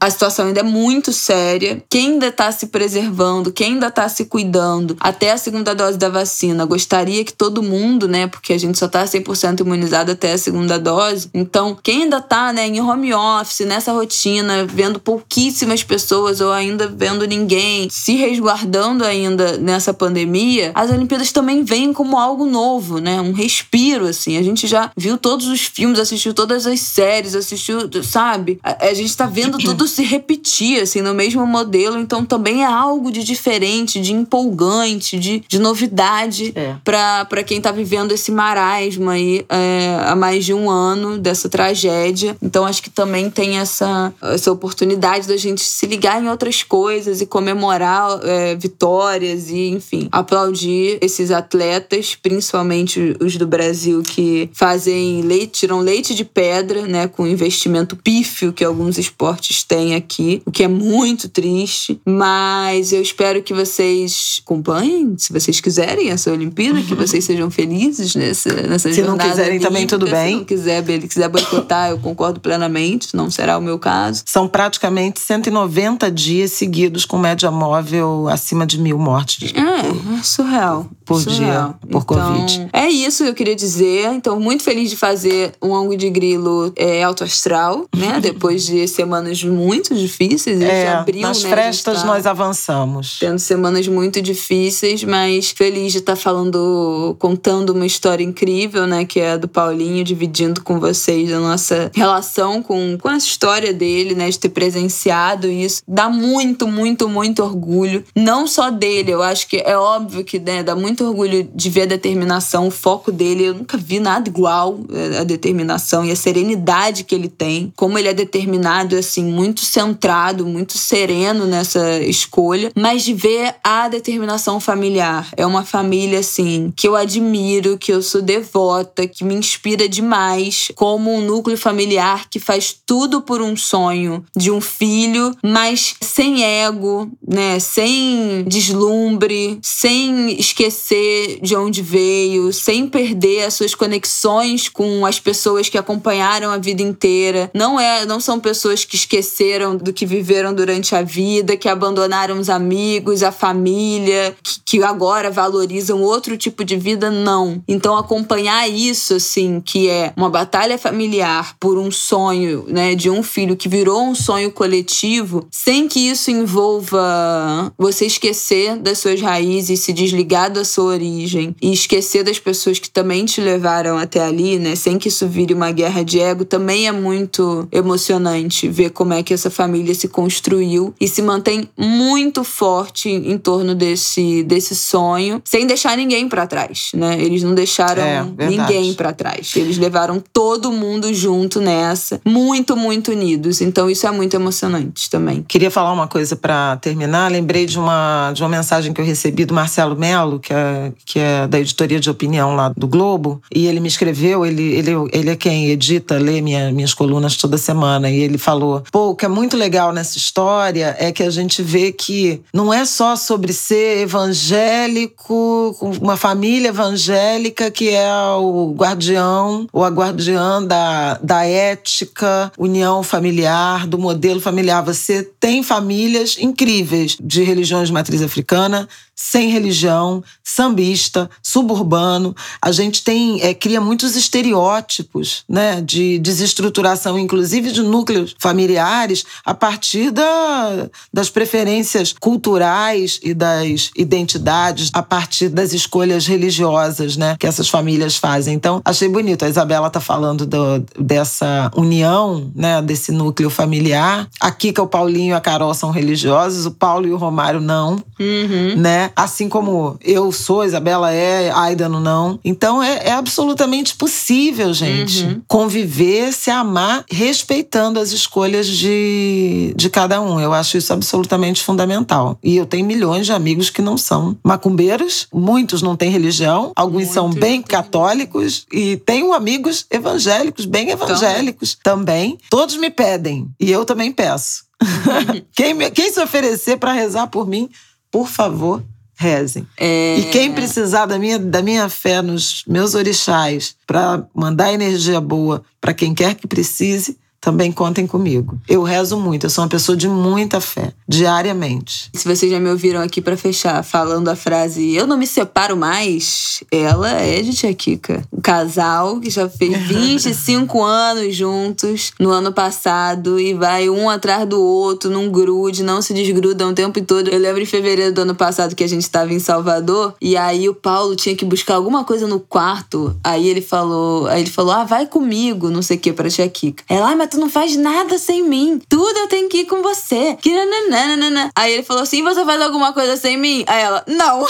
a 0.00 0.10
situação 0.10 0.46
ainda 0.46 0.60
é 0.60 0.62
muito 0.62 1.12
séria. 1.12 1.82
Quem 1.88 2.12
ainda 2.12 2.28
está 2.28 2.50
se 2.52 2.66
preservando, 2.66 3.52
quem 3.52 3.74
ainda 3.74 3.88
está 3.88 4.08
se 4.08 4.26
cuidando 4.26 4.96
até 5.00 5.32
a 5.32 5.38
segunda 5.38 5.74
dose 5.74 5.98
da 5.98 6.08
vacina, 6.08 6.64
gostaria 6.64 7.24
que 7.24 7.32
todo 7.32 7.62
mundo, 7.62 8.08
né? 8.08 8.26
Porque 8.26 8.52
a 8.52 8.58
gente 8.58 8.78
só 8.78 8.86
está 8.86 9.04
100% 9.04 9.60
imunizado 9.60 10.12
até 10.12 10.32
a 10.32 10.38
segunda 10.38 10.78
dose. 10.78 11.28
Então, 11.32 11.76
quem 11.82 12.04
ainda 12.04 12.18
está 12.18 12.52
né, 12.52 12.66
em 12.66 12.80
home 12.80 13.12
office, 13.14 13.66
nessa 13.66 13.92
rotina, 13.92 14.64
vendo 14.66 14.98
pouquíssimas 14.98 15.82
pessoas 15.82 16.40
ou 16.40 16.52
ainda 16.52 16.86
vendo 16.88 17.26
ninguém, 17.26 17.88
se 17.90 18.14
resguardando 18.16 19.04
ainda 19.04 19.56
nessa 19.58 19.92
pandemia, 19.92 20.72
as 20.74 20.90
Olimpíadas 20.90 21.32
também 21.32 21.62
vêm 21.62 21.92
como 21.92 22.18
algo 22.18 22.44
novo, 22.46 22.98
né? 22.98 23.20
Um 23.20 23.32
respiro, 23.32 24.06
assim. 24.06 24.36
A 24.36 24.42
gente 24.42 24.66
já 24.66 24.90
viu 24.96 25.16
todos 25.18 25.45
os 25.46 25.62
filmes, 25.62 25.98
assistiu 25.98 26.34
todas 26.34 26.66
as 26.66 26.80
séries, 26.80 27.34
assistiu, 27.34 27.78
sabe? 28.02 28.58
A, 28.62 28.86
a 28.86 28.94
gente 28.94 29.16
tá 29.16 29.26
vendo 29.26 29.58
tudo 29.62 29.86
se 29.86 30.02
repetir, 30.02 30.82
assim, 30.82 31.00
no 31.00 31.14
mesmo 31.14 31.46
modelo. 31.46 31.98
Então 31.98 32.24
também 32.24 32.62
é 32.62 32.66
algo 32.66 33.10
de 33.10 33.24
diferente, 33.24 34.00
de 34.00 34.12
empolgante, 34.12 35.18
de, 35.18 35.42
de 35.46 35.58
novidade 35.58 36.52
é. 36.54 36.74
para 36.84 37.42
quem 37.42 37.60
tá 37.60 37.72
vivendo 37.72 38.12
esse 38.12 38.30
marasmo 38.30 39.10
aí 39.10 39.44
é, 39.48 39.98
há 40.06 40.14
mais 40.14 40.44
de 40.44 40.52
um 40.52 40.70
ano 40.70 41.18
dessa 41.18 41.48
tragédia. 41.48 42.36
Então 42.42 42.64
acho 42.64 42.82
que 42.82 42.90
também 42.90 43.30
tem 43.30 43.58
essa, 43.58 44.12
essa 44.22 44.50
oportunidade 44.50 45.28
da 45.28 45.36
gente 45.36 45.62
se 45.62 45.86
ligar 45.86 46.22
em 46.22 46.28
outras 46.28 46.62
coisas 46.62 47.20
e 47.20 47.26
comemorar 47.26 48.20
é, 48.22 48.54
vitórias 48.54 49.50
e, 49.50 49.68
enfim, 49.68 50.08
aplaudir 50.10 50.98
esses 51.00 51.30
atletas, 51.30 52.14
principalmente 52.14 53.16
os 53.20 53.36
do 53.36 53.46
Brasil 53.46 54.02
que 54.02 54.50
fazem 54.52 55.22
leite, 55.36 55.60
tiram 55.60 55.80
leite 55.80 56.14
de 56.14 56.24
pedra, 56.24 56.86
né, 56.86 57.06
com 57.06 57.24
o 57.24 57.26
investimento 57.26 57.96
pífio 57.96 58.52
que 58.52 58.64
alguns 58.64 58.98
esportes 58.98 59.62
têm 59.62 59.94
aqui, 59.94 60.42
o 60.46 60.50
que 60.50 60.64
é 60.64 60.68
muito 60.68 61.28
triste. 61.28 62.00
Mas 62.04 62.92
eu 62.92 63.02
espero 63.02 63.42
que 63.42 63.52
vocês 63.52 64.40
acompanhem, 64.44 65.14
se 65.18 65.32
vocês 65.32 65.60
quiserem, 65.60 66.10
essa 66.10 66.32
Olimpíada, 66.32 66.80
que 66.82 66.94
vocês 66.94 67.24
sejam 67.26 67.50
felizes 67.50 68.14
nessa, 68.14 68.52
nessa 68.62 68.90
se 68.90 68.96
jornada. 68.96 69.22
Se 69.22 69.26
não 69.26 69.30
quiserem, 69.30 69.50
olímpica, 69.52 69.68
também 69.68 69.86
tudo 69.86 70.06
bem. 70.08 70.32
Se 70.32 70.36
não 70.36 70.44
quiser, 70.44 70.88
ele 70.88 71.08
quiser 71.08 71.28
boicotar, 71.28 71.90
eu 71.90 71.98
concordo 71.98 72.40
plenamente, 72.40 73.14
não 73.14 73.30
será 73.30 73.58
o 73.58 73.60
meu 73.60 73.78
caso. 73.78 74.22
São 74.26 74.48
praticamente 74.48 75.20
190 75.20 76.10
dias 76.10 76.52
seguidos 76.52 77.04
com 77.04 77.18
média 77.18 77.50
móvel 77.50 78.28
acima 78.28 78.66
de 78.66 78.78
mil 78.78 78.98
mortes. 78.98 79.52
É, 79.54 80.18
é 80.18 80.22
surreal. 80.22 80.88
Por 81.04 81.20
surreal. 81.20 81.68
dia, 81.68 81.90
por 81.90 82.02
então, 82.02 82.02
Covid. 82.02 82.68
É 82.72 82.88
isso 82.88 83.24
que 83.24 83.30
eu 83.30 83.34
queria 83.34 83.56
dizer. 83.56 84.12
Então, 84.12 84.38
muito 84.40 84.62
feliz 84.62 84.90
de 84.90 84.96
fazer 84.96 85.25
um 85.62 85.74
ângulo 85.74 85.96
de 85.96 86.10
grilo 86.10 86.72
é, 86.76 87.02
alto 87.02 87.24
astral, 87.24 87.86
né? 87.94 88.18
Depois 88.22 88.66
de 88.66 88.86
semanas 88.88 89.42
muito 89.42 89.94
difíceis. 89.94 90.60
É, 90.60 90.88
abril, 90.88 91.22
nas 91.22 91.42
né, 91.42 91.50
frestas 91.50 92.00
tá 92.00 92.06
nós 92.06 92.26
avançamos. 92.26 93.18
Tendo 93.20 93.38
semanas 93.38 93.86
muito 93.88 94.20
difíceis, 94.20 95.04
mas 95.04 95.50
feliz 95.50 95.92
de 95.92 95.98
estar 95.98 96.14
tá 96.14 96.20
falando, 96.20 97.16
contando 97.18 97.70
uma 97.70 97.86
história 97.86 98.24
incrível, 98.24 98.86
né? 98.86 99.04
Que 99.04 99.20
é 99.20 99.32
a 99.32 99.36
do 99.36 99.48
Paulinho, 99.48 100.04
dividindo 100.04 100.62
com 100.62 100.78
vocês 100.80 101.32
a 101.32 101.40
nossa 101.40 101.90
relação 101.94 102.62
com, 102.62 102.96
com 102.98 103.10
essa 103.10 103.26
história 103.26 103.72
dele, 103.72 104.14
né? 104.14 104.28
De 104.28 104.38
ter 104.38 104.48
presenciado 104.48 105.46
isso. 105.46 105.82
Dá 105.86 106.08
muito, 106.08 106.66
muito, 106.66 107.08
muito 107.08 107.42
orgulho. 107.42 108.04
Não 108.14 108.46
só 108.46 108.70
dele, 108.70 109.12
eu 109.12 109.22
acho 109.22 109.48
que 109.48 109.58
é 109.58 109.76
óbvio 109.76 110.24
que 110.24 110.38
né, 110.38 110.62
dá 110.62 110.74
muito 110.74 111.04
orgulho 111.04 111.48
de 111.54 111.70
ver 111.70 111.82
a 111.82 111.86
determinação, 111.86 112.68
o 112.68 112.70
foco 112.70 113.12
dele. 113.12 113.44
Eu 113.44 113.54
nunca 113.54 113.76
vi 113.76 114.00
nada 114.00 114.28
igual 114.28 114.78
a 115.18 115.24
determinação 115.24 116.04
e 116.04 116.10
a 116.10 116.16
serenidade 116.16 117.04
que 117.04 117.14
ele 117.14 117.28
tem, 117.28 117.72
como 117.76 117.98
ele 117.98 118.08
é 118.08 118.14
determinado, 118.14 118.96
assim, 118.96 119.24
muito 119.24 119.60
centrado, 119.60 120.46
muito 120.46 120.78
sereno 120.78 121.46
nessa 121.46 122.00
escolha, 122.00 122.70
mas 122.76 123.04
de 123.04 123.14
ver 123.14 123.54
a 123.62 123.88
determinação 123.88 124.60
familiar. 124.60 125.28
É 125.36 125.46
uma 125.46 125.64
família, 125.64 126.20
assim, 126.20 126.72
que 126.76 126.86
eu 126.86 126.96
admiro, 126.96 127.78
que 127.78 127.92
eu 127.92 128.02
sou 128.02 128.20
devota, 128.20 129.06
que 129.06 129.24
me 129.24 129.34
inspira 129.34 129.88
demais, 129.88 130.70
como 130.74 131.12
um 131.12 131.20
núcleo 131.20 131.56
familiar 131.56 132.28
que 132.28 132.38
faz 132.38 132.76
tudo 132.84 133.22
por 133.22 133.40
um 133.40 133.56
sonho 133.56 134.24
de 134.36 134.50
um 134.50 134.60
filho, 134.60 135.34
mas 135.42 135.94
sem 136.00 136.44
ego, 136.44 137.10
né? 137.26 137.58
Sem 137.58 138.44
deslumbre, 138.46 139.58
sem 139.62 140.38
esquecer 140.38 141.38
de 141.40 141.56
onde 141.56 141.82
veio, 141.82 142.52
sem 142.52 142.86
perder 142.86 143.44
as 143.44 143.54
suas 143.54 143.74
conexões 143.74 144.68
com 144.68 145.05
as 145.06 145.20
pessoas 145.20 145.68
que 145.68 145.78
acompanharam 145.78 146.50
a 146.50 146.58
vida 146.58 146.82
inteira. 146.82 147.50
Não 147.54 147.78
é, 147.78 148.04
não 148.04 148.20
são 148.20 148.38
pessoas 148.38 148.84
que 148.84 148.96
esqueceram 148.96 149.76
do 149.76 149.92
que 149.92 150.04
viveram 150.04 150.54
durante 150.54 150.94
a 150.94 151.02
vida, 151.02 151.56
que 151.56 151.68
abandonaram 151.68 152.38
os 152.38 152.48
amigos, 152.48 153.22
a 153.22 153.32
família, 153.32 154.36
que, 154.42 154.60
que 154.64 154.82
agora 154.82 155.30
valorizam 155.30 156.02
outro 156.02 156.36
tipo 156.36 156.64
de 156.64 156.76
vida, 156.76 157.10
não. 157.10 157.62
Então 157.66 157.96
acompanhar 157.96 158.68
isso 158.68 159.14
assim, 159.14 159.60
que 159.60 159.88
é 159.88 160.12
uma 160.16 160.28
batalha 160.28 160.78
familiar 160.78 161.56
por 161.58 161.78
um 161.78 161.90
sonho, 161.90 162.64
né, 162.68 162.94
de 162.94 163.08
um 163.08 163.22
filho 163.22 163.56
que 163.56 163.68
virou 163.68 164.02
um 164.02 164.14
sonho 164.14 164.50
coletivo, 164.50 165.46
sem 165.50 165.88
que 165.88 166.00
isso 166.00 166.30
envolva 166.30 167.72
você 167.78 168.06
esquecer 168.06 168.76
das 168.76 168.98
suas 168.98 169.20
raízes, 169.20 169.80
se 169.80 169.92
desligar 169.92 170.50
da 170.50 170.64
sua 170.64 170.84
origem 170.84 171.54
e 171.60 171.72
esquecer 171.72 172.22
das 172.22 172.38
pessoas 172.38 172.78
que 172.78 172.90
também 172.90 173.24
te 173.24 173.40
levaram 173.40 173.98
até 173.98 174.20
ali, 174.20 174.58
né? 174.58 174.76
Sem 174.86 174.98
que 174.98 175.08
isso 175.08 175.26
vire 175.26 175.52
uma 175.52 175.72
guerra 175.72 176.04
de 176.04 176.20
ego, 176.20 176.44
também 176.44 176.86
é 176.86 176.92
muito 176.92 177.66
emocionante 177.72 178.68
ver 178.68 178.90
como 178.90 179.12
é 179.12 179.20
que 179.20 179.34
essa 179.34 179.50
família 179.50 179.92
se 179.96 180.06
construiu 180.06 180.94
e 181.00 181.08
se 181.08 181.20
mantém 181.20 181.68
muito 181.76 182.44
forte 182.44 183.08
em 183.08 183.36
torno 183.36 183.74
desse, 183.74 184.44
desse 184.44 184.76
sonho, 184.76 185.42
sem 185.44 185.66
deixar 185.66 185.96
ninguém 185.96 186.28
para 186.28 186.46
trás, 186.46 186.92
né? 186.94 187.20
Eles 187.20 187.42
não 187.42 187.52
deixaram 187.52 188.00
é, 188.00 188.24
ninguém 188.48 188.94
para 188.94 189.12
trás. 189.12 189.56
Eles 189.56 189.76
levaram 189.76 190.22
todo 190.32 190.70
mundo 190.70 191.12
junto 191.12 191.60
nessa, 191.60 192.20
muito, 192.24 192.76
muito 192.76 193.10
unidos. 193.10 193.60
Então 193.60 193.90
isso 193.90 194.06
é 194.06 194.12
muito 194.12 194.34
emocionante 194.34 195.10
também. 195.10 195.44
Queria 195.48 195.70
falar 195.70 195.92
uma 195.92 196.06
coisa 196.06 196.36
para 196.36 196.76
terminar. 196.76 197.28
Lembrei 197.28 197.66
de 197.66 197.76
uma, 197.76 198.30
de 198.32 198.40
uma 198.40 198.48
mensagem 198.48 198.92
que 198.92 199.00
eu 199.00 199.04
recebi 199.04 199.44
do 199.44 199.52
Marcelo 199.52 199.96
Melo, 199.96 200.38
que 200.38 200.52
é, 200.52 200.92
que 201.04 201.18
é 201.18 201.48
da 201.48 201.58
editoria 201.58 201.98
de 201.98 202.08
opinião 202.08 202.54
lá 202.54 202.68
do 202.76 202.86
Globo, 202.86 203.42
e 203.52 203.66
ele 203.66 203.80
me 203.80 203.88
escreveu, 203.88 204.46
ele, 204.46 204.75
ele, 204.78 204.92
ele 205.12 205.30
é 205.30 205.36
quem 205.36 205.70
edita, 205.70 206.18
lê 206.18 206.40
minha, 206.40 206.70
minhas 206.70 206.92
colunas 206.92 207.36
toda 207.36 207.56
semana, 207.56 208.10
e 208.10 208.20
ele 208.20 208.38
falou: 208.38 208.82
pô, 208.92 209.10
o 209.10 209.14
que 209.14 209.24
é 209.24 209.28
muito 209.28 209.56
legal 209.56 209.92
nessa 209.92 210.18
história 210.18 210.94
é 210.98 211.10
que 211.10 211.22
a 211.22 211.30
gente 211.30 211.62
vê 211.62 211.92
que 211.92 212.42
não 212.52 212.72
é 212.72 212.84
só 212.84 213.16
sobre 213.16 213.52
ser 213.52 213.98
evangélico, 213.98 215.76
uma 216.00 216.16
família 216.16 216.68
evangélica 216.68 217.70
que 217.70 217.90
é 217.90 218.12
o 218.38 218.74
guardião 218.76 219.66
ou 219.72 219.84
a 219.84 219.88
guardiã 219.88 220.62
da, 220.62 221.14
da 221.22 221.44
ética, 221.44 222.52
união 222.58 223.02
familiar, 223.02 223.86
do 223.86 223.98
modelo 223.98 224.40
familiar. 224.40 224.82
Você 224.82 225.22
tem 225.40 225.62
famílias 225.62 226.36
incríveis 226.38 227.16
de 227.20 227.42
religiões 227.42 227.88
de 227.88 227.94
matriz 227.94 228.22
africana, 228.22 228.88
sem 229.16 229.48
religião, 229.48 230.22
sambista, 230.44 231.30
suburbano. 231.42 232.36
A 232.60 232.70
gente 232.70 233.02
tem 233.02 233.40
é, 233.42 233.54
cria 233.54 233.80
muitos 233.80 234.14
estereótipos, 234.14 235.42
né, 235.48 235.80
de 235.80 236.18
desestruturação, 236.18 237.18
inclusive 237.18 237.72
de 237.72 237.82
núcleos 237.82 238.36
familiares, 238.38 239.24
a 239.44 239.54
partir 239.54 240.10
da, 240.10 240.88
das 241.12 241.30
preferências 241.30 242.14
culturais 242.20 243.18
e 243.22 243.32
das 243.32 243.90
identidades, 243.96 244.90
a 244.92 245.02
partir 245.02 245.48
das 245.48 245.72
escolhas 245.72 246.26
religiosas, 246.26 247.16
né, 247.16 247.36
que 247.38 247.46
essas 247.46 247.68
famílias 247.68 248.16
fazem. 248.16 248.54
Então, 248.54 248.82
achei 248.84 249.08
bonito. 249.08 249.44
A 249.44 249.48
Isabela 249.48 249.88
tá 249.88 250.00
falando 250.00 250.44
do, 250.44 250.84
dessa 250.98 251.70
união, 251.74 252.50
né, 252.54 252.82
desse 252.82 253.10
núcleo 253.10 253.48
familiar. 253.48 254.28
Aqui 254.38 254.72
que 254.72 254.80
o 254.80 254.86
Paulinho 254.86 255.30
e 255.30 255.36
a 255.36 255.40
Carol 255.40 255.72
são 255.72 255.90
religiosos, 255.90 256.66
o 256.66 256.70
Paulo 256.70 257.06
e 257.06 257.12
o 257.12 257.16
Romário 257.16 257.60
não, 257.60 258.02
uhum. 258.20 258.76
né? 258.76 259.05
Assim 259.14 259.48
como 259.48 259.96
eu 260.02 260.32
sou, 260.32 260.64
Isabela 260.64 261.12
é, 261.12 261.50
Aidano 261.50 262.00
não. 262.00 262.38
Então 262.44 262.82
é, 262.82 263.08
é 263.08 263.12
absolutamente 263.12 263.94
possível, 263.96 264.72
gente, 264.72 265.24
uhum. 265.24 265.42
conviver, 265.46 266.32
se 266.32 266.50
amar, 266.50 267.04
respeitando 267.10 268.00
as 268.00 268.12
escolhas 268.12 268.66
de, 268.66 269.72
de 269.76 269.90
cada 269.90 270.20
um. 270.20 270.40
Eu 270.40 270.52
acho 270.52 270.76
isso 270.76 270.92
absolutamente 270.92 271.62
fundamental. 271.62 272.38
E 272.42 272.56
eu 272.56 272.66
tenho 272.66 272.86
milhões 272.86 273.26
de 273.26 273.32
amigos 273.32 273.70
que 273.70 273.82
não 273.82 273.96
são 273.96 274.36
macumbeiros, 274.42 275.26
muitos 275.32 275.82
não 275.82 275.96
têm 275.96 276.10
religião, 276.10 276.72
alguns 276.74 277.04
Muito 277.04 277.14
são 277.14 277.30
bem 277.30 277.62
católicos 277.62 278.66
e 278.72 278.96
tenho 278.98 279.32
amigos 279.32 279.86
evangélicos, 279.90 280.64
bem 280.64 280.90
evangélicos 280.90 281.76
também. 281.82 282.30
também. 282.30 282.38
Todos 282.50 282.76
me 282.76 282.90
pedem 282.90 283.48
e 283.60 283.70
eu 283.70 283.84
também 283.84 284.12
peço. 284.12 284.64
quem, 285.54 285.74
me, 285.74 285.90
quem 285.90 286.12
se 286.12 286.20
oferecer 286.20 286.78
para 286.78 286.92
rezar 286.92 287.26
por 287.28 287.46
mim, 287.46 287.68
por 288.10 288.28
favor, 288.28 288.82
rezem. 289.16 289.66
É... 289.76 290.18
E 290.18 290.24
quem 290.30 290.52
precisar 290.52 291.06
da 291.06 291.18
minha, 291.18 291.38
da 291.38 291.62
minha 291.62 291.88
fé 291.88 292.20
nos 292.20 292.62
meus 292.68 292.94
orixás 292.94 293.74
para 293.86 294.24
mandar 294.34 294.72
energia 294.72 295.20
boa 295.20 295.64
para 295.80 295.94
quem 295.94 296.14
quer 296.14 296.34
que 296.34 296.46
precise, 296.46 297.18
também 297.46 297.70
contem 297.70 298.08
comigo. 298.08 298.58
Eu 298.68 298.82
rezo 298.82 299.16
muito, 299.16 299.46
eu 299.46 299.50
sou 299.50 299.62
uma 299.62 299.70
pessoa 299.70 299.96
de 299.96 300.08
muita 300.08 300.60
fé, 300.60 300.92
diariamente. 301.06 302.10
Se 302.12 302.26
vocês 302.26 302.50
já 302.50 302.58
me 302.58 302.68
ouviram 302.68 303.00
aqui 303.00 303.20
para 303.20 303.36
fechar 303.36 303.84
falando 303.84 304.26
a 304.28 304.34
frase 304.34 304.96
Eu 304.96 305.06
não 305.06 305.16
me 305.16 305.28
separo 305.28 305.76
mais, 305.76 306.64
ela 306.72 307.08
é 307.08 307.40
de 307.42 307.52
Tia 307.52 307.72
Kika. 307.72 308.24
O 308.32 308.40
casal 308.40 309.20
que 309.20 309.30
já 309.30 309.48
fez 309.48 309.78
25 309.86 310.82
anos 310.82 311.36
juntos 311.36 312.10
no 312.18 312.30
ano 312.30 312.52
passado 312.52 313.38
e 313.38 313.54
vai 313.54 313.88
um 313.88 314.10
atrás 314.10 314.44
do 314.44 314.60
outro 314.60 315.08
num 315.08 315.30
grude, 315.30 315.84
não 315.84 316.02
se 316.02 316.12
desgrudam 316.12 316.70
o 316.70 316.74
tempo 316.74 317.00
todo. 317.00 317.28
Eu 317.28 317.38
lembro 317.38 317.62
em 317.62 317.66
fevereiro 317.66 318.12
do 318.12 318.22
ano 318.22 318.34
passado 318.34 318.74
que 318.74 318.82
a 318.82 318.88
gente 318.88 319.02
estava 319.02 319.32
em 319.32 319.38
Salvador 319.38 320.14
e 320.20 320.36
aí 320.36 320.68
o 320.68 320.74
Paulo 320.74 321.14
tinha 321.14 321.36
que 321.36 321.44
buscar 321.44 321.76
alguma 321.76 322.02
coisa 322.02 322.26
no 322.26 322.40
quarto. 322.40 323.14
Aí 323.22 323.48
ele 323.48 323.60
falou, 323.60 324.26
aí 324.26 324.40
ele 324.40 324.50
falou: 324.50 324.72
"Ah, 324.72 324.82
vai 324.82 325.06
comigo", 325.06 325.70
não 325.70 325.80
sei 325.80 325.96
o 325.96 326.00
que 326.00 326.12
para 326.12 326.28
Tia 326.28 326.48
Kika. 326.48 326.82
Ela: 326.88 327.12
"Ah, 327.12 327.14
mas 327.14 327.35
não 327.36 327.48
faz 327.48 327.76
nada 327.76 328.18
sem 328.18 328.42
mim. 328.42 328.80
Tudo 328.88 329.18
eu 329.18 329.28
tenho 329.28 329.48
que 329.48 329.58
ir 329.58 329.66
com 329.66 329.82
você. 329.82 330.36
Que 330.40 330.54
nananana. 330.54 331.50
Aí 331.54 331.72
ele 331.72 331.82
falou 331.82 332.02
assim: 332.02 332.22
você 332.22 332.44
faz 332.44 332.60
alguma 332.60 332.92
coisa 332.92 333.16
sem 333.16 333.36
mim? 333.36 333.64
Aí 333.66 333.82
ela, 333.82 334.04
não. 334.06 334.46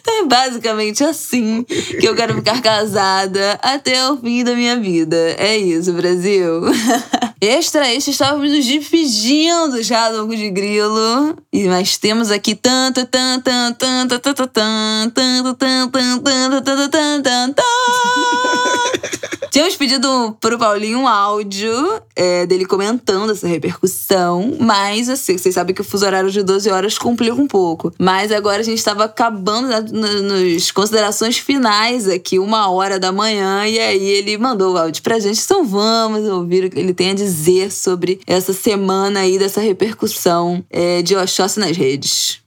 Então 0.00 0.20
é 0.20 0.24
basicamente 0.26 1.02
assim 1.02 1.64
que 1.64 2.06
eu 2.06 2.14
quero 2.14 2.34
ficar 2.34 2.60
casada 2.60 3.58
até 3.62 4.10
o 4.10 4.16
fim 4.18 4.44
da 4.44 4.54
minha 4.54 4.76
vida. 4.78 5.16
É 5.38 5.56
isso, 5.56 5.92
Brasil. 5.92 6.62
Extra, 7.40 7.92
este 7.92 8.10
estávamos 8.10 8.50
nos 8.50 8.64
despedindo 8.64 9.82
já 9.82 10.10
do 10.10 10.22
Longo 10.22 10.36
de 10.36 10.50
Grilo. 10.50 11.36
E 11.52 11.64
mas 11.64 11.96
temos 11.96 12.30
aqui 12.30 12.54
tanto, 12.54 13.06
tanto, 13.06 13.44
tanto, 13.44 13.78
tanto, 13.78 14.18
tanto, 14.18 14.46
tanto, 14.48 14.48
tanto, 14.48 15.54
tanto, 15.54 16.22
tanto, 16.22 16.62
tanto, 16.62 16.88
tanto, 16.88 17.54
tanto. 17.54 17.62
Tínhamos 19.54 19.76
pedido 19.76 20.36
pro 20.40 20.58
Paulinho 20.58 20.98
um 20.98 21.06
áudio 21.06 21.70
é, 22.16 22.44
dele 22.44 22.66
comentando 22.66 23.30
essa 23.30 23.46
repercussão, 23.46 24.56
mas 24.58 25.08
assim, 25.08 25.38
vocês 25.38 25.54
sabem 25.54 25.72
que 25.72 25.80
o 25.80 25.84
fuso 25.84 26.04
horário 26.04 26.28
de 26.28 26.42
12 26.42 26.68
horas 26.72 26.98
complica 26.98 27.36
um 27.36 27.46
pouco. 27.46 27.92
Mas 27.96 28.32
agora 28.32 28.62
a 28.62 28.64
gente 28.64 28.78
estava 28.78 29.04
acabando 29.04 29.68
nas 29.68 30.72
considerações 30.72 31.38
finais 31.38 32.08
aqui, 32.08 32.36
uma 32.40 32.68
hora 32.68 32.98
da 32.98 33.12
manhã, 33.12 33.64
e 33.64 33.78
aí 33.78 34.04
ele 34.04 34.36
mandou 34.36 34.74
o 34.74 34.76
áudio 34.76 35.00
pra 35.04 35.20
gente. 35.20 35.40
Então 35.40 35.64
vamos 35.64 36.28
ouvir 36.28 36.64
o 36.64 36.70
que 36.70 36.80
ele 36.80 36.92
tem 36.92 37.10
a 37.10 37.14
dizer 37.14 37.70
sobre 37.70 38.18
essa 38.26 38.52
semana 38.52 39.20
aí 39.20 39.38
dessa 39.38 39.60
repercussão 39.60 40.64
é, 40.68 41.00
de 41.00 41.14
Oxóssi 41.14 41.60
nas 41.60 41.76
redes. 41.76 42.40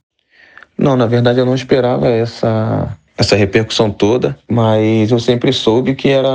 Não, 0.78 0.98
na 0.98 1.06
verdade 1.06 1.40
eu 1.40 1.46
não 1.46 1.56
esperava 1.56 2.10
essa 2.10 2.98
essa 3.18 3.36
repercussão 3.36 3.90
toda, 3.90 4.38
mas 4.48 5.12
eu 5.12 5.20
sempre 5.20 5.52
soube 5.52 5.96
que 5.96 6.10
era, 6.10 6.30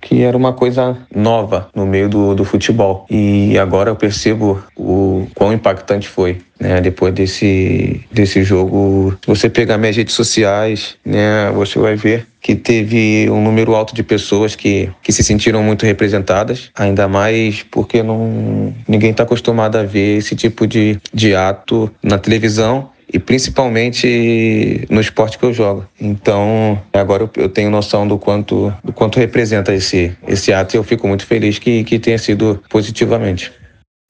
que 0.00 0.22
era 0.22 0.36
uma 0.36 0.52
coisa 0.52 0.96
nova 1.14 1.68
no 1.74 1.86
meio 1.86 2.08
do, 2.08 2.34
do 2.34 2.44
futebol. 2.44 3.06
E 3.08 3.56
agora 3.58 3.90
eu 3.90 3.96
percebo 3.96 4.62
o 4.76 5.26
quão 5.34 5.52
impactante 5.52 6.08
foi. 6.08 6.38
Né, 6.58 6.78
depois 6.78 7.14
desse, 7.14 8.02
desse 8.12 8.44
jogo, 8.44 9.16
se 9.22 9.26
você 9.26 9.48
pegar 9.48 9.78
minhas 9.78 9.96
redes 9.96 10.14
sociais, 10.14 10.94
né, 11.02 11.50
você 11.54 11.78
vai 11.78 11.96
ver 11.96 12.26
que 12.38 12.54
teve 12.54 13.30
um 13.30 13.42
número 13.42 13.74
alto 13.74 13.94
de 13.94 14.02
pessoas 14.02 14.54
que, 14.54 14.90
que 15.02 15.10
se 15.10 15.24
sentiram 15.24 15.62
muito 15.62 15.86
representadas, 15.86 16.70
ainda 16.74 17.08
mais 17.08 17.62
porque 17.62 18.02
não, 18.02 18.74
ninguém 18.86 19.10
está 19.10 19.22
acostumado 19.22 19.76
a 19.76 19.84
ver 19.84 20.18
esse 20.18 20.36
tipo 20.36 20.66
de, 20.66 20.98
de 21.14 21.34
ato 21.34 21.90
na 22.02 22.18
televisão 22.18 22.90
e 23.12 23.18
principalmente 23.18 24.86
no 24.88 25.00
esporte 25.00 25.36
que 25.36 25.44
eu 25.44 25.52
jogo. 25.52 25.84
Então, 26.00 26.80
agora 26.92 27.28
eu 27.36 27.48
tenho 27.48 27.70
noção 27.70 28.06
do 28.06 28.18
quanto, 28.18 28.72
do 28.84 28.92
quanto 28.92 29.18
representa 29.18 29.74
esse, 29.74 30.16
esse 30.26 30.52
ato 30.52 30.74
e 30.74 30.78
eu 30.78 30.84
fico 30.84 31.08
muito 31.08 31.26
feliz 31.26 31.58
que, 31.58 31.82
que 31.84 31.98
tenha 31.98 32.18
sido 32.18 32.62
positivamente. 32.68 33.52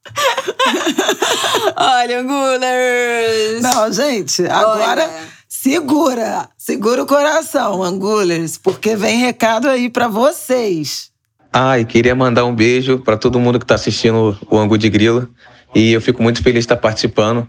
Olha, 1.76 2.20
Angulers! 2.20 3.62
Não, 3.62 3.92
gente, 3.92 4.42
agora 4.46 5.02
Olha. 5.04 5.10
segura, 5.48 6.48
segura 6.58 7.02
o 7.02 7.06
coração, 7.06 7.82
Angulers, 7.82 8.58
porque 8.58 8.96
vem 8.96 9.20
recado 9.20 9.68
aí 9.68 9.88
para 9.88 10.08
vocês. 10.08 11.10
Ah, 11.52 11.78
e 11.78 11.84
queria 11.84 12.14
mandar 12.14 12.44
um 12.44 12.54
beijo 12.54 12.98
para 12.98 13.16
todo 13.16 13.40
mundo 13.40 13.58
que 13.58 13.64
está 13.64 13.74
assistindo 13.74 14.38
o 14.48 14.58
Angu 14.58 14.78
de 14.78 14.88
Grilo. 14.88 15.28
E 15.74 15.92
eu 15.92 16.00
fico 16.00 16.22
muito 16.22 16.42
feliz 16.42 16.60
de 16.60 16.66
estar 16.66 16.76
participando 16.76 17.48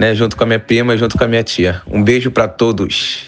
né, 0.00 0.14
junto 0.14 0.34
com 0.34 0.44
a 0.44 0.46
minha 0.46 0.58
prima, 0.58 0.96
junto 0.96 1.18
com 1.18 1.24
a 1.24 1.28
minha 1.28 1.44
tia. 1.44 1.82
Um 1.86 2.02
beijo 2.02 2.30
para 2.30 2.48
todos. 2.48 3.26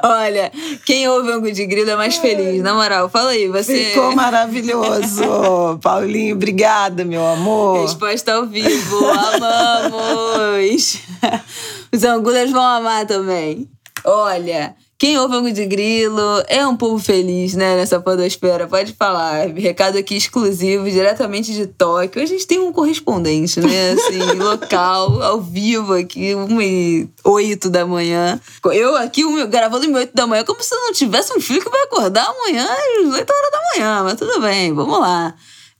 Olha, 0.00 0.52
quem 0.86 1.08
ouve 1.08 1.32
Angu 1.32 1.50
de 1.50 1.66
Grilo 1.66 1.90
é 1.90 1.96
mais 1.96 2.16
feliz, 2.18 2.62
na 2.62 2.72
moral. 2.72 3.08
Fala 3.08 3.30
aí, 3.30 3.48
você. 3.48 3.86
Ficou 3.86 4.14
maravilhoso. 4.14 5.78
Paulinho, 5.82 6.36
obrigada, 6.36 7.04
meu 7.04 7.26
amor. 7.26 7.82
Resposta 7.82 8.32
ao 8.34 8.46
vivo. 8.46 9.08
Amamos. 9.08 11.00
Os 11.92 12.04
angulers 12.04 12.52
vão 12.52 12.62
amar 12.62 13.06
também. 13.06 13.68
Olha, 14.04 14.76
Quem 14.96 15.18
ouve 15.18 15.36
Angu 15.36 15.50
de 15.50 15.66
Grilo 15.66 16.42
é 16.46 16.66
um 16.66 16.76
povo 16.76 17.02
feliz, 17.02 17.54
né, 17.54 17.76
nessa 17.76 17.98
podosfera. 18.00 18.66
Pode 18.66 18.92
falar. 18.92 19.48
Recado 19.48 19.98
aqui 19.98 20.16
exclusivo, 20.16 20.88
diretamente 20.88 21.52
de 21.52 21.66
Tóquio. 21.66 22.22
A 22.22 22.26
gente 22.26 22.46
tem 22.46 22.60
um 22.60 22.72
correspondente, 22.72 23.60
né, 23.60 23.90
assim, 23.90 24.20
local, 24.38 25.20
ao 25.20 25.40
vivo 25.40 25.94
aqui, 25.94 26.34
1 26.34 26.62
e 26.62 27.08
8 27.24 27.68
da 27.70 27.84
manhã. 27.84 28.40
Eu 28.72 28.96
aqui 28.96 29.22
gravando 29.46 29.86
1 29.86 29.90
e 29.90 29.94
8 29.94 30.14
da 30.14 30.26
manhã, 30.26 30.44
como 30.44 30.62
se 30.62 30.74
eu 30.74 30.80
não 30.80 30.92
tivesse 30.92 31.36
um 31.36 31.40
filho 31.40 31.62
que 31.62 31.70
vai 31.70 31.82
acordar 31.82 32.26
amanhã 32.26 32.64
às 32.64 33.14
8 33.14 33.32
horas 33.32 33.50
da 33.50 33.60
manhã. 33.74 34.04
Mas 34.04 34.14
tudo 34.14 34.40
bem, 34.40 34.72
vamos 34.72 35.00
lá. 35.00 35.34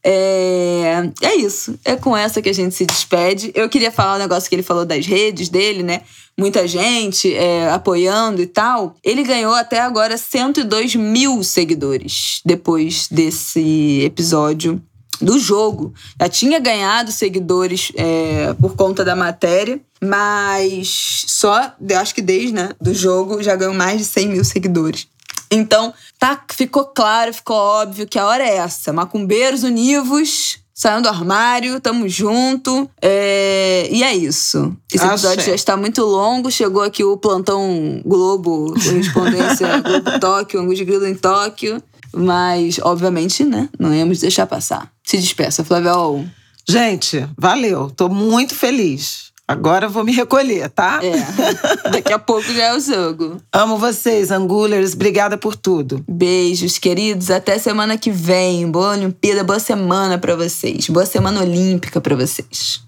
É, 0.07 1.11
é 1.23 1.35
isso. 1.37 1.79
É 1.83 1.97
com 1.97 2.15
essa 2.15 2.43
que 2.43 2.51
a 2.51 2.53
gente 2.53 2.75
se 2.75 2.85
despede. 2.85 3.51
Eu 3.55 3.69
queria 3.71 3.91
falar 3.91 4.17
um 4.17 4.19
negócio 4.19 4.49
que 4.51 4.55
ele 4.55 4.63
falou 4.63 4.85
das 4.85 5.07
redes 5.07 5.49
dele, 5.49 5.83
né? 5.83 6.03
Muita 6.37 6.69
gente 6.69 7.33
é, 7.33 7.71
apoiando 7.71 8.43
e 8.43 8.47
tal. 8.47 8.97
Ele 9.03 9.23
ganhou 9.23 9.55
até 9.55 9.81
agora 9.81 10.19
102 10.19 10.95
mil 10.97 11.43
seguidores 11.43 12.43
depois 12.45 13.09
desse 13.11 14.03
episódio 14.05 14.83
do 15.21 15.39
jogo. 15.39 15.95
Já 16.21 16.29
tinha 16.29 16.59
ganhado 16.59 17.11
seguidores 17.11 17.91
é, 17.95 18.53
por 18.55 18.77
conta 18.77 19.05
da 19.05 19.17
matéria, 19.17 19.81
mas 20.03 21.25
só, 21.27 21.73
acho 21.99 22.15
que 22.15 22.21
desde 22.21 22.53
né, 22.53 22.71
do 22.81 22.93
jogo 22.93 23.43
já 23.43 23.57
ganhou 23.57 23.75
mais 23.75 23.99
de 23.99 24.05
100 24.05 24.29
mil 24.29 24.45
seguidores. 24.45 25.09
Então, 25.51 25.93
tá, 26.19 26.41
ficou 26.53 26.85
claro, 26.87 27.33
ficou 27.33 27.57
óbvio 27.57 28.07
que 28.07 28.19
a 28.19 28.27
hora 28.27 28.45
é 28.45 28.57
essa. 28.57 28.93
Macumbeiros 28.93 29.63
univos, 29.63 30.59
saindo 30.75 31.03
do 31.03 31.09
armário, 31.09 31.81
tamo 31.81 32.09
junto. 32.09 32.91
É... 33.01 33.89
E 33.91 34.03
é 34.03 34.15
isso. 34.15 34.77
Esse 34.93 35.05
episódio 35.05 35.41
Achei. 35.41 35.53
já 35.53 35.55
está 35.55 35.77
muito 35.77 36.03
longo. 36.03 36.51
Chegou 36.51 36.83
aqui 36.83 37.05
o 37.05 37.17
plantão 37.17 38.03
Globo, 38.05 38.75
correspondência 38.75 39.81
Globo 39.83 40.19
Tóquio, 40.19 40.61
Angus 40.61 40.79
de 40.79 40.85
Grilo 40.85 41.07
em 41.07 41.15
Tóquio. 41.15 41.83
Mas, 42.13 42.79
obviamente, 42.81 43.45
né? 43.45 43.69
Não 43.79 43.93
íamos 43.95 44.21
deixar 44.21 44.47
passar. 44.47 44.91
Se 45.05 45.19
despeça, 45.19 45.65
Flávio. 45.65 46.29
Gente, 46.69 47.29
valeu. 47.37 47.91
Tô 47.91 48.09
muito 48.09 48.55
feliz. 48.55 49.33
Agora 49.47 49.87
eu 49.87 49.91
vou 49.91 50.05
me 50.05 50.13
recolher, 50.13 50.71
tá? 50.71 51.01
É. 51.03 51.91
Daqui 51.91 52.13
a 52.13 52.19
pouco 52.19 52.51
já 52.53 52.65
é 52.65 52.77
o 52.77 52.81
jogo. 52.81 53.37
Amo 53.53 53.77
vocês, 53.77 54.31
Angulers. 54.31 54.95
Obrigada 54.95 55.37
por 55.37 55.55
tudo. 55.55 56.03
Beijos, 56.09 56.79
queridos. 56.79 57.31
Até 57.31 57.59
semana 57.59 57.99
que 57.99 58.11
vem. 58.11 58.71
Boa 58.71 58.93
Olimpíada, 58.93 59.45
boa 59.45 59.59
semana 59.59 60.17
para 60.17 60.35
vocês. 60.35 60.89
Boa 60.89 61.05
semana 61.05 61.43
olímpica 61.43 62.01
para 62.01 62.17
vocês. 62.17 62.84